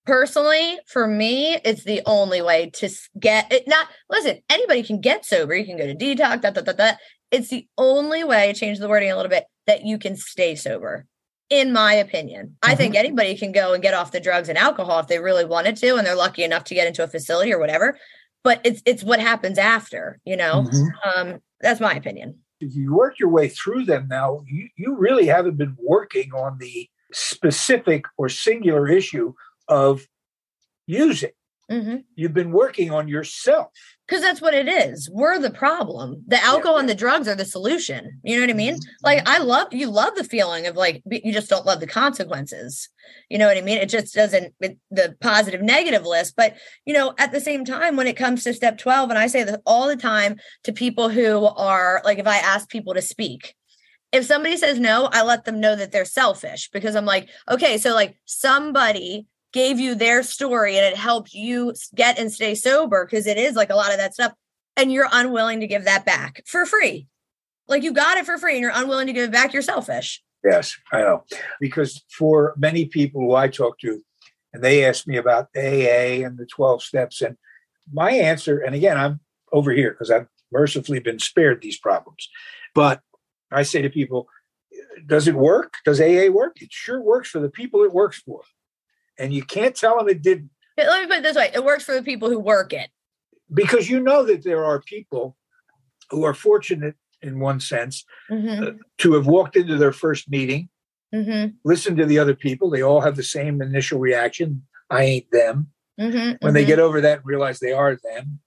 Personally, 0.05 0.79
for 0.85 1.07
me, 1.07 1.57
it's 1.63 1.83
the 1.83 2.01
only 2.05 2.41
way 2.41 2.69
to 2.71 2.89
get 3.19 3.51
it. 3.51 3.63
Not 3.67 3.87
listen, 4.09 4.41
anybody 4.49 4.83
can 4.83 4.99
get 4.99 5.25
sober. 5.25 5.55
You 5.55 5.65
can 5.65 5.77
go 5.77 5.87
to 5.87 5.95
detox, 5.95 6.41
da, 6.41 6.51
da, 6.51 6.61
da, 6.61 6.73
da. 6.73 6.91
It's 7.31 7.49
the 7.49 7.67
only 7.77 8.23
way, 8.23 8.53
change 8.53 8.79
the 8.79 8.89
wording 8.89 9.11
a 9.11 9.15
little 9.15 9.29
bit, 9.29 9.45
that 9.65 9.85
you 9.85 9.97
can 9.97 10.15
stay 10.15 10.55
sober 10.55 11.07
in 11.49 11.71
my 11.71 11.93
opinion. 11.93 12.47
Mm-hmm. 12.47 12.71
I 12.71 12.75
think 12.75 12.95
anybody 12.95 13.37
can 13.37 13.51
go 13.51 13.73
and 13.73 13.83
get 13.83 13.93
off 13.93 14.11
the 14.11 14.19
drugs 14.19 14.49
and 14.49 14.57
alcohol 14.57 14.99
if 14.99 15.07
they 15.07 15.19
really 15.19 15.45
wanted 15.45 15.77
to 15.77 15.95
and 15.95 16.05
they're 16.05 16.15
lucky 16.15 16.43
enough 16.43 16.63
to 16.65 16.75
get 16.75 16.87
into 16.87 17.03
a 17.03 17.07
facility 17.07 17.53
or 17.53 17.59
whatever. 17.59 17.97
But 18.43 18.59
it's 18.63 18.81
it's 18.85 19.03
what 19.03 19.19
happens 19.19 19.57
after, 19.57 20.19
you 20.25 20.35
know. 20.35 20.63
Mm-hmm. 20.63 21.19
Um, 21.19 21.39
that's 21.61 21.79
my 21.79 21.93
opinion. 21.93 22.39
If 22.59 22.75
you 22.75 22.93
work 22.93 23.19
your 23.19 23.29
way 23.29 23.49
through 23.49 23.85
them 23.85 24.07
now, 24.09 24.43
you, 24.47 24.67
you 24.75 24.97
really 24.97 25.27
haven't 25.27 25.57
been 25.57 25.75
working 25.79 26.31
on 26.33 26.57
the 26.59 26.89
specific 27.13 28.05
or 28.17 28.29
singular 28.29 28.87
issue 28.87 29.33
of 29.67 30.07
using. 30.87 31.31
Mm-hmm. 31.71 31.97
You've 32.15 32.33
been 32.33 32.51
working 32.51 32.91
on 32.91 33.07
yourself. 33.07 33.69
Because 34.05 34.21
that's 34.21 34.41
what 34.41 34.53
it 34.53 34.67
is. 34.67 35.09
We're 35.09 35.39
the 35.39 35.49
problem. 35.49 36.23
The 36.27 36.43
alcohol 36.43 36.75
yeah. 36.75 36.81
and 36.81 36.89
the 36.89 36.95
drugs 36.95 37.27
are 37.27 37.35
the 37.35 37.45
solution. 37.45 38.19
You 38.23 38.35
know 38.35 38.43
what 38.43 38.49
I 38.49 38.53
mean? 38.53 38.75
Mm-hmm. 38.75 39.05
Like, 39.05 39.27
I 39.27 39.37
love, 39.39 39.67
you 39.71 39.89
love 39.89 40.13
the 40.15 40.25
feeling 40.25 40.67
of 40.67 40.75
like, 40.75 41.01
you 41.09 41.31
just 41.31 41.49
don't 41.49 41.65
love 41.65 41.79
the 41.79 41.87
consequences. 41.87 42.89
You 43.29 43.37
know 43.37 43.47
what 43.47 43.57
I 43.57 43.61
mean? 43.61 43.77
It 43.77 43.89
just 43.89 44.13
doesn't, 44.13 44.53
it, 44.59 44.77
the 44.91 45.15
positive 45.21 45.61
negative 45.61 46.05
list. 46.05 46.35
But, 46.35 46.55
you 46.85 46.93
know, 46.93 47.13
at 47.17 47.31
the 47.31 47.39
same 47.39 47.63
time, 47.63 47.95
when 47.95 48.07
it 48.07 48.17
comes 48.17 48.43
to 48.43 48.53
step 48.53 48.77
12, 48.77 49.09
and 49.09 49.17
I 49.17 49.27
say 49.27 49.43
this 49.43 49.57
all 49.65 49.87
the 49.87 49.95
time 49.95 50.35
to 50.65 50.73
people 50.73 51.09
who 51.09 51.45
are 51.45 52.01
like, 52.03 52.19
if 52.19 52.27
I 52.27 52.37
ask 52.37 52.69
people 52.69 52.93
to 52.93 53.01
speak, 53.01 53.55
if 54.11 54.25
somebody 54.25 54.57
says 54.57 54.79
no, 54.79 55.09
I 55.11 55.23
let 55.23 55.45
them 55.45 55.59
know 55.59 55.75
that 55.75 55.91
they're 55.91 56.05
selfish 56.05 56.69
because 56.71 56.95
I'm 56.95 57.05
like, 57.05 57.29
okay, 57.49 57.77
so 57.77 57.95
like 57.95 58.15
somebody 58.25 59.25
gave 59.53 59.79
you 59.79 59.95
their 59.95 60.23
story 60.23 60.77
and 60.77 60.85
it 60.85 60.97
helped 60.97 61.33
you 61.33 61.73
get 61.95 62.19
and 62.19 62.31
stay 62.31 62.55
sober 62.55 63.05
because 63.05 63.27
it 63.27 63.37
is 63.37 63.55
like 63.55 63.69
a 63.69 63.75
lot 63.75 63.91
of 63.91 63.97
that 63.97 64.13
stuff 64.13 64.33
and 64.75 64.91
you're 64.91 65.07
unwilling 65.11 65.59
to 65.59 65.67
give 65.67 65.85
that 65.85 66.05
back 66.05 66.43
for 66.45 66.65
free. 66.65 67.07
Like 67.67 67.83
you 67.83 67.93
got 67.93 68.17
it 68.17 68.25
for 68.25 68.37
free 68.37 68.53
and 68.53 68.61
you're 68.61 68.71
unwilling 68.73 69.07
to 69.07 69.13
give 69.13 69.29
it 69.29 69.31
back 69.31 69.53
you're 69.53 69.61
selfish 69.61 70.21
yes 70.43 70.75
i 70.91 70.99
know. 70.99 71.23
Because 71.59 72.03
for 72.09 72.53
many 72.57 72.85
people 72.85 73.21
who 73.21 73.35
i 73.35 73.47
talk 73.47 73.79
to 73.79 74.01
and 74.53 74.63
they 74.63 74.85
ask 74.85 75.07
me 75.07 75.17
about 75.17 75.47
aa 75.55 76.25
and 76.25 76.37
the 76.37 76.45
12 76.45 76.83
steps 76.83 77.21
and 77.21 77.37
my 77.91 78.11
answer 78.11 78.59
and 78.59 78.75
again 78.75 78.97
i'm 78.97 79.19
over 79.51 79.71
here 79.71 79.91
because 79.91 80.11
i've 80.11 80.27
mercifully 80.51 80.99
been 80.99 81.19
spared 81.19 81.61
these 81.61 81.79
problems 81.79 82.29
but 82.75 83.01
i 83.51 83.63
say 83.63 83.81
to 83.81 83.89
people 83.89 84.27
does 85.05 85.27
it 85.27 85.35
work? 85.35 85.75
Does 85.85 85.99
aa 85.99 86.29
work? 86.29 86.61
It 86.61 86.71
sure 86.71 87.01
works 87.01 87.29
for 87.29 87.39
the 87.39 87.49
people 87.49 87.83
it 87.83 87.93
works 87.93 88.19
for 88.19 88.41
and 89.17 89.33
you 89.33 89.43
can't 89.43 89.75
tell 89.75 89.97
them 89.97 90.09
it 90.09 90.21
didn't. 90.21 90.49
Let 90.77 91.01
me 91.01 91.07
put 91.07 91.17
it 91.17 91.23
this 91.23 91.35
way: 91.35 91.51
it 91.53 91.63
works 91.63 91.83
for 91.83 91.93
the 91.93 92.03
people 92.03 92.29
who 92.29 92.39
work 92.39 92.73
it. 92.73 92.89
Because 93.53 93.89
you 93.89 93.99
know 93.99 94.23
that 94.25 94.43
there 94.43 94.65
are 94.65 94.81
people 94.81 95.37
who 96.09 96.23
are 96.23 96.33
fortunate, 96.33 96.95
in 97.21 97.39
one 97.39 97.59
sense, 97.59 98.05
mm-hmm. 98.31 98.63
uh, 98.63 98.71
to 98.99 99.13
have 99.13 99.27
walked 99.27 99.55
into 99.55 99.77
their 99.77 99.91
first 99.91 100.29
meeting, 100.29 100.69
mm-hmm. 101.13 101.51
listened 101.63 101.97
to 101.97 102.05
the 102.05 102.19
other 102.19 102.35
people. 102.35 102.69
They 102.69 102.81
all 102.81 103.01
have 103.01 103.15
the 103.15 103.23
same 103.23 103.61
initial 103.61 103.99
reaction: 103.99 104.63
"I 104.89 105.03
ain't 105.03 105.31
them." 105.31 105.67
Mm-hmm. 105.99 106.43
When 106.43 106.53
they 106.53 106.61
mm-hmm. 106.61 106.67
get 106.67 106.79
over 106.79 107.01
that 107.01 107.19
and 107.19 107.25
realize 107.25 107.59
they 107.59 107.73
are 107.73 107.95
them, 107.95 108.39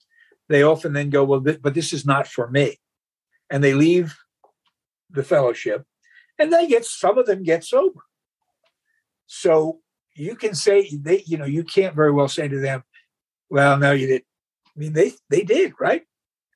they 0.49 0.63
often 0.63 0.93
then 0.93 1.11
go, 1.11 1.25
"Well, 1.25 1.43
th- 1.43 1.63
but 1.63 1.75
this 1.75 1.93
is 1.93 2.05
not 2.05 2.27
for 2.27 2.51
me," 2.51 2.79
and 3.51 3.63
they 3.63 3.75
leave 3.75 4.17
the 5.11 5.23
fellowship, 5.23 5.85
and 6.39 6.53
they 6.53 6.67
get 6.67 6.85
some 6.85 7.19
of 7.19 7.27
them 7.27 7.45
get 7.45 7.65
sober. 7.65 8.01
So 9.27 9.81
you 10.17 10.35
can 10.35 10.55
say 10.55 10.89
they, 10.97 11.23
you 11.27 11.37
know, 11.37 11.45
you 11.45 11.65
can't 11.65 11.95
very 11.95 12.13
well 12.13 12.29
say 12.29 12.49
to 12.49 12.59
them, 12.59 12.83
"Well, 13.51 13.79
no, 13.79 13.93
you 13.93 14.07
didn't. 14.07 14.25
I 14.77 14.81
mean, 14.81 14.93
they 14.93 15.13
they 15.31 15.43
did, 15.43 15.73
right? 15.79 16.03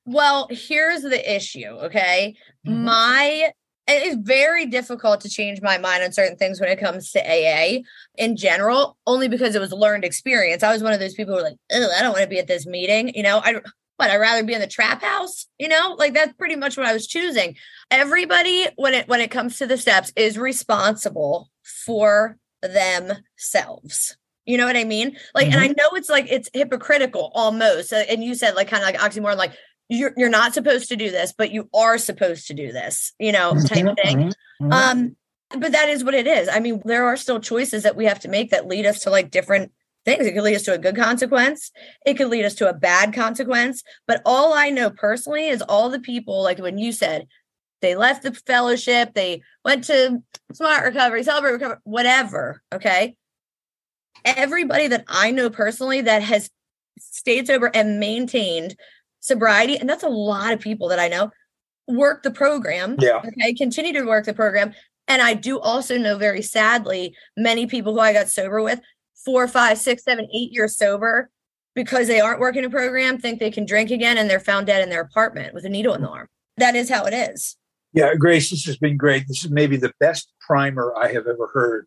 Well, 0.05 0.47
here's 0.49 1.03
the 1.03 1.35
issue. 1.35 1.67
Okay, 1.67 2.35
mm-hmm. 2.65 2.85
my 2.85 3.51
it 3.87 4.03
is 4.03 4.15
very 4.19 4.65
difficult 4.65 5.21
to 5.21 5.29
change 5.29 5.61
my 5.61 5.77
mind 5.77 6.03
on 6.03 6.11
certain 6.11 6.37
things 6.37 6.59
when 6.59 6.69
it 6.69 6.79
comes 6.79 7.11
to 7.11 7.19
AA 7.19 7.79
in 8.15 8.35
general, 8.35 8.97
only 9.05 9.27
because 9.27 9.55
it 9.55 9.59
was 9.59 9.71
a 9.71 9.75
learned 9.75 10.05
experience. 10.05 10.63
I 10.63 10.71
was 10.71 10.83
one 10.83 10.93
of 10.93 10.99
those 10.99 11.13
people 11.13 11.33
who 11.33 11.43
were 11.43 11.49
like, 11.49 11.57
"Oh, 11.71 11.89
I 11.97 12.01
don't 12.01 12.13
want 12.13 12.23
to 12.23 12.29
be 12.29 12.39
at 12.39 12.47
this 12.47 12.65
meeting." 12.65 13.13
You 13.15 13.23
know, 13.23 13.41
I 13.43 13.61
but 13.97 14.09
I'd 14.09 14.17
rather 14.17 14.43
be 14.43 14.53
in 14.53 14.61
the 14.61 14.67
trap 14.67 15.03
house. 15.03 15.45
You 15.59 15.67
know, 15.67 15.95
like 15.99 16.13
that's 16.13 16.33
pretty 16.33 16.55
much 16.55 16.75
what 16.75 16.87
I 16.87 16.93
was 16.93 17.05
choosing. 17.07 17.55
Everybody, 17.91 18.67
when 18.75 18.95
it 18.95 19.07
when 19.07 19.21
it 19.21 19.29
comes 19.29 19.57
to 19.57 19.67
the 19.67 19.77
steps, 19.77 20.11
is 20.15 20.37
responsible 20.37 21.49
for 21.85 22.37
themselves. 22.61 24.17
You 24.45 24.57
know 24.57 24.65
what 24.65 24.77
I 24.77 24.83
mean? 24.83 25.17
Like, 25.35 25.47
mm-hmm. 25.47 25.53
and 25.53 25.61
I 25.61 25.67
mm-hmm. 25.67 25.77
know 25.77 25.89
it's 25.97 26.09
like 26.09 26.27
it's 26.29 26.49
hypocritical 26.53 27.31
almost. 27.33 27.93
And 27.93 28.23
you 28.23 28.35
said 28.35 28.55
like 28.55 28.67
kind 28.67 28.83
of 28.83 28.89
like 28.89 28.99
oxymoron, 28.99 29.37
like 29.37 29.53
you're 29.89 30.13
you're 30.17 30.29
not 30.29 30.53
supposed 30.53 30.89
to 30.89 30.95
do 30.95 31.11
this, 31.11 31.33
but 31.37 31.51
you 31.51 31.69
are 31.73 31.97
supposed 31.97 32.47
to 32.47 32.53
do 32.53 32.71
this, 32.71 33.13
you 33.19 33.31
know, 33.31 33.53
type 33.65 33.85
of 33.85 33.97
thing. 34.01 34.17
Mm-hmm. 34.17 34.65
mm-hmm. 34.65 34.73
Um, 34.73 35.15
but 35.59 35.73
that 35.73 35.89
is 35.89 36.01
what 36.01 36.13
it 36.13 36.27
is. 36.27 36.47
I 36.47 36.61
mean, 36.61 36.81
there 36.85 37.05
are 37.07 37.17
still 37.17 37.41
choices 37.41 37.83
that 37.83 37.97
we 37.97 38.05
have 38.05 38.21
to 38.21 38.29
make 38.29 38.51
that 38.51 38.67
lead 38.67 38.85
us 38.85 39.01
to 39.01 39.09
like 39.09 39.31
different 39.31 39.73
things. 40.05 40.25
It 40.25 40.33
could 40.33 40.43
lead 40.43 40.55
us 40.55 40.63
to 40.63 40.73
a 40.73 40.77
good 40.77 40.95
consequence. 40.95 41.71
It 42.05 42.15
could 42.15 42.29
lead 42.29 42.45
us 42.45 42.55
to 42.55 42.69
a 42.69 42.73
bad 42.73 43.13
consequence. 43.13 43.83
But 44.07 44.21
all 44.25 44.53
I 44.53 44.69
know 44.69 44.89
personally 44.89 45.47
is 45.47 45.61
all 45.61 45.89
the 45.89 45.99
people, 45.99 46.41
like 46.41 46.59
when 46.59 46.77
you 46.77 46.91
said, 46.91 47.27
they 47.81 47.95
left 47.95 48.23
the 48.23 48.33
fellowship, 48.33 49.13
they 49.13 49.41
went 49.65 49.83
to 49.85 50.21
smart 50.53 50.85
recovery, 50.85 51.23
celebrate 51.23 51.53
recovery, 51.53 51.77
whatever. 51.83 52.61
Okay. 52.73 53.15
Everybody 54.23 54.87
that 54.87 55.03
I 55.07 55.31
know 55.31 55.49
personally 55.49 56.01
that 56.01 56.21
has 56.21 56.49
stayed 56.99 57.47
sober 57.47 57.71
and 57.73 57.99
maintained 57.99 58.75
sobriety, 59.19 59.77
and 59.77 59.89
that's 59.89 60.03
a 60.03 60.09
lot 60.09 60.53
of 60.53 60.59
people 60.59 60.89
that 60.89 60.99
I 60.99 61.07
know, 61.07 61.31
work 61.87 62.23
the 62.23 62.31
program. 62.31 62.95
Yeah. 62.99 63.21
Okay. 63.25 63.53
Continue 63.53 63.93
to 63.93 64.03
work 64.05 64.25
the 64.25 64.33
program. 64.33 64.73
And 65.07 65.21
I 65.21 65.33
do 65.33 65.59
also 65.59 65.97
know 65.97 66.17
very 66.17 66.41
sadly 66.41 67.15
many 67.35 67.65
people 67.65 67.93
who 67.93 67.99
I 67.99 68.13
got 68.13 68.29
sober 68.29 68.61
with, 68.61 68.79
four, 69.25 69.47
five, 69.47 69.77
six, 69.77 70.03
seven, 70.03 70.27
eight 70.33 70.51
years 70.51 70.77
sober, 70.77 71.29
because 71.75 72.07
they 72.07 72.19
aren't 72.19 72.39
working 72.39 72.65
a 72.65 72.69
program, 72.69 73.17
think 73.17 73.39
they 73.39 73.51
can 73.51 73.65
drink 73.65 73.91
again 73.91 74.17
and 74.17 74.29
they're 74.29 74.39
found 74.39 74.67
dead 74.67 74.83
in 74.83 74.89
their 74.89 75.01
apartment 75.01 75.53
with 75.53 75.65
a 75.65 75.69
needle 75.69 75.93
in 75.95 76.01
the 76.01 76.09
arm. 76.09 76.27
That 76.57 76.75
is 76.75 76.89
how 76.89 77.05
it 77.05 77.13
is. 77.13 77.57
Yeah, 77.93 78.15
Grace, 78.15 78.49
this 78.49 78.65
has 78.65 78.77
been 78.77 78.97
great. 78.97 79.27
This 79.27 79.43
is 79.43 79.51
maybe 79.51 79.77
the 79.77 79.93
best 79.99 80.31
primer 80.39 80.93
I 80.97 81.11
have 81.11 81.27
ever 81.27 81.49
heard. 81.53 81.85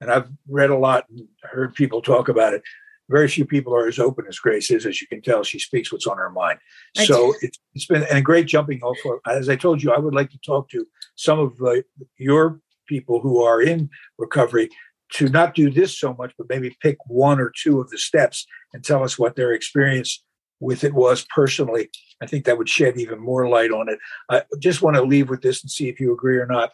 And 0.00 0.10
I've 0.10 0.30
read 0.48 0.70
a 0.70 0.76
lot 0.76 1.04
and 1.10 1.26
heard 1.42 1.74
people 1.74 2.02
talk 2.02 2.28
about 2.28 2.54
it. 2.54 2.62
Very 3.10 3.28
few 3.28 3.44
people 3.44 3.74
are 3.74 3.86
as 3.86 3.98
open 3.98 4.24
as 4.28 4.38
Grace 4.38 4.70
is. 4.70 4.86
As 4.86 5.00
you 5.00 5.06
can 5.06 5.20
tell, 5.20 5.42
she 5.42 5.58
speaks 5.58 5.92
what's 5.92 6.06
on 6.06 6.18
her 6.18 6.30
mind. 6.30 6.60
I 6.96 7.04
so 7.04 7.34
it's, 7.42 7.58
it's 7.74 7.86
been 7.86 8.04
a 8.04 8.20
great 8.20 8.46
jumping 8.46 8.80
off. 8.82 8.96
As 9.26 9.48
I 9.48 9.56
told 9.56 9.82
you, 9.82 9.92
I 9.92 9.98
would 9.98 10.14
like 10.14 10.30
to 10.30 10.38
talk 10.38 10.68
to 10.70 10.86
some 11.16 11.38
of 11.38 11.60
uh, 11.60 11.82
your 12.18 12.60
people 12.88 13.20
who 13.20 13.42
are 13.42 13.60
in 13.60 13.90
recovery 14.18 14.70
to 15.14 15.28
not 15.28 15.54
do 15.54 15.70
this 15.70 15.98
so 15.98 16.14
much, 16.14 16.32
but 16.38 16.48
maybe 16.48 16.76
pick 16.80 16.96
one 17.06 17.38
or 17.38 17.52
two 17.62 17.80
of 17.80 17.90
the 17.90 17.98
steps 17.98 18.46
and 18.72 18.82
tell 18.82 19.04
us 19.04 19.18
what 19.18 19.36
their 19.36 19.52
experience 19.52 20.24
with 20.62 20.84
it 20.84 20.94
was 20.94 21.26
personally. 21.34 21.90
I 22.22 22.26
think 22.26 22.44
that 22.44 22.56
would 22.56 22.68
shed 22.68 22.96
even 22.96 23.18
more 23.18 23.48
light 23.48 23.72
on 23.72 23.88
it. 23.88 23.98
I 24.30 24.42
just 24.60 24.80
want 24.80 24.94
to 24.96 25.02
leave 25.02 25.28
with 25.28 25.42
this 25.42 25.60
and 25.62 25.70
see 25.70 25.88
if 25.88 25.98
you 25.98 26.12
agree 26.12 26.36
or 26.36 26.46
not. 26.46 26.70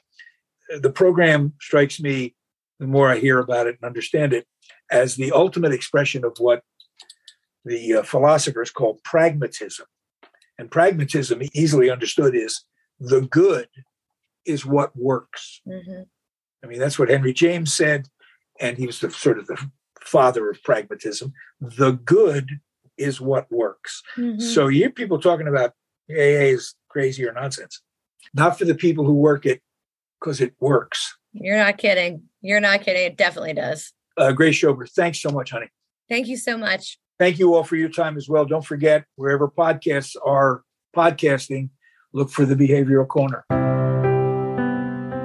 The 0.80 0.90
program 0.90 1.54
strikes 1.58 1.98
me, 1.98 2.36
the 2.78 2.86
more 2.86 3.10
I 3.10 3.16
hear 3.16 3.38
about 3.38 3.66
it 3.66 3.78
and 3.80 3.86
understand 3.86 4.34
it, 4.34 4.46
as 4.90 5.16
the 5.16 5.32
ultimate 5.32 5.72
expression 5.72 6.22
of 6.22 6.36
what 6.38 6.62
the 7.64 7.94
uh, 7.94 8.02
philosophers 8.02 8.70
call 8.70 9.00
pragmatism. 9.04 9.86
And 10.58 10.70
pragmatism, 10.70 11.40
easily 11.54 11.88
understood, 11.90 12.34
is 12.36 12.64
the 13.00 13.22
good 13.22 13.68
is 14.44 14.66
what 14.66 14.94
works. 14.96 15.62
Mm-hmm. 15.66 16.02
I 16.62 16.66
mean, 16.66 16.78
that's 16.78 16.98
what 16.98 17.08
Henry 17.08 17.32
James 17.32 17.72
said, 17.72 18.08
and 18.60 18.76
he 18.76 18.86
was 18.86 19.00
the 19.00 19.10
sort 19.10 19.38
of 19.38 19.46
the 19.46 19.70
father 20.00 20.50
of 20.50 20.62
pragmatism. 20.62 21.32
The 21.60 21.92
good 21.92 22.60
is 22.98 23.20
what 23.20 23.50
works. 23.50 24.02
Mm-hmm. 24.16 24.40
So 24.40 24.68
you 24.68 24.80
hear 24.80 24.90
people 24.90 25.18
talking 25.18 25.48
about 25.48 25.70
AA 26.10 26.54
is 26.54 26.74
crazy 26.88 27.26
or 27.26 27.32
nonsense. 27.32 27.80
Not 28.34 28.58
for 28.58 28.64
the 28.64 28.74
people 28.74 29.04
who 29.04 29.14
work 29.14 29.46
it 29.46 29.60
because 30.20 30.40
it 30.40 30.54
works. 30.60 31.16
You're 31.32 31.58
not 31.58 31.78
kidding. 31.78 32.22
You're 32.40 32.60
not 32.60 32.82
kidding. 32.82 33.04
It 33.04 33.16
definitely 33.16 33.54
does. 33.54 33.92
Uh, 34.16 34.32
Grace 34.32 34.60
Shober, 34.60 34.90
thanks 34.90 35.20
so 35.20 35.30
much, 35.30 35.50
honey. 35.50 35.68
Thank 36.08 36.26
you 36.26 36.36
so 36.36 36.56
much. 36.56 36.98
Thank 37.18 37.38
you 37.38 37.54
all 37.54 37.64
for 37.64 37.76
your 37.76 37.88
time 37.88 38.16
as 38.16 38.28
well. 38.28 38.44
Don't 38.44 38.64
forget, 38.64 39.04
wherever 39.16 39.48
podcasts 39.48 40.16
are 40.24 40.62
podcasting, 40.96 41.70
look 42.12 42.30
for 42.30 42.44
the 42.44 42.54
Behavioral 42.54 43.06
Corner. 43.06 43.44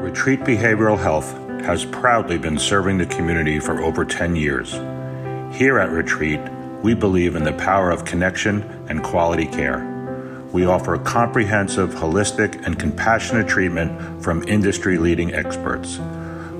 Retreat 0.04 0.42
Behavioral 0.42 1.00
Health 1.00 1.32
has 1.66 1.86
proudly 1.86 2.38
been 2.38 2.58
serving 2.58 2.98
the 2.98 3.06
community 3.06 3.60
for 3.60 3.82
over 3.82 4.04
10 4.04 4.36
years. 4.36 4.74
Here 5.56 5.80
at 5.80 5.92
Retreat, 5.92 6.42
we 6.84 6.94
believe 6.94 7.36
in 7.36 7.44
the 7.44 7.54
power 7.54 7.90
of 7.90 8.06
connection 8.06 8.62
and 8.90 9.02
quality 9.02 9.48
care. 9.48 9.90
We 10.52 10.66
offer 10.66 11.00
comprehensive, 11.00 11.90
holistic, 11.92 12.64
and 12.66 12.78
compassionate 12.78 13.48
treatment 13.48 14.22
from 14.22 14.46
industry 14.48 15.00
leading 15.00 15.34
experts. 15.34 15.98